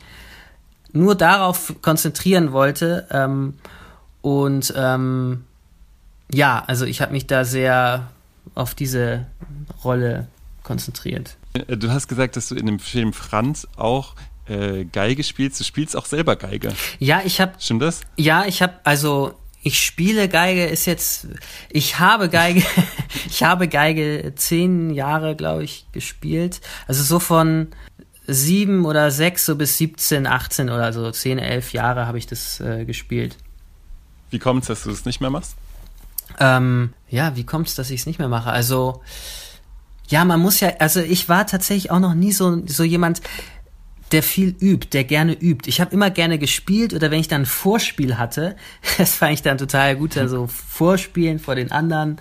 nur 0.94 1.16
darauf 1.16 1.74
konzentrieren 1.82 2.52
wollte. 2.52 3.08
Ähm, 3.12 3.56
und 4.22 4.74
ähm, 4.78 5.44
ja, 6.32 6.64
also 6.66 6.86
ich 6.86 7.02
habe 7.02 7.12
mich 7.12 7.28
da 7.28 7.44
sehr 7.44 8.08
auf 8.56 8.76
diese 8.76 9.26
Rolle 9.84 10.28
konzentriert. 10.64 11.36
Äh, 11.54 11.78
du 11.78 11.92
hast 11.92 12.08
gesagt, 12.08 12.38
dass 12.38 12.48
du 12.48 12.56
in 12.56 12.66
dem 12.66 12.80
Film 12.80 13.14
Franz 13.14 13.68
auch 13.76 14.16
äh, 14.48 14.86
Geige 14.86 15.24
spielst. 15.24 15.60
Du 15.60 15.64
spielst 15.64 15.96
auch 15.96 16.06
selber 16.06 16.36
Geige. 16.36 16.74
Ja, 17.00 17.22
ich 17.26 17.42
habe. 17.42 17.54
Stimmt 17.60 17.82
das? 17.82 18.02
Ja, 18.18 18.46
ich 18.46 18.62
habe 18.62 18.74
also 18.84 19.34
ich 19.64 19.82
spiele 19.82 20.28
Geige 20.28 20.66
ist 20.66 20.86
jetzt, 20.86 21.28
ich 21.70 21.98
habe 22.00 22.28
Geige, 22.30 22.64
ich 23.28 23.44
habe 23.44 23.70
Geige 23.70 24.34
zehn 24.36 24.90
Jahre, 24.90 25.36
glaube 25.36 25.64
ich, 25.64 25.88
gespielt. 25.94 26.60
Also 26.86 27.04
so 27.04 27.20
von 27.20 27.70
sieben 28.28 28.86
oder 28.86 29.12
sechs, 29.12 29.46
so 29.46 29.56
bis 29.56 29.78
17, 29.78 30.28
18 30.28 30.70
oder 30.70 30.94
so, 30.94 31.10
10, 31.10 31.40
11 31.40 31.74
Jahre 31.74 32.08
habe 32.08 32.18
ich 32.18 32.28
das 32.28 32.60
äh, 32.60 32.86
gespielt. 32.86 33.38
Wie 34.30 34.40
kommt 34.40 34.64
es, 34.64 34.68
dass 34.68 34.84
du 34.84 34.90
das 34.90 35.06
nicht 35.06 35.22
mehr 35.22 35.30
machst? 35.30 35.56
Ähm, 36.40 36.94
ja, 37.10 37.36
wie 37.36 37.46
kommt 37.46 37.68
es, 37.68 37.76
dass 37.76 37.92
ich 37.92 38.02
es 38.02 38.06
nicht 38.06 38.20
mehr 38.20 38.30
mache? 38.30 38.50
Also, 38.50 39.02
ja, 40.08 40.26
man 40.26 40.40
muss 40.40 40.60
ja, 40.60 40.74
also 40.80 41.00
ich 41.00 41.30
war 41.30 41.46
tatsächlich 41.46 41.92
auch 41.92 42.00
noch 42.00 42.14
nie 42.14 42.32
so, 42.32 42.66
so 42.66 42.84
jemand, 42.84 43.22
der 44.12 44.24
viel 44.24 44.56
übt, 44.60 44.90
der 44.94 45.04
gerne 45.04 45.34
übt. 45.34 45.68
Ich 45.68 45.82
habe 45.82 45.92
immer 45.92 46.12
gerne 46.12 46.38
gespielt 46.38 46.94
oder 46.94 47.10
wenn 47.10 47.20
ich 47.20 47.28
dann 47.28 47.42
ein 47.42 47.46
Vorspiel 47.48 48.18
hatte, 48.18 48.56
das 48.98 49.16
fand 49.16 49.34
ich 49.34 49.42
dann 49.42 49.58
total 49.58 49.96
gut, 49.96 50.16
dann 50.16 50.30
so 50.30 50.48
Vorspielen 50.48 51.40
vor 51.40 51.56
den 51.56 51.72
anderen. 51.72 52.18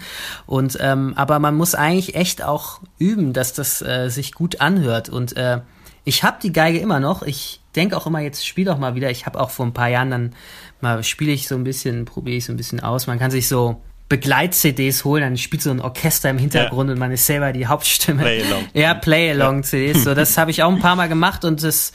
Und 0.47 0.79
ähm, 0.81 1.12
aber 1.17 1.38
man 1.38 1.55
muss 1.55 1.75
eigentlich 1.75 2.15
echt 2.15 2.43
auch 2.43 2.81
üben, 2.99 3.33
dass 3.33 3.53
das 3.53 3.83
äh, 3.83 4.09
sich 4.09 4.33
gut 4.33 4.61
anhört. 4.61 5.11
Und 5.11 5.37
äh, 5.37 5.61
ich 6.05 6.23
habe 6.25 6.38
die 6.43 6.53
Geige 6.53 6.79
immer 6.79 7.01
noch. 7.01 7.23
Ich 7.23 7.61
denke 7.77 7.97
auch 7.97 8.07
immer, 8.07 8.21
jetzt 8.21 8.47
spiel 8.47 8.65
doch 8.65 8.79
mal 8.79 8.95
wieder. 8.95 9.11
Ich 9.11 9.27
habe 9.27 9.41
auch 9.41 9.51
vor 9.51 9.67
ein 9.67 9.73
paar 9.73 9.88
Jahren 9.88 10.11
dann 10.11 10.35
mal 10.81 11.03
spiele 11.05 11.33
ich 11.33 11.47
so 11.49 11.55
ein 11.55 11.65
bisschen, 11.65 12.05
probiere 12.05 12.37
ich 12.37 12.45
so 12.45 12.53
ein 12.53 12.57
bisschen 12.57 12.81
aus. 12.81 13.07
Man 13.07 13.19
kann 13.19 13.31
sich 13.31 13.49
so 13.49 13.81
Begleit-CDs 14.09 15.05
holen, 15.05 15.23
dann 15.23 15.37
spielt 15.38 15.62
so 15.62 15.71
ein 15.71 15.81
Orchester 15.81 16.29
im 16.29 16.38
Hintergrund 16.38 16.88
ja. 16.88 16.93
und 16.93 16.99
man 16.99 17.12
ist 17.12 17.25
selber 17.25 17.53
die 17.53 17.67
Hauptstimme. 17.67 18.23
Play-along. 18.23 18.65
Ja, 18.75 18.95
Play-along-CDs. 18.95 20.05
So, 20.05 20.15
das 20.15 20.37
habe 20.37 20.51
ich 20.51 20.62
auch 20.62 20.71
ein 20.71 20.81
paar 20.81 20.97
Mal 20.97 21.09
gemacht 21.09 21.45
und 21.45 21.62
das 21.62 21.93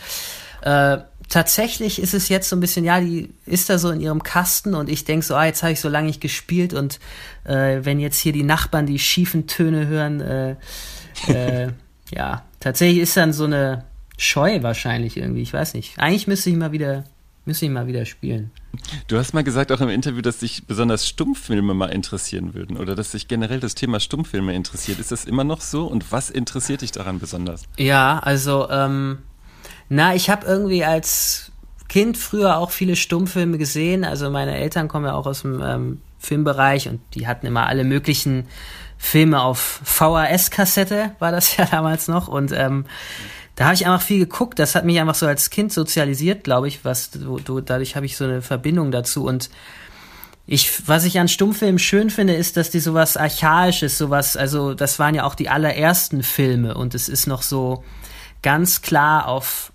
äh, 0.62 0.98
tatsächlich 1.30 2.02
ist 2.02 2.14
es 2.14 2.30
jetzt 2.30 2.50
so 2.50 2.56
ein 2.56 2.60
bisschen, 2.60 2.86
ja, 2.86 3.00
die 3.00 3.34
ist 3.46 3.70
da 3.70 3.78
so 3.78 3.92
in 3.92 4.02
ihrem 4.02 4.24
Kasten 4.24 4.74
und 4.74 4.90
ich 4.90 5.06
denke 5.06 5.26
so, 5.26 5.36
ah, 5.36 5.46
jetzt 5.46 5.62
habe 5.62 5.74
ich 5.74 5.80
so 5.80 5.90
lange 5.90 6.08
nicht 6.08 6.22
gespielt 6.22 6.74
und 6.74 7.00
äh, 7.44 7.82
wenn 7.84 8.00
jetzt 8.00 8.18
hier 8.18 8.32
die 8.32 8.44
Nachbarn 8.44 8.86
die 8.86 9.00
schiefen 9.00 9.46
Töne 9.46 9.88
hören, 9.88 10.22
äh, 10.22 10.56
äh, 11.28 11.68
ja, 12.12 12.46
tatsächlich 12.60 13.04
ist 13.04 13.18
dann 13.18 13.34
so 13.34 13.44
eine 13.44 13.84
Scheu 14.18 14.64
wahrscheinlich 14.64 15.18
irgendwie. 15.18 15.42
Ich 15.42 15.54
weiß 15.54 15.74
nicht. 15.74 15.98
Eigentlich 15.98 16.28
müsste 16.28 16.50
ich 16.50 16.56
mal 16.56 16.72
wieder, 16.72 17.04
müsste 17.46 17.66
ich 17.66 17.72
mal 17.72 17.88
wieder 17.88 18.06
spielen. 18.06 18.52
Du 19.08 19.18
hast 19.18 19.34
mal 19.34 19.44
gesagt 19.44 19.72
auch 19.72 19.82
im 19.82 19.90
Interview, 19.90 20.22
dass 20.22 20.40
dich 20.40 20.66
besonders 20.66 21.08
Stummfilme 21.08 21.74
mal 21.74 21.88
interessieren 21.88 22.54
würden 22.54 22.78
oder 22.78 22.96
dass 22.96 23.12
dich 23.12 23.28
generell 23.28 23.60
das 23.60 23.76
Thema 23.76 24.00
Stummfilme 24.00 24.54
interessiert. 24.54 25.00
Ist 25.00 25.12
das 25.12 25.26
immer 25.26 25.44
noch 25.44 25.62
so? 25.62 25.86
Und 25.86 26.12
was 26.12 26.30
interessiert 26.30 26.82
dich 26.82 26.92
daran 26.92 27.20
besonders? 27.20 27.64
Ja, 27.78 28.20
also 28.20 28.70
ähm, 28.70 29.20
Na, 29.90 30.16
ich 30.16 30.30
habe 30.30 30.46
irgendwie 30.46 30.84
als 30.84 31.52
Kind 31.88 32.18
früher 32.18 32.58
auch 32.58 32.72
viele 32.72 32.96
Stummfilme 32.96 33.58
gesehen. 33.58 34.04
Also 34.04 34.30
meine 34.30 34.58
Eltern 34.58 34.88
kommen 34.88 35.06
ja 35.06 35.14
auch 35.14 35.26
aus 35.26 35.44
dem 35.44 35.62
ähm, 35.62 36.02
Filmbereich 36.20 36.90
und 36.90 37.00
die 37.14 37.28
hatten 37.28 37.46
immer 37.46 37.68
alle 37.68 37.84
möglichen 37.84 38.48
Filme 38.98 39.42
auf 39.42 39.82
VHS-Kassette, 39.84 41.12
war 41.20 41.32
das 41.32 41.56
ja 41.58 41.66
damals 41.66 42.08
noch. 42.08 42.28
Und 42.28 42.52
ähm, 42.52 42.86
da 43.58 43.66
habe 43.66 43.74
ich 43.74 43.88
einfach 43.88 44.04
viel 44.04 44.20
geguckt. 44.20 44.60
Das 44.60 44.76
hat 44.76 44.86
mich 44.86 45.00
einfach 45.00 45.16
so 45.16 45.26
als 45.26 45.50
Kind 45.50 45.74
sozialisiert, 45.74 46.44
glaube 46.44 46.68
ich. 46.68 46.86
Was 46.86 47.10
du, 47.10 47.40
du, 47.40 47.60
dadurch 47.60 47.96
habe 47.96 48.06
ich 48.06 48.16
so 48.16 48.24
eine 48.24 48.44
Verbindung 48.44 48.92
dazu. 48.92 49.26
Und 49.26 49.50
ich, 50.46 50.88
was 50.88 51.06
ich 51.06 51.20
an 51.20 51.28
Stummfilmen 51.28 51.80
schön 51.80 52.12
finde, 52.12 52.36
ist, 52.36 52.56
dass 52.56 52.70
die 52.70 52.80
sowas 52.80 53.18
Archaisches, 53.18 53.98
sowas, 53.98 54.38
also 54.38 54.76
das 54.76 55.00
waren 55.00 55.16
ja 55.16 55.24
auch 55.24 55.34
die 55.34 55.50
allerersten 55.50 56.22
Filme 56.22 56.76
und 56.76 56.94
es 56.94 57.10
ist 57.10 57.26
noch 57.26 57.42
so 57.42 57.84
ganz 58.44 58.84
klar 58.84 59.28
auf 59.28 59.72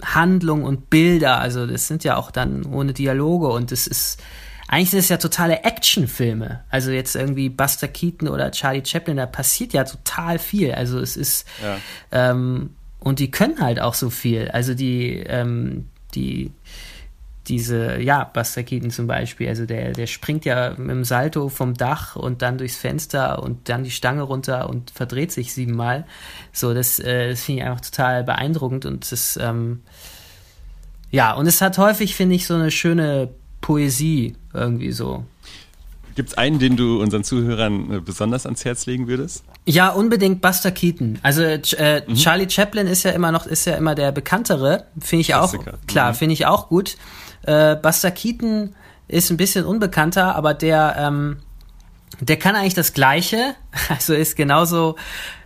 Handlung 0.00 0.62
und 0.62 0.88
Bilder. 0.88 1.40
Also 1.40 1.66
das 1.66 1.88
sind 1.88 2.04
ja 2.04 2.16
auch 2.16 2.30
dann 2.30 2.64
ohne 2.64 2.92
Dialoge 2.92 3.48
und 3.48 3.72
es 3.72 3.88
ist 3.88 4.22
eigentlich 4.68 4.90
sind 4.90 5.00
es 5.00 5.08
ja 5.08 5.16
totale 5.16 5.64
Actionfilme. 5.64 6.62
Also 6.70 6.92
jetzt 6.92 7.16
irgendwie 7.16 7.48
Buster 7.48 7.88
Keaton 7.88 8.28
oder 8.28 8.52
Charlie 8.52 8.84
Chaplin, 8.84 9.16
da 9.16 9.26
passiert 9.26 9.72
ja 9.72 9.82
total 9.82 10.38
viel. 10.38 10.72
Also 10.72 11.00
es 11.00 11.16
ist 11.16 11.46
ja. 11.62 11.76
ähm, 12.12 12.70
und 13.04 13.18
die 13.20 13.30
können 13.30 13.60
halt 13.60 13.80
auch 13.80 13.94
so 13.94 14.10
viel. 14.10 14.48
Also 14.48 14.74
die 14.74 15.20
ähm, 15.20 15.86
die 16.14 16.50
diese, 17.46 18.00
ja, 18.00 18.24
Buster 18.24 18.62
Keaton 18.62 18.90
zum 18.90 19.06
Beispiel, 19.06 19.48
also 19.48 19.66
der, 19.66 19.92
der 19.92 20.06
springt 20.06 20.46
ja 20.46 20.70
mit 20.70 20.88
dem 20.88 21.04
Salto 21.04 21.50
vom 21.50 21.74
Dach 21.74 22.16
und 22.16 22.40
dann 22.40 22.56
durchs 22.56 22.76
Fenster 22.76 23.42
und 23.42 23.68
dann 23.68 23.84
die 23.84 23.90
Stange 23.90 24.22
runter 24.22 24.70
und 24.70 24.90
verdreht 24.90 25.30
sich 25.30 25.52
siebenmal. 25.52 26.06
So, 26.52 26.72
das, 26.72 26.98
äh, 26.98 27.28
das 27.28 27.42
finde 27.42 27.60
ich 27.60 27.68
einfach 27.68 27.82
total 27.82 28.24
beeindruckend 28.24 28.86
und 28.86 29.12
das, 29.12 29.38
ähm, 29.40 29.82
ja, 31.10 31.34
und 31.34 31.46
es 31.46 31.60
hat 31.60 31.76
häufig, 31.76 32.14
finde 32.16 32.34
ich, 32.34 32.46
so 32.46 32.54
eine 32.54 32.70
schöne 32.70 33.28
Poesie 33.60 34.36
irgendwie 34.54 34.92
so. 34.92 35.24
Gibt 36.14 36.30
es 36.30 36.38
einen, 36.38 36.58
den 36.58 36.76
du 36.76 37.00
unseren 37.00 37.24
Zuhörern 37.24 37.92
äh, 37.92 38.00
besonders 38.00 38.46
ans 38.46 38.64
Herz 38.64 38.86
legen 38.86 39.08
würdest? 39.08 39.44
Ja, 39.66 39.88
unbedingt 39.90 40.40
Buster 40.40 40.70
Keaton. 40.70 41.18
Also 41.22 41.42
äh, 41.42 42.02
mhm. 42.06 42.14
Charlie 42.14 42.48
Chaplin 42.48 42.86
ist 42.86 43.02
ja 43.02 43.10
immer 43.10 43.32
noch, 43.32 43.46
ist 43.46 43.64
ja 43.64 43.74
immer 43.74 43.94
der 43.94 44.12
bekanntere, 44.12 44.86
finde 45.00 45.22
ich 45.22 45.34
auch. 45.34 45.54
Klar, 45.86 46.12
mhm. 46.12 46.14
finde 46.16 46.32
ich 46.34 46.46
auch 46.46 46.68
gut. 46.68 46.96
Äh, 47.42 47.76
Buster 47.76 48.10
Keaton 48.10 48.74
ist 49.08 49.30
ein 49.30 49.36
bisschen 49.36 49.64
unbekannter, 49.64 50.34
aber 50.36 50.54
der, 50.54 50.96
ähm, 50.98 51.38
der 52.20 52.38
kann 52.38 52.54
eigentlich 52.54 52.74
das 52.74 52.92
Gleiche. 52.92 53.54
Also 53.88 54.14
ist 54.14 54.36
genauso 54.36 54.96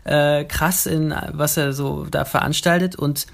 äh, 0.04 0.44
krass 0.44 0.86
in 0.86 1.14
was 1.32 1.56
er 1.56 1.72
so 1.72 2.06
da 2.10 2.24
veranstaltet 2.24 2.94
und 2.94 3.26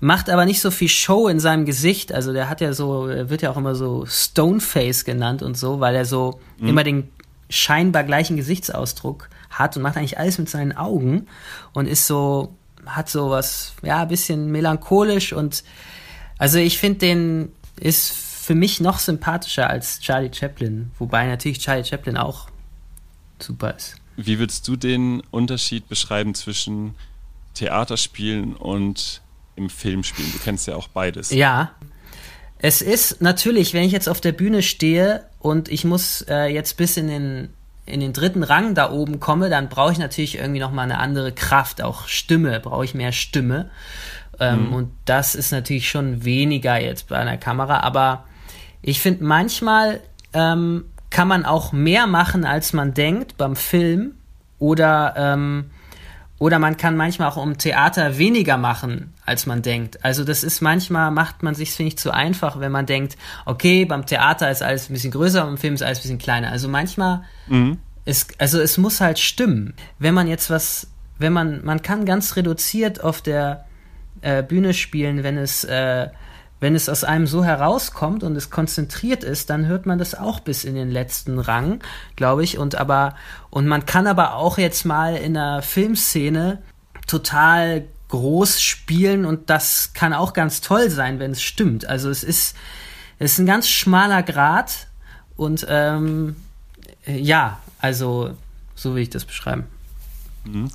macht 0.00 0.30
aber 0.30 0.44
nicht 0.44 0.60
so 0.60 0.70
viel 0.70 0.88
Show 0.88 1.28
in 1.28 1.40
seinem 1.40 1.64
Gesicht. 1.64 2.12
Also 2.12 2.32
der 2.32 2.48
hat 2.48 2.60
ja 2.60 2.72
so, 2.72 3.06
er 3.06 3.30
wird 3.30 3.42
ja 3.42 3.50
auch 3.50 3.56
immer 3.56 3.74
so 3.74 4.04
Stoneface 4.06 5.04
genannt 5.04 5.42
und 5.42 5.56
so, 5.56 5.80
weil 5.80 5.94
er 5.94 6.04
so 6.04 6.40
mhm. 6.58 6.68
immer 6.68 6.84
den 6.84 7.10
scheinbar 7.48 8.04
gleichen 8.04 8.36
Gesichtsausdruck 8.36 9.28
hat 9.50 9.76
und 9.76 9.82
macht 9.82 9.96
eigentlich 9.96 10.18
alles 10.18 10.38
mit 10.38 10.48
seinen 10.48 10.76
Augen 10.76 11.26
und 11.72 11.86
ist 11.86 12.06
so, 12.06 12.54
hat 12.84 13.08
so 13.08 13.30
was, 13.30 13.74
ja, 13.82 14.02
ein 14.02 14.08
bisschen 14.08 14.50
melancholisch 14.50 15.32
und 15.32 15.64
also 16.38 16.58
ich 16.58 16.78
finde 16.78 16.98
den, 16.98 17.52
ist 17.78 18.12
für 18.12 18.54
mich 18.54 18.80
noch 18.80 18.98
sympathischer 18.98 19.70
als 19.70 20.00
Charlie 20.00 20.32
Chaplin, 20.32 20.90
wobei 20.98 21.26
natürlich 21.26 21.58
Charlie 21.60 21.84
Chaplin 21.84 22.16
auch 22.16 22.48
super 23.38 23.74
ist. 23.74 23.96
Wie 24.16 24.38
würdest 24.38 24.66
du 24.68 24.76
den 24.76 25.22
Unterschied 25.30 25.88
beschreiben 25.88 26.34
zwischen 26.34 26.94
Theaterspielen 27.54 28.54
und 28.54 29.20
im 29.56 29.70
Film 29.70 30.02
spielen? 30.02 30.30
Du 30.32 30.38
kennst 30.38 30.66
ja 30.66 30.76
auch 30.76 30.88
beides. 30.88 31.30
Ja. 31.30 31.72
Es 32.58 32.80
ist 32.80 33.20
natürlich, 33.20 33.74
wenn 33.74 33.84
ich 33.84 33.92
jetzt 33.92 34.08
auf 34.08 34.20
der 34.20 34.32
Bühne 34.32 34.62
stehe 34.62 35.24
und 35.40 35.68
ich 35.68 35.84
muss 35.84 36.22
äh, 36.28 36.46
jetzt 36.46 36.76
bis 36.76 36.96
in 36.96 37.08
den, 37.08 37.48
in 37.84 38.00
den 38.00 38.12
dritten 38.12 38.42
Rang 38.42 38.74
da 38.74 38.90
oben 38.90 39.20
komme, 39.20 39.50
dann 39.50 39.68
brauche 39.68 39.92
ich 39.92 39.98
natürlich 39.98 40.38
irgendwie 40.38 40.60
nochmal 40.60 40.84
eine 40.84 40.98
andere 40.98 41.32
Kraft, 41.32 41.82
auch 41.82 42.08
Stimme, 42.08 42.58
brauche 42.60 42.84
ich 42.84 42.94
mehr 42.94 43.12
Stimme. 43.12 43.70
Ähm, 44.40 44.68
mhm. 44.68 44.72
Und 44.72 44.92
das 45.04 45.34
ist 45.34 45.52
natürlich 45.52 45.88
schon 45.88 46.24
weniger 46.24 46.80
jetzt 46.80 47.08
bei 47.08 47.16
einer 47.16 47.36
Kamera, 47.36 47.80
aber 47.80 48.24
ich 48.82 49.00
finde 49.00 49.24
manchmal 49.24 50.00
ähm, 50.32 50.84
kann 51.10 51.28
man 51.28 51.44
auch 51.44 51.72
mehr 51.72 52.06
machen, 52.06 52.44
als 52.44 52.72
man 52.72 52.94
denkt 52.94 53.36
beim 53.36 53.56
Film 53.56 54.14
oder 54.58 55.14
ähm, 55.16 55.70
oder 56.38 56.58
man 56.58 56.76
kann 56.76 56.96
manchmal 56.96 57.28
auch 57.28 57.36
um 57.36 57.56
Theater 57.56 58.18
weniger 58.18 58.58
machen, 58.58 59.14
als 59.26 59.46
man 59.46 59.62
denkt. 59.62 60.04
Also 60.04 60.24
das 60.24 60.44
ist 60.44 60.60
manchmal, 60.60 61.10
macht 61.10 61.42
man 61.42 61.54
sich, 61.54 61.72
finde 61.72 61.88
ich, 61.88 61.98
zu 61.98 62.12
einfach, 62.12 62.60
wenn 62.60 62.72
man 62.72 62.86
denkt, 62.86 63.16
okay, 63.44 63.84
beim 63.84 64.06
Theater 64.06 64.50
ist 64.50 64.62
alles 64.62 64.88
ein 64.88 64.94
bisschen 64.94 65.10
größer, 65.10 65.44
beim 65.44 65.58
Film 65.58 65.74
ist 65.74 65.82
alles 65.82 65.98
ein 65.98 66.02
bisschen 66.02 66.18
kleiner. 66.18 66.50
Also 66.50 66.68
manchmal, 66.68 67.22
mhm. 67.48 67.78
ist, 68.04 68.40
also 68.40 68.60
es 68.60 68.78
muss 68.78 69.00
halt 69.00 69.18
stimmen. 69.18 69.74
Wenn 69.98 70.14
man 70.14 70.28
jetzt 70.28 70.48
was, 70.48 70.88
wenn 71.18 71.32
man, 71.32 71.64
man 71.64 71.82
kann 71.82 72.04
ganz 72.04 72.36
reduziert 72.36 73.02
auf 73.02 73.20
der 73.20 73.66
äh, 74.20 74.42
Bühne 74.42 74.72
spielen, 74.72 75.22
wenn 75.22 75.36
es 75.36 75.64
äh, 75.64 76.08
wenn 76.58 76.74
es 76.74 76.88
aus 76.88 77.04
einem 77.04 77.26
so 77.26 77.44
herauskommt 77.44 78.22
und 78.22 78.34
es 78.34 78.50
konzentriert 78.50 79.24
ist, 79.24 79.50
dann 79.50 79.66
hört 79.66 79.84
man 79.84 79.98
das 79.98 80.14
auch 80.14 80.40
bis 80.40 80.64
in 80.64 80.74
den 80.74 80.90
letzten 80.90 81.38
Rang, 81.38 81.80
glaube 82.16 82.44
ich. 82.44 82.56
Und 82.56 82.76
aber, 82.76 83.14
und 83.50 83.66
man 83.66 83.84
kann 83.84 84.06
aber 84.06 84.36
auch 84.36 84.56
jetzt 84.56 84.86
mal 84.86 85.16
in 85.16 85.36
einer 85.36 85.60
Filmszene 85.60 86.62
total 87.06 87.84
groß 88.08 88.62
spielen 88.62 89.24
und 89.24 89.50
das 89.50 89.92
kann 89.92 90.12
auch 90.12 90.32
ganz 90.32 90.60
toll 90.60 90.90
sein, 90.90 91.18
wenn 91.18 91.32
es 91.32 91.42
stimmt. 91.42 91.86
Also 91.86 92.10
es 92.10 92.22
ist, 92.22 92.56
es 93.18 93.32
ist 93.32 93.38
ein 93.38 93.46
ganz 93.46 93.68
schmaler 93.68 94.22
Grad 94.22 94.86
und 95.36 95.66
ähm, 95.68 96.36
ja, 97.06 97.58
also 97.78 98.36
so 98.74 98.94
will 98.94 99.02
ich 99.02 99.10
das 99.10 99.24
beschreiben. 99.24 99.64
Mhm. 100.44 100.70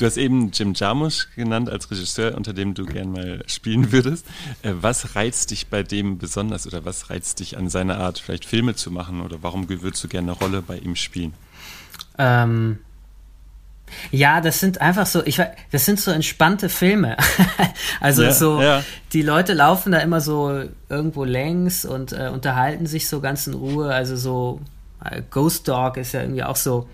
Du 0.00 0.06
hast 0.06 0.16
eben 0.16 0.50
Jim 0.50 0.72
Jarmusch 0.72 1.28
genannt 1.36 1.68
als 1.68 1.90
Regisseur, 1.90 2.34
unter 2.34 2.54
dem 2.54 2.72
du 2.72 2.86
gern 2.86 3.12
mal 3.12 3.44
spielen 3.46 3.92
würdest. 3.92 4.24
Äh, 4.62 4.72
was 4.80 5.14
reizt 5.14 5.50
dich 5.50 5.66
bei 5.66 5.82
dem 5.82 6.16
besonders 6.16 6.66
oder 6.66 6.86
was 6.86 7.10
reizt 7.10 7.40
dich 7.40 7.58
an 7.58 7.68
seiner 7.68 7.98
Art, 7.98 8.18
vielleicht 8.18 8.46
Filme 8.46 8.74
zu 8.74 8.90
machen 8.90 9.20
oder 9.20 9.42
warum 9.42 9.68
würdest 9.68 10.02
du 10.02 10.08
gerne 10.08 10.32
eine 10.32 10.40
Rolle 10.40 10.62
bei 10.62 10.78
ihm 10.78 10.96
spielen? 10.96 11.34
Ähm, 12.16 12.78
ja, 14.10 14.40
das 14.40 14.60
sind 14.60 14.80
einfach 14.80 15.06
so, 15.06 15.24
ich 15.24 15.40
das 15.70 15.84
sind 15.84 16.00
so 16.00 16.10
entspannte 16.10 16.68
Filme. 16.68 17.16
also 18.00 18.22
ja, 18.22 18.32
so, 18.32 18.60
ja. 18.60 18.84
die 19.12 19.22
Leute 19.22 19.54
laufen 19.54 19.92
da 19.92 19.98
immer 19.98 20.20
so 20.20 20.64
irgendwo 20.88 21.24
längs 21.24 21.84
und 21.84 22.12
äh, 22.12 22.30
unterhalten 22.32 22.86
sich 22.86 23.08
so 23.08 23.20
ganz 23.20 23.46
in 23.46 23.54
Ruhe. 23.54 23.92
Also 23.92 24.16
so 24.16 24.60
äh, 25.04 25.22
Ghost 25.30 25.68
Dog 25.68 25.96
ist 25.96 26.12
ja 26.12 26.20
irgendwie 26.20 26.44
auch 26.44 26.56
so 26.56 26.88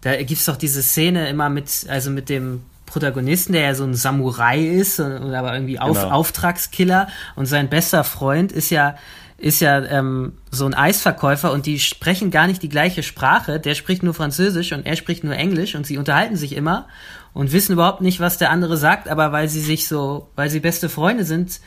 da 0.00 0.16
gibt 0.16 0.40
es 0.40 0.46
doch 0.46 0.56
diese 0.56 0.82
Szene 0.82 1.28
immer 1.28 1.48
mit, 1.48 1.86
also 1.88 2.10
mit 2.10 2.28
dem 2.28 2.62
Protagonisten, 2.86 3.52
der 3.52 3.62
ja 3.62 3.74
so 3.74 3.84
ein 3.84 3.94
Samurai 3.94 4.60
ist 4.60 4.98
und, 4.98 5.12
und 5.12 5.34
aber 5.34 5.54
irgendwie 5.54 5.78
Auf, 5.78 6.00
genau. 6.00 6.10
Auftragskiller 6.10 7.08
und 7.36 7.46
sein 7.46 7.68
bester 7.68 8.02
Freund 8.02 8.50
ist 8.50 8.70
ja 8.70 8.96
ist 9.40 9.60
ja 9.60 9.82
ähm, 9.86 10.34
so 10.50 10.66
ein 10.66 10.74
Eisverkäufer 10.74 11.50
und 11.50 11.64
die 11.64 11.80
sprechen 11.80 12.30
gar 12.30 12.46
nicht 12.46 12.62
die 12.62 12.68
gleiche 12.68 13.02
Sprache. 13.02 13.58
Der 13.58 13.74
spricht 13.74 14.02
nur 14.02 14.12
Französisch 14.12 14.72
und 14.72 14.84
er 14.84 14.96
spricht 14.96 15.24
nur 15.24 15.34
Englisch 15.34 15.74
und 15.74 15.86
sie 15.86 15.96
unterhalten 15.96 16.36
sich 16.36 16.54
immer 16.54 16.86
und 17.32 17.50
wissen 17.52 17.72
überhaupt 17.72 18.02
nicht, 18.02 18.20
was 18.20 18.36
der 18.36 18.50
andere 18.50 18.76
sagt, 18.76 19.08
aber 19.08 19.32
weil 19.32 19.48
sie 19.48 19.60
sich 19.60 19.88
so, 19.88 20.28
weil 20.36 20.50
sie 20.50 20.60
beste 20.60 20.90
Freunde 20.90 21.24
sind, 21.24 21.60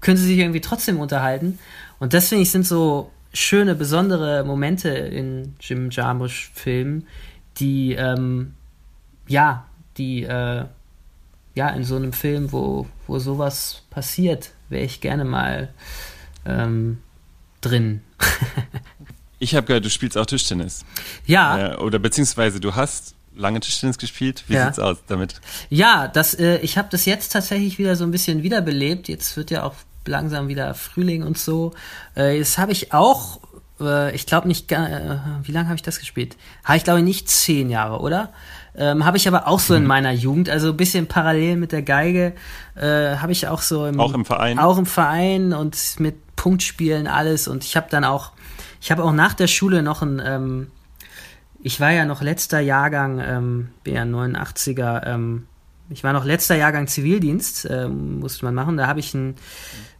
können 0.00 0.16
sie 0.16 0.26
sich 0.26 0.38
irgendwie 0.38 0.62
trotzdem 0.62 0.98
unterhalten. 1.00 1.58
Und 1.98 2.14
das 2.14 2.28
finde 2.28 2.42
ich 2.42 2.50
sind 2.50 2.66
so 2.66 3.10
schöne, 3.34 3.74
besondere 3.74 4.42
Momente 4.44 4.88
in 4.88 5.54
Jim 5.60 5.90
Jarmusch-Filmen, 5.90 7.06
die, 7.58 7.92
ähm, 7.92 8.54
ja, 9.28 9.66
die, 9.98 10.22
äh, 10.22 10.64
ja, 11.54 11.68
in 11.68 11.84
so 11.84 11.96
einem 11.96 12.14
Film, 12.14 12.52
wo, 12.52 12.86
wo 13.06 13.18
sowas 13.18 13.82
passiert, 13.90 14.52
wäre 14.70 14.84
ich 14.84 15.02
gerne 15.02 15.26
mal 15.26 15.68
ähm, 16.46 16.98
drin. 17.60 18.02
ich 19.38 19.54
habe 19.54 19.66
gehört, 19.66 19.84
du 19.84 19.90
spielst 19.90 20.16
auch 20.18 20.26
Tischtennis. 20.26 20.84
Ja. 21.26 21.74
Äh, 21.74 21.76
oder 21.76 21.98
beziehungsweise 21.98 22.60
du 22.60 22.74
hast 22.74 23.14
lange 23.34 23.60
Tischtennis 23.60 23.98
gespielt. 23.98 24.44
Wie 24.48 24.54
ja. 24.54 24.66
sieht's 24.66 24.78
aus 24.78 24.98
damit? 25.06 25.40
Ja, 25.70 26.08
das, 26.08 26.34
äh, 26.34 26.58
ich 26.58 26.78
habe 26.78 26.88
das 26.90 27.04
jetzt 27.04 27.32
tatsächlich 27.32 27.78
wieder 27.78 27.96
so 27.96 28.04
ein 28.04 28.10
bisschen 28.10 28.42
wiederbelebt. 28.42 29.08
Jetzt 29.08 29.36
wird 29.36 29.50
ja 29.50 29.62
auch 29.62 29.74
langsam 30.06 30.48
wieder 30.48 30.74
Frühling 30.74 31.22
und 31.22 31.38
so. 31.38 31.72
Äh, 32.14 32.38
das 32.38 32.58
habe 32.58 32.72
ich 32.72 32.92
auch 32.92 33.40
äh, 33.82 34.14
ich 34.14 34.26
glaube 34.26 34.48
nicht, 34.48 34.70
äh, 34.72 35.18
wie 35.42 35.52
lange 35.52 35.68
habe 35.68 35.76
ich 35.76 35.82
das 35.82 35.98
gespielt? 35.98 36.36
Habe 36.64 36.76
ich 36.76 36.84
glaube 36.84 37.02
nicht 37.02 37.28
zehn 37.28 37.70
Jahre, 37.70 38.00
oder? 38.00 38.32
Ähm, 38.74 39.04
habe 39.04 39.18
ich 39.18 39.28
aber 39.28 39.48
auch 39.48 39.58
so 39.58 39.74
in 39.74 39.82
mhm. 39.82 39.88
meiner 39.88 40.12
Jugend, 40.12 40.48
also 40.48 40.70
ein 40.70 40.76
bisschen 40.76 41.06
parallel 41.06 41.56
mit 41.56 41.72
der 41.72 41.82
Geige, 41.82 42.32
äh, 42.74 43.16
habe 43.16 43.32
ich 43.32 43.46
auch 43.48 43.60
so 43.60 43.86
im, 43.86 44.00
auch 44.00 44.14
im 44.14 44.24
Verein, 44.24 44.58
auch 44.58 44.78
im 44.78 44.86
Verein 44.86 45.52
und 45.52 45.76
mit 45.98 46.14
Punktspielen 46.42 47.06
alles 47.06 47.46
und 47.46 47.62
ich 47.62 47.76
habe 47.76 47.86
dann 47.88 48.02
auch, 48.02 48.32
ich 48.80 48.90
habe 48.90 49.04
auch 49.04 49.12
nach 49.12 49.32
der 49.32 49.46
Schule 49.46 49.80
noch 49.80 50.02
ein, 50.02 50.20
ähm, 50.24 50.72
ich 51.62 51.78
war 51.78 51.92
ja 51.92 52.04
noch 52.04 52.20
letzter 52.20 52.58
Jahrgang, 52.58 53.20
ähm, 53.24 53.68
bin 53.84 53.94
ja 53.94 54.02
89er, 54.02 55.06
ähm, 55.06 55.46
ich 55.88 56.02
war 56.02 56.12
noch 56.12 56.24
letzter 56.24 56.56
Jahrgang 56.56 56.88
Zivildienst, 56.88 57.66
äh, 57.66 57.86
musste 57.86 58.44
man 58.44 58.56
machen. 58.56 58.76
Da 58.76 58.88
habe 58.88 58.98
ich 58.98 59.14
ein 59.14 59.36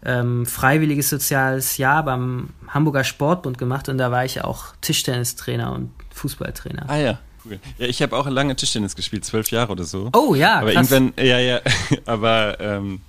ähm, 0.05 0.45
freiwilliges 0.45 1.11
soziales 1.11 1.77
Jahr 1.77 2.05
beim 2.05 2.49
Hamburger 2.67 3.05
Sportbund 3.05 3.57
gemacht 3.57 3.89
und 3.89 3.99
da 3.99 4.11
war 4.11 4.25
ich 4.25 4.43
auch 4.43 4.75
Tischtennistrainer 4.81 5.73
und 5.73 5.93
Fußballtrainer. 6.13 6.87
Ah 6.89 6.97
ja. 6.97 7.19
Cool. 7.45 7.61
Ja, 7.79 7.87
ich 7.87 8.03
habe 8.03 8.17
auch 8.17 8.29
lange 8.29 8.57
Tischtennis 8.57 8.97
gespielt, 8.97 9.25
zwölf 9.25 9.49
Jahre 9.53 9.71
oder 9.71 9.85
so. 9.85 10.11
Oh 10.13 10.35
ja, 10.35 10.59
aber 10.59 10.73
krass. 10.73 10.91
irgendwann, 10.91 11.25
ja, 11.25 11.39
ja, 11.39 11.61
aber 12.07 12.59
ähm, 12.59 13.01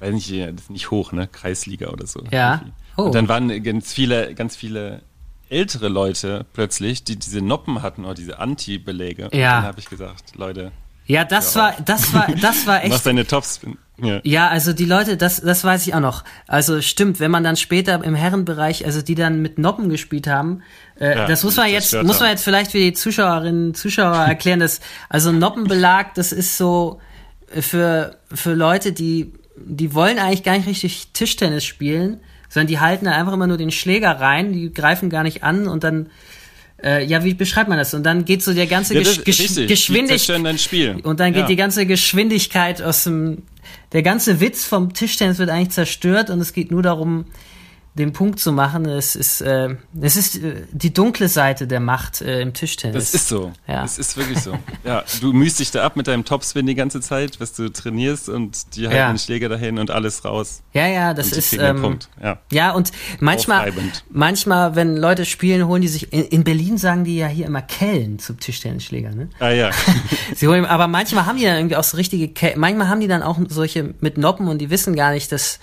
weiß 0.00 0.14
nicht, 0.14 0.30
das 0.30 0.62
ist 0.62 0.70
nicht 0.70 0.90
hoch, 0.90 1.12
ne? 1.12 1.28
Kreisliga 1.28 1.88
oder 1.88 2.06
so. 2.06 2.24
Ja. 2.30 2.62
Oh. 2.96 3.04
Und 3.04 3.14
dann 3.14 3.28
waren 3.28 3.62
ganz 3.62 3.92
viele, 3.92 4.34
ganz 4.34 4.56
viele 4.56 5.02
ältere 5.48 5.88
Leute 5.88 6.46
plötzlich, 6.52 7.04
die 7.04 7.18
diese 7.18 7.42
Noppen 7.42 7.82
hatten 7.82 8.04
oder 8.04 8.14
diese 8.14 8.38
Anti-Beläge. 8.38 9.30
Ja. 9.32 9.56
dann 9.56 9.64
habe 9.64 9.80
ich 9.80 9.88
gesagt, 9.88 10.36
Leute. 10.36 10.72
Ja, 11.06 11.24
das 11.24 11.56
war, 11.56 11.74
das 11.84 12.14
war, 12.14 12.28
das 12.40 12.66
war 12.66 12.82
echt. 12.84 12.90
Mach 12.92 13.00
deine 13.00 13.26
Tops. 13.26 13.60
Ja. 13.98 14.20
ja, 14.22 14.48
also 14.48 14.72
die 14.72 14.86
Leute, 14.86 15.16
das, 15.16 15.40
das 15.42 15.62
weiß 15.62 15.86
ich 15.86 15.94
auch 15.94 16.00
noch. 16.00 16.24
Also 16.46 16.80
stimmt, 16.80 17.20
wenn 17.20 17.30
man 17.30 17.44
dann 17.44 17.56
später 17.56 18.02
im 18.02 18.14
Herrenbereich, 18.14 18.86
also 18.86 19.02
die 19.02 19.14
dann 19.14 19.42
mit 19.42 19.58
Noppen 19.58 19.90
gespielt 19.90 20.26
haben, 20.26 20.62
äh, 20.98 21.16
ja, 21.16 21.26
das 21.26 21.44
muss 21.44 21.56
man 21.56 21.68
jetzt, 21.68 22.00
muss 22.02 22.20
man 22.20 22.30
jetzt 22.30 22.44
vielleicht 22.44 22.70
für 22.70 22.78
die 22.78 22.94
Zuschauerinnen, 22.94 23.74
Zuschauer 23.74 24.16
erklären, 24.16 24.60
dass, 24.60 24.80
also 25.10 25.32
Noppenbelag, 25.32 26.14
das 26.14 26.32
ist 26.32 26.56
so 26.56 27.00
für, 27.48 28.16
für 28.32 28.54
Leute, 28.54 28.92
die, 28.92 29.32
die 29.56 29.94
wollen 29.94 30.18
eigentlich 30.18 30.42
gar 30.42 30.56
nicht 30.56 30.68
richtig 30.68 31.08
Tischtennis 31.12 31.64
spielen, 31.64 32.20
sondern 32.48 32.68
die 32.68 32.80
halten 32.80 33.04
da 33.04 33.12
einfach 33.12 33.32
immer 33.32 33.46
nur 33.46 33.56
den 33.56 33.70
Schläger 33.70 34.12
rein, 34.12 34.52
die 34.52 34.72
greifen 34.72 35.10
gar 35.10 35.22
nicht 35.22 35.42
an 35.42 35.68
und 35.68 35.84
dann 35.84 36.10
äh, 36.82 37.04
ja, 37.04 37.24
wie 37.24 37.34
beschreibt 37.34 37.68
man 37.68 37.76
das? 37.76 37.92
Und 37.92 38.04
dann 38.04 38.24
geht 38.24 38.42
so 38.42 38.54
der 38.54 38.66
ganze 38.66 38.94
ja, 38.94 39.02
Gesch 39.02 39.22
Gesch 39.24 39.66
Geschwindigkeit 39.66 41.04
und 41.04 41.20
dann 41.20 41.32
geht 41.32 41.42
ja. 41.42 41.46
die 41.46 41.56
ganze 41.56 41.86
Geschwindigkeit 41.86 42.80
aus 42.80 43.04
dem 43.04 43.42
der 43.92 44.02
ganze 44.02 44.40
Witz 44.40 44.64
vom 44.64 44.92
Tischtennis 44.94 45.38
wird 45.38 45.50
eigentlich 45.50 45.70
zerstört 45.70 46.30
und 46.30 46.40
es 46.40 46.52
geht 46.52 46.70
nur 46.70 46.82
darum, 46.82 47.26
den 48.00 48.12
Punkt 48.12 48.40
zu 48.40 48.52
machen. 48.52 48.86
Es 48.86 49.14
ist, 49.14 49.40
äh, 49.42 49.76
es 50.00 50.16
ist 50.16 50.36
äh, 50.36 50.62
die 50.72 50.92
dunkle 50.92 51.28
Seite 51.28 51.66
der 51.66 51.80
Macht 51.80 52.20
äh, 52.20 52.40
im 52.40 52.52
Tischtennis. 52.52 53.12
Das 53.12 53.14
ist 53.14 53.28
so. 53.28 53.52
Ja. 53.68 53.82
Das 53.82 53.98
ist 53.98 54.16
wirklich 54.16 54.40
so. 54.40 54.58
Ja, 54.84 55.04
du 55.20 55.32
mühst 55.32 55.60
dich 55.60 55.70
da 55.70 55.84
ab 55.84 55.96
mit 55.96 56.08
deinem 56.08 56.24
Topspin 56.24 56.66
die 56.66 56.74
ganze 56.74 57.00
Zeit, 57.00 57.38
was 57.40 57.52
du 57.52 57.70
trainierst 57.70 58.28
und 58.28 58.76
die 58.76 58.86
halten 58.86 58.96
ja. 58.96 59.12
den 59.12 59.18
Schläger 59.18 59.48
dahin 59.48 59.78
und 59.78 59.90
alles 59.90 60.24
raus. 60.24 60.62
Ja, 60.72 60.86
ja, 60.86 61.14
das 61.14 61.32
ist. 61.32 61.52
Ähm, 61.52 61.82
Punkt. 61.82 62.08
Ja. 62.22 62.38
ja, 62.50 62.72
und 62.72 62.90
manchmal, 63.20 63.72
manchmal, 64.08 64.74
wenn 64.76 64.96
Leute 64.96 65.24
spielen, 65.24 65.66
holen 65.66 65.82
die 65.82 65.88
sich. 65.88 66.12
In, 66.12 66.24
in, 66.24 66.44
Berlin 66.44 66.78
sagen 66.78 67.04
die 67.04 67.16
ja 67.16 67.26
hier 67.26 67.46
immer 67.46 67.62
Kellen 67.62 68.18
zum 68.18 68.40
Tischtennisschläger, 68.40 69.10
ne? 69.10 69.28
Ah 69.38 69.50
ja. 69.50 69.70
Sie 70.34 70.48
holen, 70.48 70.64
aber 70.64 70.88
manchmal 70.88 71.26
haben 71.26 71.36
die 71.36 71.44
dann 71.44 71.56
irgendwie 71.56 71.76
auch 71.76 71.84
so 71.84 71.96
richtige 71.96 72.28
Kellen. 72.28 72.58
Manchmal 72.58 72.88
haben 72.88 73.00
die 73.00 73.08
dann 73.08 73.22
auch 73.22 73.38
solche 73.48 73.94
mit 74.00 74.16
Noppen 74.16 74.48
und 74.48 74.58
die 74.58 74.70
wissen 74.70 74.96
gar 74.96 75.12
nicht, 75.12 75.30
dass 75.32 75.60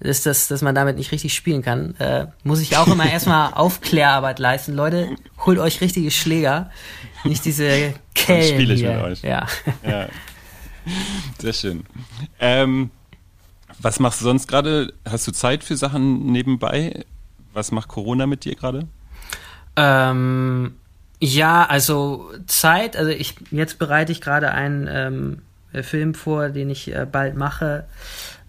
ist, 0.00 0.24
dass, 0.24 0.48
dass 0.48 0.62
man 0.62 0.74
damit 0.74 0.96
nicht 0.96 1.12
richtig 1.12 1.34
spielen 1.34 1.62
kann. 1.62 1.79
Äh, 1.98 2.26
muss 2.44 2.60
ich 2.60 2.76
auch 2.76 2.86
immer 2.86 3.10
erstmal 3.10 3.52
Aufklärarbeit 3.54 4.38
leisten. 4.38 4.74
Leute, 4.74 5.10
holt 5.44 5.58
euch 5.58 5.80
richtige 5.80 6.10
Schläger, 6.10 6.70
nicht 7.24 7.44
diese 7.44 7.94
Kellen. 8.14 8.54
spiele 8.54 8.74
ich 8.74 8.80
hier. 8.80 8.94
mit 8.94 9.04
euch. 9.04 9.22
Ja. 9.22 9.46
ja. 9.86 10.08
Sehr 11.38 11.52
schön. 11.52 11.84
Ähm, 12.38 12.90
was 13.80 14.00
machst 14.00 14.20
du 14.20 14.24
sonst 14.24 14.46
gerade? 14.46 14.92
Hast 15.08 15.26
du 15.26 15.32
Zeit 15.32 15.64
für 15.64 15.76
Sachen 15.76 16.26
nebenbei? 16.26 17.04
Was 17.52 17.72
macht 17.72 17.88
Corona 17.88 18.26
mit 18.26 18.44
dir 18.44 18.54
gerade? 18.54 18.86
Ähm, 19.76 20.74
ja, 21.20 21.66
also 21.66 22.30
Zeit, 22.46 22.96
also 22.96 23.10
ich 23.10 23.34
jetzt 23.50 23.78
bereite 23.78 24.12
ich 24.12 24.20
gerade 24.20 24.52
einen 24.52 24.88
ähm, 24.90 25.82
Film 25.82 26.14
vor, 26.14 26.48
den 26.48 26.70
ich 26.70 26.94
äh, 26.94 27.06
bald 27.10 27.36
mache. 27.36 27.86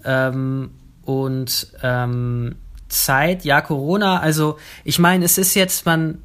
Ähm, 0.04 0.72
und 1.04 1.68
ähm, 1.84 2.56
Zeit, 2.92 3.46
ja, 3.46 3.62
Corona, 3.62 4.20
also 4.20 4.58
ich 4.84 5.00
meine, 5.00 5.26
es 5.26 5.38
ist 5.38 5.56
jetzt, 5.56 5.86
man 5.86 6.22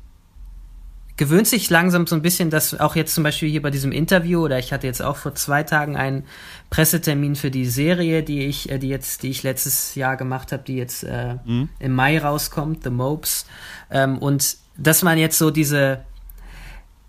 gewöhnt 1.16 1.46
sich 1.46 1.70
langsam 1.70 2.06
so 2.06 2.14
ein 2.14 2.22
bisschen, 2.22 2.50
dass 2.50 2.78
auch 2.78 2.94
jetzt 2.94 3.14
zum 3.14 3.24
Beispiel 3.24 3.48
hier 3.48 3.62
bei 3.62 3.70
diesem 3.70 3.90
Interview, 3.90 4.44
oder 4.44 4.58
ich 4.58 4.72
hatte 4.72 4.86
jetzt 4.86 5.00
auch 5.00 5.16
vor 5.16 5.34
zwei 5.34 5.62
Tagen 5.62 5.96
einen 5.96 6.24
Pressetermin 6.68 7.36
für 7.36 7.50
die 7.50 7.66
Serie, 7.66 8.22
die 8.22 8.46
ich, 8.46 8.70
äh, 8.70 8.78
die 8.78 8.88
jetzt, 8.88 9.22
die 9.22 9.30
ich 9.30 9.42
letztes 9.42 9.94
Jahr 9.94 10.16
gemacht 10.16 10.52
habe, 10.52 10.62
die 10.62 10.76
jetzt 10.76 11.04
äh, 11.04 11.36
mhm. 11.44 11.70
im 11.78 11.94
Mai 11.94 12.18
rauskommt, 12.18 12.84
The 12.84 12.90
Mopes. 12.90 13.46
Ähm, 13.90 14.18
und 14.18 14.56
dass 14.76 15.02
man 15.02 15.16
jetzt 15.16 15.38
so 15.38 15.50
diese 15.50 16.00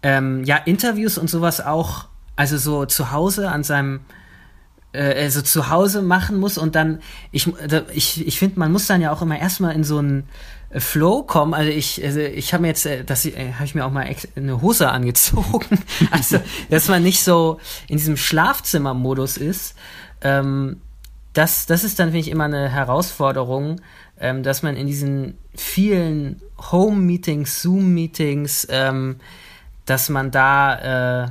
ähm, 0.04 0.44
ja, 0.46 0.56
Interviews 0.56 1.18
und 1.18 1.30
sowas 1.30 1.60
auch, 1.60 2.06
also 2.38 2.58
so 2.58 2.86
zu 2.86 3.12
Hause 3.12 3.50
an 3.50 3.64
seinem 3.64 4.02
äh, 4.94 5.24
also 5.24 5.42
zu 5.42 5.70
Hause 5.70 6.02
machen 6.02 6.40
muss 6.40 6.58
und 6.58 6.76
dann, 6.76 7.00
ich, 7.32 7.52
ich, 7.94 8.26
ich 8.26 8.40
finde, 8.40 8.60
man 8.60 8.72
muss 8.72 8.88
dann 8.88 9.02
ja 9.02 9.12
auch 9.12 9.22
immer 9.22 9.40
erstmal 9.40 9.76
in 9.76 9.84
so 9.84 9.98
einen 10.00 10.28
äh, 10.70 10.80
Flow 10.80 11.24
kommen. 11.24 11.54
Also 11.54 11.72
ich, 11.72 12.04
also 12.04 12.20
ich 12.20 12.54
habe 12.54 12.62
mir 12.62 12.70
jetzt, 12.70 12.86
äh, 12.86 13.04
das 13.04 13.26
habe 13.26 13.66
ich 13.66 13.76
mir 13.76 13.86
auch 13.86 13.92
mal 13.92 14.10
eine 14.36 14.62
Hose 14.62 14.90
angezogen. 14.92 15.80
also, 16.12 16.40
dass 16.70 16.88
man 16.88 17.04
nicht 17.04 17.24
so 17.24 17.60
in 17.88 17.98
diesem 17.98 18.18
Schlafzimmermodus 18.18 19.38
ist. 19.38 19.76
Ähm, 20.22 20.82
das, 21.34 21.68
das 21.68 21.84
ist 21.84 22.00
dann, 22.00 22.08
finde 22.08 22.22
ich, 22.22 22.32
immer 22.32 22.46
eine 22.46 22.70
Herausforderung, 22.70 23.80
ähm, 24.20 24.42
dass 24.42 24.64
man 24.64 24.76
in 24.76 24.88
diesen 24.88 25.38
vielen 25.54 26.42
Home-Meetings, 26.72 27.62
Zoom-Meetings, 27.62 28.68
ähm, 28.72 29.18
dass 29.86 30.10
man 30.10 30.32
da, 30.32 31.26
äh, 31.26 31.28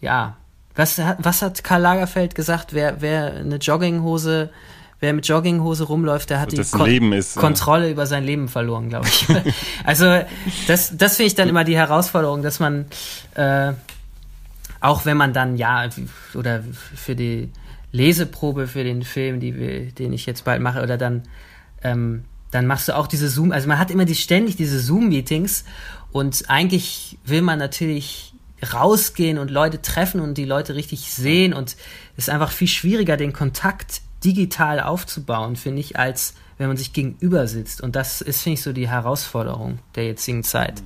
ja, 0.00 0.36
was, 0.78 0.98
was 1.18 1.42
hat 1.42 1.64
Karl 1.64 1.82
Lagerfeld 1.82 2.34
gesagt? 2.36 2.72
Wer, 2.72 3.00
wer 3.00 3.34
eine 3.34 3.56
Jogginghose, 3.56 4.50
wer 5.00 5.12
mit 5.12 5.26
Jogginghose 5.26 5.84
rumläuft, 5.84 6.30
der 6.30 6.40
hat 6.40 6.52
die 6.52 6.62
Kon 6.62 7.12
ist, 7.12 7.36
Kontrolle 7.36 7.86
ja. 7.86 7.92
über 7.92 8.06
sein 8.06 8.24
Leben 8.24 8.48
verloren, 8.48 8.88
glaube 8.88 9.08
ich. 9.08 9.26
also 9.84 10.20
das, 10.68 10.96
das 10.96 11.16
finde 11.16 11.26
ich 11.26 11.34
dann 11.34 11.48
immer 11.48 11.64
die 11.64 11.76
Herausforderung, 11.76 12.42
dass 12.42 12.60
man 12.60 12.86
äh, 13.34 13.72
auch 14.80 15.04
wenn 15.04 15.16
man 15.16 15.32
dann 15.32 15.56
ja 15.56 15.88
oder 16.34 16.62
für 16.94 17.16
die 17.16 17.50
Leseprobe 17.90 18.68
für 18.68 18.84
den 18.84 19.02
Film, 19.02 19.40
die 19.40 19.58
wir, 19.58 19.90
den 19.90 20.12
ich 20.12 20.26
jetzt 20.26 20.44
bald 20.44 20.62
mache, 20.62 20.82
oder 20.82 20.96
dann 20.96 21.24
ähm, 21.82 22.22
dann 22.52 22.66
machst 22.66 22.88
du 22.88 22.96
auch 22.96 23.08
diese 23.08 23.28
Zoom, 23.28 23.50
also 23.50 23.66
man 23.66 23.78
hat 23.78 23.90
immer 23.90 24.04
die 24.04 24.14
ständig 24.14 24.56
diese 24.56 24.78
Zoom-Meetings 24.78 25.64
und 26.12 26.44
eigentlich 26.48 27.18
will 27.24 27.42
man 27.42 27.58
natürlich 27.58 28.27
rausgehen 28.72 29.38
und 29.38 29.50
Leute 29.50 29.82
treffen 29.82 30.20
und 30.20 30.34
die 30.34 30.44
Leute 30.44 30.74
richtig 30.74 31.12
sehen 31.12 31.52
und 31.52 31.76
es 32.16 32.26
ist 32.26 32.30
einfach 32.30 32.50
viel 32.50 32.68
schwieriger, 32.68 33.16
den 33.16 33.32
Kontakt 33.32 34.02
digital 34.24 34.80
aufzubauen, 34.80 35.56
finde 35.56 35.80
ich, 35.80 35.98
als 35.98 36.34
wenn 36.56 36.68
man 36.68 36.76
sich 36.76 36.92
gegenüber 36.92 37.46
sitzt. 37.46 37.80
Und 37.80 37.94
das 37.94 38.20
ist, 38.20 38.42
finde 38.42 38.54
ich, 38.54 38.62
so 38.62 38.72
die 38.72 38.88
Herausforderung 38.88 39.78
der 39.94 40.06
jetzigen 40.06 40.42
Zeit. 40.42 40.82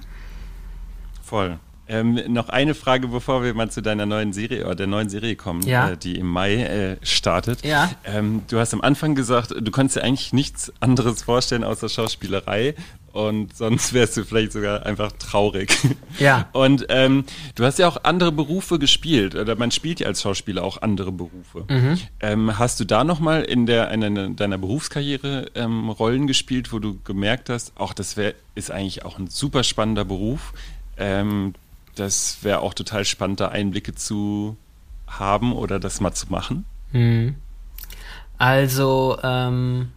Voll. 1.23 1.59
Ähm, 1.89 2.21
noch 2.29 2.49
eine 2.49 2.75
Frage, 2.75 3.09
bevor 3.09 3.43
wir 3.43 3.55
mal 3.55 3.71
zu 3.71 3.83
deiner 3.83 4.07
neuen 4.07 4.33
Serie 4.33 4.65
oder 4.65 4.75
der 4.75 4.87
neuen 4.87 5.09
Serie 5.09 5.37
kommen, 5.37 5.63
ja. 5.67 5.91
äh, 5.91 5.97
die 5.97 6.17
im 6.17 6.27
Mai 6.27 6.55
äh, 6.63 6.97
startet. 7.03 7.65
Ja. 7.65 7.91
Ähm, 8.05 8.43
du 8.49 8.59
hast 8.59 8.73
am 8.73 8.81
Anfang 8.81 9.15
gesagt, 9.15 9.55
du 9.59 9.71
konntest 9.71 9.97
dir 9.97 10.05
eigentlich 10.05 10.33
nichts 10.33 10.73
anderes 10.81 11.23
vorstellen 11.23 11.65
außer 11.65 11.89
Schauspielerei 11.89 12.75
und 13.13 13.55
sonst 13.55 13.93
wärst 13.93 14.17
du 14.17 14.25
vielleicht 14.25 14.53
sogar 14.53 14.87
einfach 14.87 15.13
traurig. 15.13 15.77
Ja. 16.19 16.49
Und 16.53 16.87
ähm, 16.89 17.25
du 17.55 17.65
hast 17.65 17.79
ja 17.79 17.87
auch 17.87 18.05
andere 18.05 18.33
Berufe 18.33 18.79
gespielt 18.79 19.35
oder 19.35 19.55
man 19.55 19.71
spielt 19.71 20.01
ja 20.01 20.07
als 20.07 20.23
Schauspieler 20.23 20.65
auch 20.65 20.81
andere 20.81 21.13
Berufe. 21.13 21.65
Mhm. 21.69 21.99
Ähm, 22.21 22.59
hast 22.59 22.81
du 22.81 22.85
da 22.85 23.05
nochmal 23.05 23.43
in 23.43 23.67
der 23.67 23.91
in 23.91 24.37
deiner 24.37 24.59
Berufskarriere 24.59 25.51
ähm, 25.55 25.91
Rollen 25.91 26.27
gespielt, 26.27 26.73
wo 26.73 26.79
du 26.79 26.99
gemerkt 27.05 27.51
hast, 27.51 27.73
auch 27.77 27.93
das 27.93 28.17
wär, 28.17 28.35
ist 28.55 28.71
eigentlich 28.71 29.05
auch 29.05 29.19
ein 29.19 29.29
super 29.29 29.63
spannender 29.63 30.05
Beruf. 30.05 30.55
Das 31.95 32.39
wäre 32.43 32.61
auch 32.61 32.75
total 32.75 33.05
spannend, 33.05 33.41
da 33.41 33.49
Einblicke 33.49 33.95
zu 33.95 34.57
haben 35.07 35.53
oder 35.53 35.79
das 35.79 36.01
mal 36.01 36.15
zu 36.15 36.31
machen. 36.31 36.65
Mhm. 36.93 37.37
Also 38.39 39.19
ähm 39.23 39.93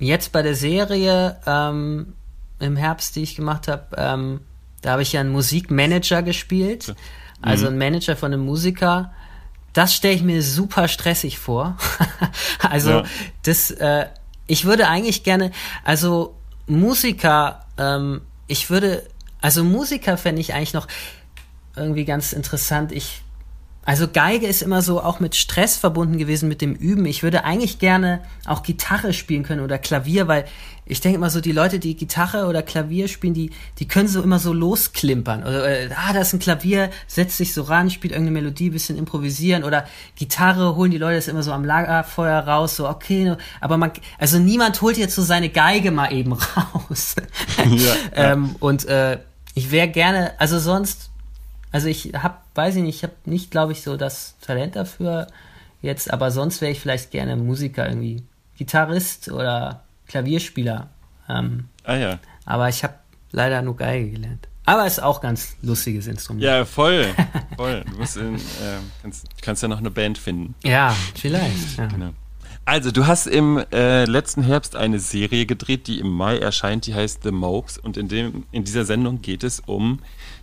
jetzt 0.00 0.32
bei 0.32 0.42
der 0.42 0.56
Serie 0.56 1.36
ähm, 1.46 2.14
im 2.58 2.76
Herbst, 2.76 3.14
die 3.14 3.22
ich 3.22 3.36
gemacht 3.36 3.68
habe, 3.68 3.84
ähm, 3.96 4.40
da 4.82 4.92
habe 4.92 5.02
ich 5.02 5.12
ja 5.12 5.20
einen 5.20 5.30
Musikmanager 5.30 6.22
gespielt, 6.22 6.94
also 7.42 7.64
mhm. 7.64 7.68
einen 7.68 7.78
Manager 7.78 8.16
von 8.16 8.32
einem 8.32 8.44
Musiker. 8.44 9.12
Das 9.72 9.94
stelle 9.94 10.14
ich 10.14 10.22
mir 10.22 10.42
super 10.42 10.88
stressig 10.88 11.38
vor. 11.38 11.76
also 12.68 12.90
ja. 12.90 13.04
das, 13.44 13.70
äh, 13.70 14.06
ich 14.46 14.64
würde 14.64 14.88
eigentlich 14.88 15.22
gerne, 15.22 15.52
also 15.84 16.34
Musiker, 16.66 17.66
ähm, 17.78 18.22
ich 18.46 18.70
würde, 18.70 19.04
also 19.40 19.64
Musiker 19.64 20.16
fände 20.16 20.40
ich 20.40 20.54
eigentlich 20.54 20.74
noch 20.74 20.88
irgendwie 21.76 22.04
ganz 22.04 22.32
interessant. 22.32 22.92
Ich 22.92 23.22
also 23.82 24.06
Geige 24.06 24.46
ist 24.46 24.60
immer 24.60 24.82
so 24.82 25.02
auch 25.02 25.20
mit 25.20 25.34
Stress 25.34 25.76
verbunden 25.76 26.18
gewesen 26.18 26.48
mit 26.48 26.60
dem 26.60 26.74
Üben. 26.74 27.06
Ich 27.06 27.22
würde 27.22 27.44
eigentlich 27.44 27.78
gerne 27.78 28.20
auch 28.44 28.62
Gitarre 28.62 29.14
spielen 29.14 29.42
können 29.42 29.62
oder 29.62 29.78
Klavier, 29.78 30.28
weil 30.28 30.44
ich 30.84 31.00
denke 31.00 31.16
immer 31.16 31.30
so, 31.30 31.40
die 31.40 31.52
Leute, 31.52 31.78
die 31.78 31.96
Gitarre 31.96 32.46
oder 32.46 32.62
Klavier 32.62 33.08
spielen, 33.08 33.32
die, 33.32 33.50
die 33.78 33.88
können 33.88 34.08
so 34.08 34.22
immer 34.22 34.38
so 34.38 34.52
losklimpern. 34.52 35.42
Oder, 35.42 35.68
äh, 35.68 35.88
ah, 35.94 36.12
da 36.12 36.20
ist 36.20 36.34
ein 36.34 36.40
Klavier, 36.40 36.90
setzt 37.06 37.38
sich 37.38 37.54
so 37.54 37.62
ran, 37.62 37.90
spielt 37.90 38.12
irgendeine 38.12 38.40
Melodie, 38.40 38.70
bisschen 38.70 38.98
improvisieren. 38.98 39.64
Oder 39.64 39.86
Gitarre 40.16 40.76
holen 40.76 40.90
die 40.90 40.98
Leute 40.98 41.16
das 41.16 41.28
immer 41.28 41.42
so 41.42 41.52
am 41.52 41.64
Lagerfeuer 41.64 42.40
raus, 42.40 42.76
so 42.76 42.88
okay. 42.88 43.36
Aber 43.60 43.78
man, 43.78 43.92
also 44.18 44.38
niemand 44.38 44.80
holt 44.82 44.98
jetzt 44.98 45.14
so 45.14 45.22
seine 45.22 45.48
Geige 45.48 45.90
mal 45.90 46.12
eben 46.12 46.32
raus. 46.56 47.16
ja, 47.56 47.94
ähm, 48.14 48.56
und 48.58 48.84
äh, 48.86 49.18
ich 49.54 49.70
wäre 49.70 49.88
gerne, 49.88 50.38
also 50.38 50.58
sonst 50.58 51.10
also 51.72 51.88
ich 51.88 52.12
habe, 52.14 52.36
weiß 52.54 52.76
ich 52.76 52.82
nicht, 52.82 52.96
ich 52.96 53.02
habe 53.02 53.14
nicht, 53.24 53.50
glaube 53.50 53.72
ich, 53.72 53.82
so 53.82 53.96
das 53.96 54.34
Talent 54.40 54.76
dafür 54.76 55.28
jetzt, 55.82 56.12
aber 56.12 56.30
sonst 56.30 56.60
wäre 56.60 56.72
ich 56.72 56.80
vielleicht 56.80 57.10
gerne 57.10 57.36
Musiker 57.36 57.86
irgendwie, 57.88 58.22
Gitarrist 58.56 59.30
oder 59.30 59.82
Klavierspieler. 60.08 60.90
Ähm, 61.28 61.68
ah 61.84 61.94
ja. 61.94 62.18
Aber 62.44 62.68
ich 62.68 62.82
habe 62.82 62.94
leider 63.30 63.62
nur 63.62 63.76
Geige 63.76 64.10
gelernt. 64.10 64.48
Aber 64.66 64.86
ist 64.86 65.02
auch 65.02 65.20
ganz 65.20 65.56
lustiges 65.62 66.06
Instrument. 66.06 66.44
Ja, 66.44 66.64
voll, 66.64 67.06
voll. 67.56 67.84
Du 67.90 67.96
musst 67.96 68.16
in, 68.16 68.34
äh, 68.34 68.38
kannst, 69.00 69.26
kannst 69.40 69.62
ja 69.62 69.68
noch 69.68 69.78
eine 69.78 69.90
Band 69.90 70.18
finden. 70.18 70.54
Ja, 70.64 70.94
vielleicht. 71.14 71.78
Ja. 71.78 71.86
Genau. 71.86 72.10
Also, 72.64 72.90
du 72.90 73.06
hast 73.06 73.26
im 73.26 73.62
äh, 73.72 74.04
letzten 74.04 74.42
Herbst 74.42 74.76
eine 74.76 75.00
Serie 75.00 75.46
gedreht, 75.46 75.86
die 75.86 75.98
im 75.98 76.10
Mai 76.10 76.38
erscheint, 76.38 76.86
die 76.86 76.94
heißt 76.94 77.22
The 77.24 77.32
Mopes. 77.32 77.78
Und 77.78 77.96
in, 77.96 78.08
dem, 78.08 78.44
in 78.52 78.64
dieser 78.64 78.84
Sendung 78.84 79.22
geht 79.22 79.42
es 79.42 79.60
um 79.60 80.00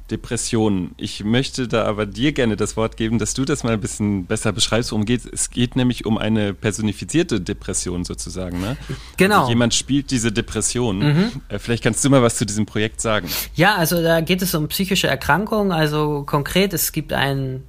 Depressionen. 0.09 0.91
Ich 0.97 1.23
möchte 1.23 1.67
da 1.67 1.85
aber 1.85 2.05
dir 2.05 2.31
gerne 2.31 2.55
das 2.55 2.77
Wort 2.77 2.97
geben, 2.97 3.19
dass 3.19 3.33
du 3.33 3.45
das 3.45 3.63
mal 3.63 3.73
ein 3.73 3.81
bisschen 3.81 4.25
besser 4.25 4.51
beschreibst, 4.51 4.91
worum 4.91 5.05
geht 5.05 5.21
es. 5.31 5.49
geht 5.49 5.75
nämlich 5.75 6.05
um 6.05 6.17
eine 6.17 6.53
personifizierte 6.53 7.41
Depression 7.41 8.05
sozusagen. 8.05 8.61
Ne? 8.61 8.77
Genau. 9.17 9.39
Also 9.39 9.49
jemand 9.49 9.73
spielt 9.73 10.11
diese 10.11 10.31
Depression. 10.31 10.99
Mhm. 10.99 11.31
Äh, 11.49 11.59
vielleicht 11.59 11.83
kannst 11.83 12.03
du 12.05 12.09
mal 12.09 12.21
was 12.21 12.37
zu 12.37 12.45
diesem 12.45 12.65
Projekt 12.65 13.01
sagen. 13.01 13.27
Ja, 13.55 13.75
also 13.75 14.01
da 14.01 14.21
geht 14.21 14.41
es 14.41 14.53
um 14.55 14.67
psychische 14.69 15.07
Erkrankungen. 15.07 15.71
Also 15.71 16.23
konkret, 16.23 16.73
es 16.73 16.91
gibt 16.91 17.13
einen 17.13 17.63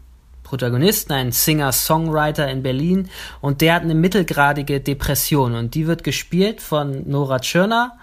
Protagonisten, 0.49 1.13
einen 1.13 1.33
Singer-Songwriter 1.33 2.49
in 2.49 2.63
Berlin 2.63 3.11
und 3.43 3.61
der 3.61 3.75
hat 3.75 3.83
eine 3.83 3.95
mittelgradige 3.95 4.81
Depression 4.81 5.55
und 5.55 5.75
die 5.75 5.87
wird 5.87 6.05
gespielt 6.05 6.63
von 6.63 7.09
Nora 7.09 7.39
Tschirner 7.39 7.99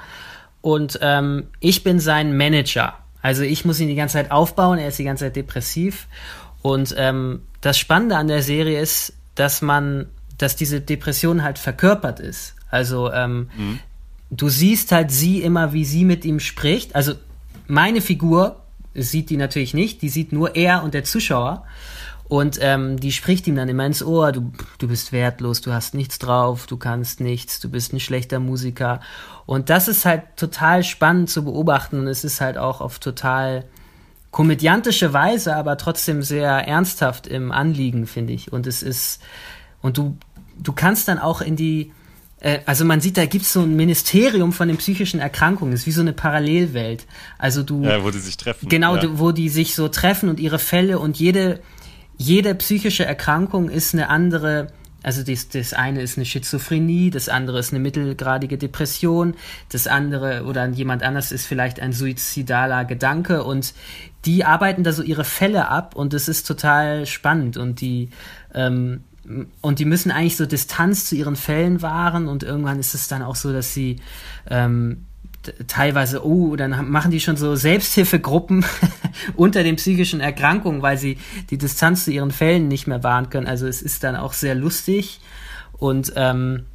und 0.62 1.00
ähm, 1.02 1.48
ich 1.60 1.84
bin 1.84 2.00
sein 2.00 2.38
Manager. 2.38 2.94
Also 3.22 3.42
ich 3.42 3.66
muss 3.66 3.80
ihn 3.80 3.88
die 3.88 3.96
ganze 3.96 4.14
Zeit 4.14 4.30
aufbauen, 4.30 4.78
er 4.78 4.90
ist 4.90 5.00
die 5.00 5.04
ganze 5.04 5.26
Zeit 5.26 5.36
depressiv. 5.36 6.08
Und 6.62 6.94
ähm, 6.98 7.42
das 7.62 7.80
Spannende 7.80 8.18
an 8.18 8.28
der 8.28 8.44
Serie 8.44 8.80
ist, 8.80 9.14
dass 9.34 9.64
man, 9.64 10.06
dass 10.38 10.56
diese 10.56 10.82
Depression 10.82 11.44
halt 11.44 11.58
verkörpert 11.58 12.20
ist. 12.20 12.56
Also 12.70 13.12
ähm, 13.12 13.50
mhm. 13.58 13.80
du 14.30 14.50
siehst 14.50 14.92
halt 14.92 15.10
sie 15.10 15.42
immer, 15.42 15.74
wie 15.74 15.86
sie 15.86 16.06
mit 16.06 16.26
ihm 16.26 16.40
spricht. 16.40 16.96
Also 16.96 17.14
meine 17.68 18.02
Figur 18.02 18.58
sieht 18.94 19.30
die 19.30 19.38
natürlich 19.38 19.74
nicht, 19.74 20.02
die 20.02 20.10
sieht 20.10 20.32
nur 20.32 20.56
er 20.56 20.84
und 20.84 20.94
der 20.94 21.04
Zuschauer. 21.04 21.66
Und 22.28 22.58
ähm, 22.60 23.00
die 23.00 23.12
spricht 23.12 23.46
ihm 23.48 23.56
dann 23.56 23.70
immer 23.70 23.86
ins 23.86 24.02
Ohr, 24.02 24.32
du, 24.32 24.52
du 24.80 24.88
bist 24.88 25.12
wertlos, 25.12 25.62
du 25.62 25.72
hast 25.72 25.94
nichts 25.94 26.18
drauf, 26.18 26.66
du 26.66 26.78
kannst 26.78 27.20
nichts, 27.20 27.60
du 27.60 27.70
bist 27.70 27.94
ein 27.94 28.00
schlechter 28.00 28.40
Musiker. 28.40 29.00
Und 29.46 29.70
das 29.70 29.88
ist 29.88 30.06
halt 30.06 30.24
total 30.36 30.84
spannend 30.84 31.30
zu 31.30 31.44
beobachten 31.44 32.00
und 32.00 32.08
es 32.08 32.24
ist 32.24 32.42
halt 32.42 32.58
auch 32.58 32.82
auf 32.82 32.98
total 32.98 33.66
komödiantische 34.32 35.14
Weise, 35.14 35.56
aber 35.56 35.78
trotzdem 35.78 36.22
sehr 36.22 36.50
ernsthaft 36.50 37.26
im 37.28 37.52
Anliegen, 37.54 38.08
finde 38.08 38.34
ich. 38.34 38.52
Und 38.52 38.68
es 38.68 38.84
ist, 38.84 39.22
und 39.82 39.98
du, 39.98 40.18
du 40.58 40.74
kannst 40.74 41.08
dann 41.08 41.20
auch 41.20 41.40
in 41.40 41.56
die, 41.56 41.94
äh, 42.42 42.60
also 42.66 42.84
man 42.84 43.00
sieht, 43.00 43.18
da 43.18 43.28
gibt 43.28 43.46
es 43.46 43.54
so 43.54 43.62
ein 43.62 43.76
Ministerium 43.76 44.52
von 44.52 44.68
den 44.68 44.76
psychischen 44.76 45.22
Erkrankungen, 45.22 45.74
es 45.74 45.82
ist 45.82 45.86
wie 45.86 45.92
so 45.92 46.02
eine 46.02 46.12
Parallelwelt. 46.12 47.06
Also 47.38 47.64
du. 47.64 47.84
Ja, 47.84 48.04
wo 48.04 48.12
die 48.12 48.20
sich 48.20 48.36
treffen. 48.36 48.68
Genau, 48.68 48.98
ja. 48.98 49.04
wo 49.20 49.32
die 49.32 49.48
sich 49.48 49.74
so 49.74 49.88
treffen 49.88 50.28
und 50.28 50.40
ihre 50.40 50.60
Fälle 50.60 51.00
und 51.00 51.18
jede, 51.18 51.62
jede 52.18 52.56
psychische 52.56 53.06
Erkrankung 53.06 53.70
ist 53.70 53.94
eine 53.94 54.10
andere 54.10 54.68
also 55.06 55.22
das, 55.22 55.50
das 55.50 55.74
eine 55.74 56.02
ist 56.02 56.18
eine 56.18 56.26
Schizophrenie, 56.26 57.12
das 57.12 57.30
andere 57.30 57.60
ist 57.60 57.72
eine 57.72 57.80
mittelgradige 57.80 58.58
Depression, 58.58 59.36
das 59.70 59.86
andere 59.86 60.46
oder 60.46 60.68
jemand 60.70 61.04
anders 61.04 61.32
ist 61.32 61.46
vielleicht 61.46 61.80
ein 61.80 61.94
suizidaler 61.94 62.86
Gedanke 62.86 63.44
und 63.44 63.76
die 64.26 64.46
arbeiten 64.46 64.84
da 64.84 64.92
so 64.94 65.04
ihre 65.04 65.24
Fälle 65.24 65.68
ab 65.68 65.96
und 65.96 66.14
das 66.14 66.28
ist 66.28 66.48
total 66.48 67.06
spannend 67.06 67.56
und 67.56 67.82
die 67.82 68.10
ähm, 68.56 69.04
und 69.62 69.78
die 69.78 69.86
müssen 69.86 70.10
eigentlich 70.10 70.38
so 70.38 70.48
Distanz 70.48 71.06
zu 71.06 71.16
ihren 71.16 71.36
Fällen 71.36 71.84
wahren 71.84 72.28
und 72.28 72.42
irgendwann 72.42 72.80
ist 72.80 72.96
es 72.96 73.08
dann 73.08 73.22
auch 73.22 73.36
so, 73.36 73.54
dass 73.54 73.76
sie 73.76 73.98
ähm, 74.50 75.06
teilweise, 75.68 76.26
oh, 76.26 76.56
dann 76.56 76.90
machen 76.90 77.12
die 77.12 77.20
schon 77.20 77.38
so 77.38 77.56
Selbsthilfegruppen 77.56 78.66
unter 79.36 79.64
den 79.64 79.76
psychischen 79.76 80.20
Erkrankungen, 80.20 80.82
weil 80.82 80.98
sie 80.98 81.18
die 81.50 81.58
Distanz 81.58 82.06
zu 82.06 82.12
ihren 82.12 82.32
Fällen 82.32 82.68
nicht 82.68 82.88
mehr 82.88 83.04
wahren 83.04 83.30
können. 83.30 83.48
Also 83.48 83.68
es 83.68 83.82
ist 83.82 84.04
dann 84.04 84.16
auch 84.16 84.34
sehr 84.34 84.56
lustig 84.56 85.20
und 85.78 86.14
ähm, 86.16 86.66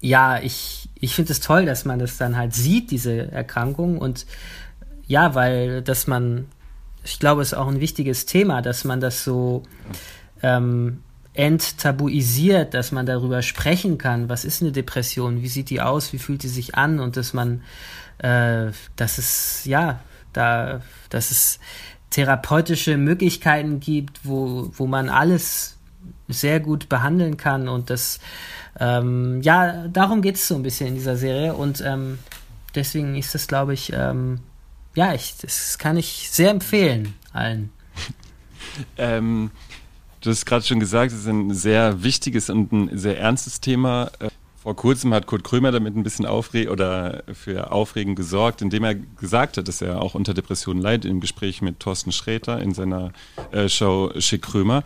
ja, 0.00 0.40
ich, 0.40 0.88
ich 0.94 1.14
finde 1.14 1.32
es 1.32 1.40
toll, 1.40 1.66
dass 1.66 1.84
man 1.84 1.98
das 1.98 2.16
dann 2.16 2.36
halt 2.36 2.54
sieht, 2.54 2.90
diese 2.90 3.32
Erkrankung 3.32 3.98
und 3.98 4.26
ja, 5.06 5.34
weil 5.34 5.82
dass 5.82 6.06
man, 6.06 6.46
ich 7.04 7.18
glaube, 7.18 7.42
es 7.42 7.52
ist 7.52 7.58
auch 7.58 7.68
ein 7.68 7.80
wichtiges 7.80 8.26
Thema, 8.26 8.62
dass 8.62 8.84
man 8.84 9.00
das 9.00 9.24
so 9.24 9.62
ähm, 10.42 11.02
enttabuisiert, 11.38 12.74
dass 12.74 12.90
man 12.90 13.06
darüber 13.06 13.42
sprechen 13.42 13.96
kann, 13.96 14.28
was 14.28 14.44
ist 14.44 14.60
eine 14.60 14.72
Depression, 14.72 15.40
wie 15.40 15.46
sieht 15.46 15.70
die 15.70 15.80
aus, 15.80 16.12
wie 16.12 16.18
fühlt 16.18 16.42
die 16.42 16.48
sich 16.48 16.74
an? 16.74 16.98
Und 16.98 17.16
dass 17.16 17.32
man, 17.32 17.62
äh, 18.18 18.72
dass 18.96 19.18
es, 19.18 19.64
ja, 19.64 20.00
da, 20.32 20.82
dass 21.10 21.30
es 21.30 21.60
therapeutische 22.10 22.96
Möglichkeiten 22.96 23.78
gibt, 23.78 24.18
wo, 24.24 24.72
wo 24.72 24.88
man 24.88 25.08
alles 25.08 25.76
sehr 26.26 26.58
gut 26.58 26.88
behandeln 26.88 27.36
kann. 27.36 27.68
Und 27.68 27.88
das, 27.88 28.18
ähm, 28.80 29.40
ja, 29.42 29.86
darum 29.86 30.22
geht 30.22 30.34
es 30.34 30.48
so 30.48 30.56
ein 30.56 30.64
bisschen 30.64 30.88
in 30.88 30.94
dieser 30.96 31.16
Serie. 31.16 31.54
Und 31.54 31.80
ähm, 31.86 32.18
deswegen 32.74 33.14
ist 33.14 33.36
das, 33.36 33.46
glaube 33.46 33.74
ich, 33.74 33.92
ähm, 33.92 34.40
ja, 34.96 35.14
ich, 35.14 35.36
das 35.40 35.78
kann 35.78 35.96
ich 35.96 36.30
sehr 36.32 36.50
empfehlen 36.50 37.14
allen. 37.32 37.70
ähm, 38.98 39.52
Du 40.28 40.32
hast 40.32 40.44
gerade 40.44 40.62
schon 40.62 40.78
gesagt, 40.78 41.10
es 41.10 41.20
ist 41.20 41.26
ein 41.26 41.54
sehr 41.54 42.02
wichtiges 42.02 42.50
und 42.50 42.70
ein 42.70 42.98
sehr 42.98 43.18
ernstes 43.18 43.62
Thema. 43.62 44.10
Vor 44.60 44.74
kurzem 44.74 45.14
hat 45.14 45.26
Kurt 45.26 45.44
Krömer 45.44 45.70
damit 45.70 45.96
ein 45.96 46.02
bisschen 46.02 46.26
aufre 46.26 46.70
oder 46.70 47.22
für 47.32 47.70
Aufregen 47.70 48.16
gesorgt, 48.16 48.60
indem 48.60 48.82
er 48.82 48.96
gesagt 48.96 49.56
hat, 49.56 49.68
dass 49.68 49.80
er 49.80 50.02
auch 50.02 50.16
unter 50.16 50.34
Depressionen 50.34 50.82
leidet, 50.82 51.04
im 51.04 51.20
Gespräch 51.20 51.62
mit 51.62 51.78
Thorsten 51.78 52.10
Schräter 52.10 52.60
in 52.60 52.74
seiner 52.74 53.12
äh, 53.52 53.68
Show 53.68 54.10
Schick 54.18 54.42
Krömer. 54.42 54.82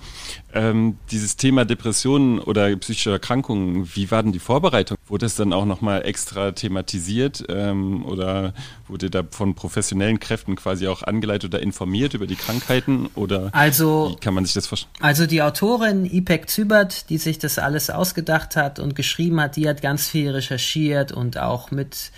Ähm, 0.52 0.98
dieses 1.10 1.36
Thema 1.36 1.64
Depressionen 1.64 2.38
oder 2.38 2.76
psychische 2.76 3.12
Erkrankungen, 3.12 3.88
wie 3.94 4.10
war 4.10 4.22
denn 4.22 4.32
die 4.32 4.40
Vorbereitung? 4.40 4.98
Wurde 5.06 5.24
es 5.24 5.36
dann 5.36 5.54
auch 5.54 5.64
nochmal 5.64 6.04
extra 6.04 6.52
thematisiert 6.52 7.44
ähm, 7.48 8.04
oder 8.04 8.52
wurde 8.88 9.08
da 9.08 9.22
von 9.30 9.54
professionellen 9.54 10.20
Kräften 10.20 10.54
quasi 10.54 10.86
auch 10.86 11.02
angeleitet 11.02 11.54
oder 11.54 11.62
informiert 11.62 12.12
über 12.12 12.26
die 12.26 12.36
Krankheiten 12.36 13.08
oder 13.14 13.48
also, 13.52 14.12
wie 14.12 14.20
kann 14.20 14.34
man 14.34 14.44
sich 14.44 14.52
das 14.52 14.66
vorstellen? 14.66 14.92
Also 15.00 15.24
die 15.24 15.40
Autorin 15.40 16.04
Ipek 16.04 16.50
Zübert, 16.50 17.08
die 17.08 17.16
sich 17.16 17.38
das 17.38 17.58
alles 17.58 17.88
ausgedacht 17.88 18.54
hat 18.54 18.78
und 18.78 18.94
geschrieben 18.94 19.40
hat, 19.40 19.56
die 19.56 19.61
hat 19.68 19.82
ganz 19.82 20.08
viel 20.08 20.30
recherchiert 20.30 21.12
und 21.12 21.38
auch 21.38 21.70
mit 21.70 22.12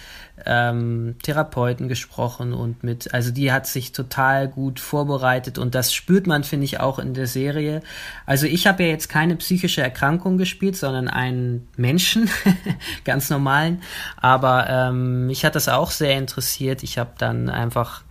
ähm, 0.44 1.16
Therapeuten 1.22 1.88
gesprochen 1.88 2.52
und 2.52 2.82
mit, 2.82 3.14
also 3.14 3.30
die 3.30 3.52
hat 3.52 3.66
sich 3.66 3.92
total 3.92 4.48
gut 4.48 4.80
vorbereitet 4.80 5.58
und 5.58 5.74
das 5.74 5.94
spürt 5.94 6.26
man, 6.26 6.42
finde 6.42 6.64
ich, 6.64 6.80
auch 6.80 6.98
in 6.98 7.14
der 7.14 7.26
Serie. 7.26 7.82
Also 8.26 8.46
ich 8.46 8.66
habe 8.66 8.82
ja 8.82 8.88
jetzt 8.88 9.08
keine 9.08 9.36
psychische 9.36 9.82
Erkrankung 9.82 10.36
gespielt, 10.36 10.76
sondern 10.76 11.08
einen 11.08 11.68
Menschen, 11.76 12.28
ganz 13.04 13.30
normalen, 13.30 13.82
aber 14.16 14.68
ähm, 14.68 15.26
mich 15.26 15.44
hat 15.44 15.54
das 15.54 15.68
auch 15.68 15.90
sehr 15.90 16.18
interessiert. 16.18 16.82
Ich 16.82 16.98
habe 16.98 17.12
dann 17.18 17.48
einfach, 17.48 18.02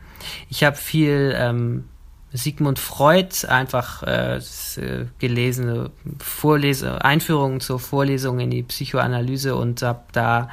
ich 0.49 0.63
habe 0.63 0.77
viel 0.77 1.35
ähm, 1.37 1.85
Sigmund 2.33 2.79
Freud 2.79 3.47
einfach 3.47 4.03
äh, 4.03 4.39
gelesen, 5.19 5.89
Vorlese, 6.19 7.03
Einführungen 7.03 7.59
zur 7.59 7.79
Vorlesung 7.79 8.39
in 8.39 8.49
die 8.49 8.63
Psychoanalyse 8.63 9.55
und 9.55 9.83
habe 9.83 10.03
da 10.11 10.49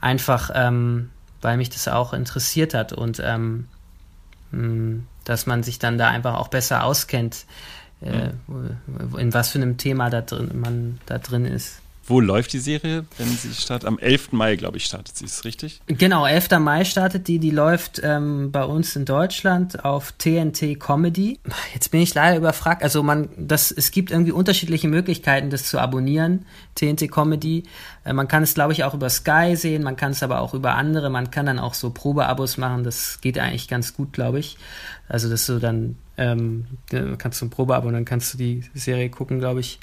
einfach, 0.00 0.50
ähm, 0.54 1.10
weil 1.40 1.56
mich 1.56 1.70
das 1.70 1.86
auch 1.88 2.12
interessiert 2.12 2.74
hat 2.74 2.92
und 2.92 3.20
ähm, 3.24 3.68
hm, 4.50 5.06
dass 5.24 5.46
man 5.46 5.62
sich 5.62 5.78
dann 5.78 5.98
da 5.98 6.08
einfach 6.08 6.34
auch 6.34 6.48
besser 6.48 6.84
auskennt, 6.84 7.46
äh, 8.00 8.30
in 9.16 9.32
was 9.32 9.50
für 9.50 9.58
einem 9.58 9.78
Thema 9.78 10.10
da 10.10 10.20
drin, 10.20 10.50
man 10.60 11.00
da 11.06 11.18
drin 11.18 11.44
ist. 11.44 11.80
Wo 12.06 12.20
läuft 12.20 12.52
die 12.52 12.58
Serie, 12.58 13.06
wenn 13.16 13.28
sie 13.28 13.54
startet? 13.54 13.88
Am 13.88 13.98
11. 13.98 14.32
Mai, 14.32 14.56
glaube 14.56 14.76
ich, 14.76 14.84
startet 14.84 15.16
sie. 15.16 15.24
Ist 15.24 15.38
das 15.38 15.44
richtig? 15.44 15.80
Genau, 15.86 16.26
11. 16.26 16.50
Mai 16.58 16.84
startet 16.84 17.28
die. 17.28 17.38
Die 17.38 17.50
läuft 17.50 18.00
ähm, 18.04 18.52
bei 18.52 18.64
uns 18.64 18.94
in 18.94 19.06
Deutschland 19.06 19.84
auf 19.84 20.12
TNT 20.12 20.78
Comedy. 20.78 21.40
Jetzt 21.72 21.90
bin 21.90 22.00
ich 22.00 22.14
leider 22.14 22.36
überfragt. 22.36 22.82
Also 22.82 23.02
man, 23.02 23.30
das, 23.38 23.70
es 23.70 23.90
gibt 23.90 24.10
irgendwie 24.10 24.32
unterschiedliche 24.32 24.86
Möglichkeiten, 24.88 25.48
das 25.48 25.64
zu 25.64 25.78
abonnieren. 25.78 26.44
TNT 26.74 27.10
Comedy. 27.10 27.64
Äh, 28.04 28.12
man 28.12 28.28
kann 28.28 28.42
es, 28.42 28.54
glaube 28.54 28.74
ich, 28.74 28.84
auch 28.84 28.94
über 28.94 29.08
Sky 29.08 29.56
sehen. 29.56 29.82
Man 29.82 29.96
kann 29.96 30.12
es 30.12 30.22
aber 30.22 30.40
auch 30.40 30.52
über 30.52 30.74
andere. 30.74 31.08
Man 31.08 31.30
kann 31.30 31.46
dann 31.46 31.58
auch 31.58 31.74
so 31.74 31.90
Probeabos 31.90 32.58
machen. 32.58 32.84
Das 32.84 33.20
geht 33.22 33.38
eigentlich 33.38 33.68
ganz 33.68 33.94
gut, 33.94 34.12
glaube 34.12 34.40
ich. 34.40 34.58
Also 35.08 35.30
dass 35.30 35.46
du 35.46 35.58
dann 35.58 35.96
ähm, 36.16 36.66
kannst 37.18 37.40
du 37.40 37.46
ein 37.46 37.50
Probeabo 37.50 37.88
und 37.88 37.94
dann 37.94 38.04
kannst 38.04 38.34
du 38.34 38.38
die 38.38 38.64
Serie 38.74 39.10
gucken, 39.10 39.38
glaube 39.38 39.60
ich. 39.60 39.78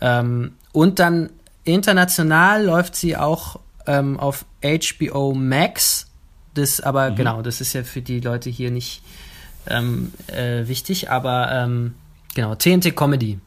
Ähm, 0.00 0.52
und 0.72 0.98
dann 0.98 1.30
International 1.66 2.64
läuft 2.64 2.96
sie 2.96 3.16
auch 3.16 3.60
ähm, 3.86 4.18
auf 4.18 4.44
HBO 4.62 5.34
Max. 5.34 6.06
Das 6.54 6.80
aber, 6.80 7.10
mhm. 7.10 7.16
genau, 7.16 7.42
das 7.42 7.60
ist 7.60 7.72
ja 7.74 7.84
für 7.84 8.00
die 8.00 8.20
Leute 8.20 8.48
hier 8.50 8.70
nicht 8.70 9.02
ähm, 9.68 10.12
äh, 10.28 10.66
wichtig, 10.68 11.10
aber 11.10 11.50
ähm, 11.52 11.94
genau, 12.34 12.54
TNT 12.54 12.96
Comedy. 12.96 13.38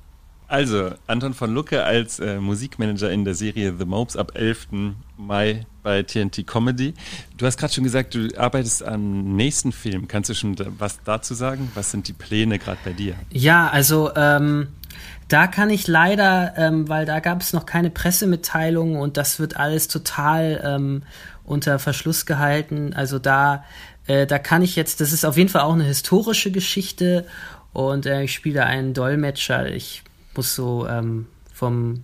Also, 0.50 0.92
Anton 1.06 1.36
von 1.36 1.54
Lucke 1.54 1.84
als 1.84 2.20
äh, 2.20 2.40
Musikmanager 2.40 3.12
in 3.12 3.24
der 3.24 3.36
Serie 3.36 3.76
The 3.78 3.86
Mopes 3.86 4.18
ab 4.18 4.32
11. 4.34 4.70
Mai 5.16 5.68
bei 5.84 6.02
TNT 6.02 6.48
Comedy. 6.48 6.96
Du 7.38 7.46
hast 7.46 7.60
gerade 7.60 7.72
schon 7.72 7.84
gesagt, 7.84 8.16
du 8.16 8.30
arbeitest 8.36 8.84
am 8.84 9.36
nächsten 9.36 9.72
Film. 9.72 10.08
Kannst 10.08 10.32
du 10.32 10.34
schon 10.34 10.56
was 10.80 11.04
dazu 11.04 11.36
sagen? 11.36 11.72
Was 11.76 11.92
sind 11.92 12.08
die 12.08 12.14
Pläne 12.14 12.58
gerade 12.58 12.80
bei 12.84 12.94
dir? 12.94 13.14
Ja, 13.30 13.70
also 13.70 14.12
ähm, 14.16 14.70
da 15.30 15.48
kann 15.48 15.70
ich 15.70 15.88
leider, 15.88 16.54
ähm, 16.58 16.90
weil 16.90 17.06
da 17.06 17.20
gab 17.20 17.42
es 17.42 17.54
noch 17.54 17.66
keine 17.66 17.90
Pressemitteilung 17.90 18.98
und 18.98 19.16
das 19.16 19.40
wird 19.40 19.58
alles 19.58 19.88
total 19.88 20.60
ähm, 20.64 21.04
unter 21.46 21.80
Verschluss 21.80 22.26
gehalten. 22.26 22.94
Also 22.94 23.20
da, 23.20 23.64
äh, 24.08 24.26
da 24.26 24.40
kann 24.40 24.64
ich 24.64 24.76
jetzt, 24.76 25.02
das 25.02 25.14
ist 25.14 25.26
auf 25.26 25.38
jeden 25.38 25.50
Fall 25.50 25.62
auch 25.62 25.74
eine 25.74 25.84
historische 25.84 26.52
Geschichte 26.52 27.26
und 27.74 28.08
äh, 28.08 28.24
ich 28.24 28.34
spiele 28.34 28.66
einen 28.66 28.94
Dolmetscher. 28.94 29.72
Ich 29.72 30.04
muss 30.36 30.56
so 30.56 30.88
ähm, 30.88 31.28
vom 31.54 32.04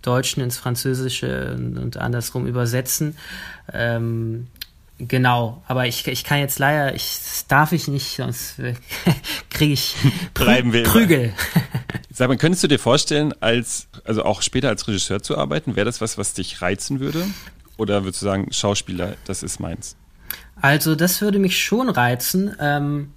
Deutschen 0.00 0.42
ins 0.42 0.56
Französische 0.56 1.54
und, 1.56 1.96
andersrum 1.96 2.46
übersetzen. 2.46 3.16
Ähm, 3.72 4.48
Genau, 5.08 5.60
aber 5.66 5.88
ich, 5.88 6.06
ich 6.06 6.22
kann 6.22 6.38
jetzt 6.38 6.60
leider, 6.60 6.94
ich, 6.94 7.02
das 7.02 7.46
darf 7.48 7.72
ich 7.72 7.88
nicht, 7.88 8.16
sonst 8.16 8.54
kriege 9.50 9.72
ich 9.72 9.96
Prü 10.32 10.82
Prügel. 10.84 11.32
Sag 12.12 12.28
mal, 12.28 12.36
könntest 12.36 12.62
du 12.62 12.68
dir 12.68 12.78
vorstellen, 12.78 13.34
als, 13.40 13.88
also 14.04 14.22
auch 14.24 14.42
später 14.42 14.68
als 14.68 14.86
Regisseur 14.86 15.20
zu 15.20 15.36
arbeiten? 15.36 15.74
Wäre 15.74 15.86
das 15.86 16.00
was, 16.00 16.18
was 16.18 16.34
dich 16.34 16.62
reizen 16.62 17.00
würde? 17.00 17.26
Oder 17.78 18.04
würdest 18.04 18.22
du 18.22 18.26
sagen, 18.26 18.52
Schauspieler, 18.52 19.16
das 19.24 19.42
ist 19.42 19.58
meins? 19.58 19.96
Also, 20.60 20.94
das 20.94 21.20
würde 21.20 21.40
mich 21.40 21.60
schon 21.60 21.88
reizen. 21.88 22.54
Ähm, 22.60 23.12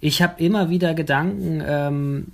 ich 0.00 0.22
habe 0.22 0.42
immer 0.42 0.70
wieder 0.70 0.94
Gedanken, 0.94 1.62
ähm, 1.66 2.26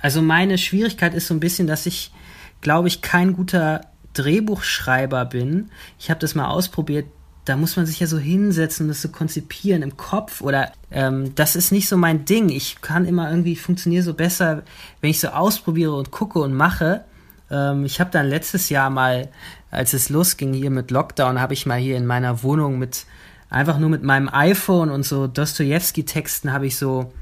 also 0.00 0.22
meine 0.22 0.58
Schwierigkeit 0.58 1.12
ist 1.12 1.26
so 1.26 1.34
ein 1.34 1.40
bisschen, 1.40 1.66
dass 1.66 1.86
ich, 1.86 2.12
glaube 2.60 2.86
ich, 2.86 3.02
kein 3.02 3.32
guter 3.32 3.80
Drehbuchschreiber 4.12 5.24
bin. 5.24 5.70
Ich 5.98 6.08
habe 6.08 6.20
das 6.20 6.36
mal 6.36 6.48
ausprobiert 6.48 7.06
da 7.48 7.56
muss 7.56 7.76
man 7.76 7.86
sich 7.86 8.00
ja 8.00 8.06
so 8.06 8.18
hinsetzen 8.18 8.84
und 8.84 8.88
das 8.88 9.02
so 9.02 9.08
konzipieren 9.08 9.82
im 9.82 9.96
Kopf 9.96 10.40
oder 10.40 10.72
ähm, 10.90 11.34
das 11.34 11.56
ist 11.56 11.72
nicht 11.72 11.88
so 11.88 11.96
mein 11.96 12.24
Ding. 12.24 12.50
Ich 12.50 12.80
kann 12.80 13.04
immer 13.04 13.30
irgendwie, 13.30 13.56
funktioniere 13.56 14.02
so 14.02 14.14
besser, 14.14 14.62
wenn 15.00 15.10
ich 15.10 15.20
so 15.20 15.28
ausprobiere 15.28 15.94
und 15.94 16.10
gucke 16.10 16.38
und 16.38 16.52
mache. 16.52 17.04
Ähm, 17.50 17.84
ich 17.84 18.00
habe 18.00 18.10
dann 18.10 18.26
letztes 18.26 18.68
Jahr 18.68 18.90
mal, 18.90 19.28
als 19.70 19.94
es 19.94 20.10
losging 20.10 20.52
hier 20.52 20.70
mit 20.70 20.90
Lockdown, 20.90 21.40
habe 21.40 21.54
ich 21.54 21.66
mal 21.66 21.78
hier 21.78 21.96
in 21.96 22.06
meiner 22.06 22.42
Wohnung 22.42 22.78
mit, 22.78 23.06
einfach 23.48 23.78
nur 23.78 23.88
mit 23.88 24.02
meinem 24.02 24.28
iPhone 24.28 24.90
und 24.90 25.04
so 25.04 25.26
Dostoevsky-Texten 25.26 26.52
habe 26.52 26.66
ich 26.66 26.76
so, 26.76 27.12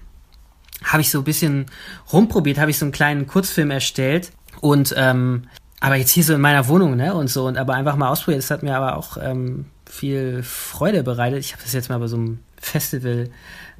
habe 0.83 1.03
ich 1.03 1.11
so 1.11 1.19
ein 1.19 1.25
bisschen 1.25 1.67
rumprobiert, 2.13 2.59
habe 2.59 2.71
ich 2.71 2.79
so 2.79 2.85
einen 2.85 2.93
kleinen 2.93 3.27
Kurzfilm 3.27 3.71
erstellt 3.71 4.33
und 4.61 4.93
ähm, 4.97 5.49
aber 5.81 5.97
jetzt 5.97 6.11
hier 6.11 6.25
so 6.25 6.35
in 6.35 6.41
meiner 6.41 6.69
Wohnung, 6.69 6.97
ne, 6.97 7.15
und 7.15 7.29
so, 7.29 7.47
und 7.47 7.59
aber 7.59 7.75
einfach 7.75 7.97
mal 7.97 8.09
ausprobiert. 8.09 8.43
Das 8.43 8.51
hat 8.51 8.63
mir 8.63 8.77
aber 8.77 8.97
auch 8.97 9.19
ähm, 9.21 9.67
viel 9.89 10.43
Freude 10.43 11.03
bereitet. 11.03 11.41
Ich 11.41 11.53
habe 11.53 11.63
das 11.63 11.73
jetzt 11.73 11.89
mal 11.89 11.99
bei 11.99 12.07
so 12.07 12.17
einem 12.17 12.41
Festival, 12.61 13.31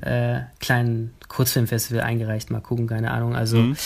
äh, 0.01 0.41
kleinen 0.61 1.15
Kurzfilmfestival 1.29 2.03
eingereicht. 2.03 2.51
Mal 2.51 2.61
gucken, 2.61 2.87
keine 2.87 3.11
Ahnung. 3.11 3.35
Also 3.35 3.59
mhm. 3.59 3.77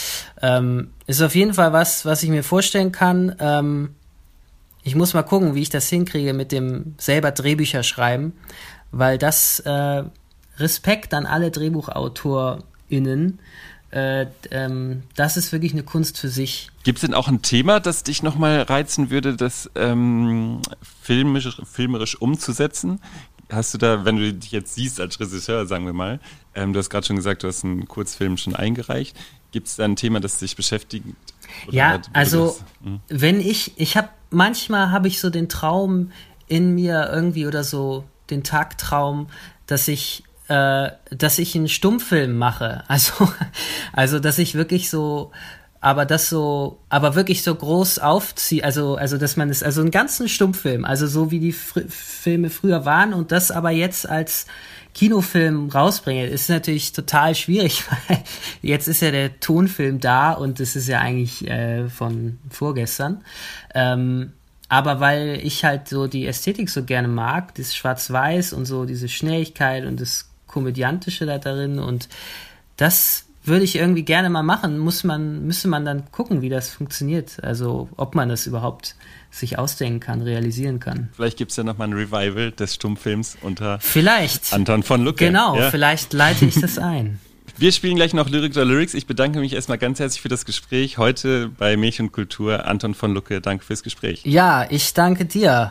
ähm, 0.41 0.91
ist 1.07 1.21
auf 1.21 1.35
jeden 1.35 1.53
Fall 1.53 1.73
was, 1.73 2.05
was 2.05 2.23
ich 2.23 2.29
mir 2.29 2.43
vorstellen 2.43 2.91
kann. 2.91 3.35
Ähm, 3.39 3.95
ich 4.83 4.95
muss 4.95 5.13
mal 5.13 5.23
gucken, 5.23 5.55
wie 5.55 5.61
ich 5.61 5.69
das 5.69 5.89
hinkriege 5.89 6.33
mit 6.33 6.51
dem 6.51 6.95
selber 6.97 7.31
Drehbücher 7.31 7.83
schreiben, 7.83 8.33
weil 8.91 9.17
das 9.17 9.59
äh, 9.61 10.03
Respekt 10.57 11.13
an 11.13 11.25
alle 11.25 11.51
DrehbuchautorInnen 11.51 13.39
äh, 13.91 14.27
ähm, 14.51 15.03
das 15.15 15.37
ist 15.37 15.51
wirklich 15.51 15.73
eine 15.73 15.83
Kunst 15.83 16.17
für 16.17 16.29
sich. 16.29 16.69
Gibt 16.83 16.99
es 16.99 17.01
denn 17.01 17.13
auch 17.13 17.27
ein 17.27 17.41
Thema, 17.41 17.79
das 17.79 18.03
dich 18.03 18.23
nochmal 18.23 18.61
reizen 18.61 19.09
würde, 19.09 19.35
das 19.35 19.69
ähm, 19.75 20.61
filmisch, 21.01 21.61
filmerisch 21.69 22.15
umzusetzen? 22.19 23.01
Hast 23.51 23.73
du 23.73 23.77
da, 23.77 24.05
wenn 24.05 24.15
du 24.15 24.33
dich 24.33 24.51
jetzt 24.51 24.75
siehst 24.75 25.01
als 25.01 25.19
Regisseur, 25.19 25.65
sagen 25.65 25.85
wir 25.85 25.93
mal, 25.93 26.21
ähm, 26.55 26.71
du 26.71 26.79
hast 26.79 26.89
gerade 26.89 27.05
schon 27.05 27.17
gesagt, 27.17 27.43
du 27.43 27.47
hast 27.47 27.65
einen 27.65 27.85
Kurzfilm 27.87 28.37
schon 28.37 28.55
eingereicht. 28.55 29.17
Gibt 29.51 29.67
es 29.67 29.75
da 29.75 29.83
ein 29.83 29.97
Thema, 29.97 30.21
das 30.21 30.39
dich 30.39 30.55
beschäftigt? 30.55 31.05
ja, 31.69 32.01
also 32.13 32.45
das, 32.45 32.63
hm? 32.83 32.99
wenn 33.09 33.41
ich, 33.41 33.73
ich 33.75 33.97
habe 33.97 34.07
manchmal 34.29 34.91
habe 34.91 35.09
ich 35.09 35.19
so 35.19 35.29
den 35.29 35.49
Traum 35.49 36.11
in 36.47 36.73
mir 36.75 37.09
irgendwie 37.11 37.45
oder 37.45 37.65
so 37.65 38.05
den 38.29 38.43
Tagtraum, 38.43 39.27
dass 39.67 39.89
ich 39.89 40.23
äh, 40.51 40.91
dass 41.11 41.39
ich 41.39 41.55
einen 41.55 41.69
Stummfilm 41.69 42.37
mache. 42.37 42.83
Also, 42.91 43.31
also 43.93 44.19
dass 44.19 44.37
ich 44.37 44.55
wirklich 44.55 44.89
so, 44.89 45.31
aber 45.79 46.05
das 46.05 46.27
so, 46.27 46.79
aber 46.89 47.15
wirklich 47.15 47.41
so 47.41 47.55
groß 47.55 47.99
aufziehe, 47.99 48.63
also, 48.63 48.95
also 48.95 49.17
dass 49.17 49.37
man 49.37 49.49
es, 49.49 49.63
also 49.63 49.79
einen 49.79 49.91
ganzen 49.91 50.27
Stummfilm, 50.27 50.83
also 50.83 51.07
so 51.07 51.31
wie 51.31 51.39
die 51.39 51.53
Fr 51.53 51.83
Filme 51.87 52.49
früher 52.49 52.83
waren 52.83 53.13
und 53.13 53.31
das 53.31 53.49
aber 53.49 53.71
jetzt 53.71 54.09
als 54.09 54.45
Kinofilm 54.93 55.69
rausbringe, 55.69 56.27
ist 56.27 56.49
natürlich 56.49 56.91
total 56.91 57.33
schwierig, 57.33 57.85
weil 58.07 58.21
jetzt 58.61 58.89
ist 58.89 59.01
ja 59.01 59.11
der 59.11 59.39
Tonfilm 59.39 60.01
da 60.01 60.33
und 60.33 60.59
das 60.59 60.75
ist 60.75 60.89
ja 60.89 60.99
eigentlich 60.99 61.47
äh, 61.47 61.87
von 61.87 62.39
vorgestern. 62.49 63.23
Ähm, 63.73 64.33
aber 64.67 64.99
weil 64.99 65.39
ich 65.43 65.63
halt 65.63 65.87
so 65.87 66.07
die 66.07 66.27
Ästhetik 66.27 66.69
so 66.69 66.83
gerne 66.83 67.07
mag, 67.07 67.55
das 67.55 67.73
Schwarz-Weiß 67.73 68.51
und 68.51 68.65
so 68.65 68.83
diese 68.85 69.07
Schnelligkeit 69.07 69.85
und 69.85 70.01
das 70.01 70.30
Komödiantische 70.51 71.25
da 71.25 71.37
drin 71.37 71.79
und 71.79 72.09
das 72.77 73.25
würde 73.43 73.63
ich 73.63 73.75
irgendwie 73.75 74.03
gerne 74.03 74.29
mal 74.29 74.43
machen. 74.43 74.77
Muss 74.77 75.03
man, 75.03 75.45
müsste 75.45 75.67
man 75.67 75.85
dann 75.85 76.11
gucken, 76.11 76.41
wie 76.41 76.49
das 76.49 76.69
funktioniert. 76.69 77.43
Also, 77.43 77.89
ob 77.97 78.15
man 78.15 78.29
das 78.29 78.45
überhaupt 78.45 78.95
sich 79.31 79.57
ausdenken 79.57 79.99
kann, 79.99 80.21
realisieren 80.21 80.79
kann. 80.79 81.09
Vielleicht 81.13 81.37
gibt 81.37 81.51
es 81.51 81.57
ja 81.57 81.63
nochmal 81.63 81.87
ein 81.87 81.93
Revival 81.93 82.51
des 82.51 82.75
Stummfilms 82.75 83.37
unter 83.41 83.79
vielleicht. 83.79 84.53
Anton 84.53 84.83
von 84.83 85.03
Lucke. 85.03 85.25
Genau, 85.25 85.57
ja. 85.57 85.71
vielleicht 85.71 86.13
leite 86.13 86.45
ich 86.45 86.59
das 86.59 86.77
ein. 86.77 87.19
Wir 87.57 87.71
spielen 87.71 87.95
gleich 87.95 88.13
noch 88.13 88.27
Lyric 88.27 88.53
oder 88.53 88.65
Lyrics. 88.65 88.95
Ich 88.95 89.05
bedanke 89.05 89.39
mich 89.39 89.53
erstmal 89.53 89.77
ganz 89.77 89.99
herzlich 89.99 90.21
für 90.21 90.29
das 90.29 90.45
Gespräch 90.45 90.97
heute 90.97 91.49
bei 91.49 91.77
Milch 91.77 91.99
und 91.99 92.11
Kultur. 92.11 92.65
Anton 92.65 92.95
von 92.95 93.13
Lucke, 93.13 93.39
danke 93.39 93.63
fürs 93.63 93.83
Gespräch. 93.83 94.21
Ja, 94.25 94.65
ich 94.69 94.93
danke 94.95 95.25
dir. 95.25 95.69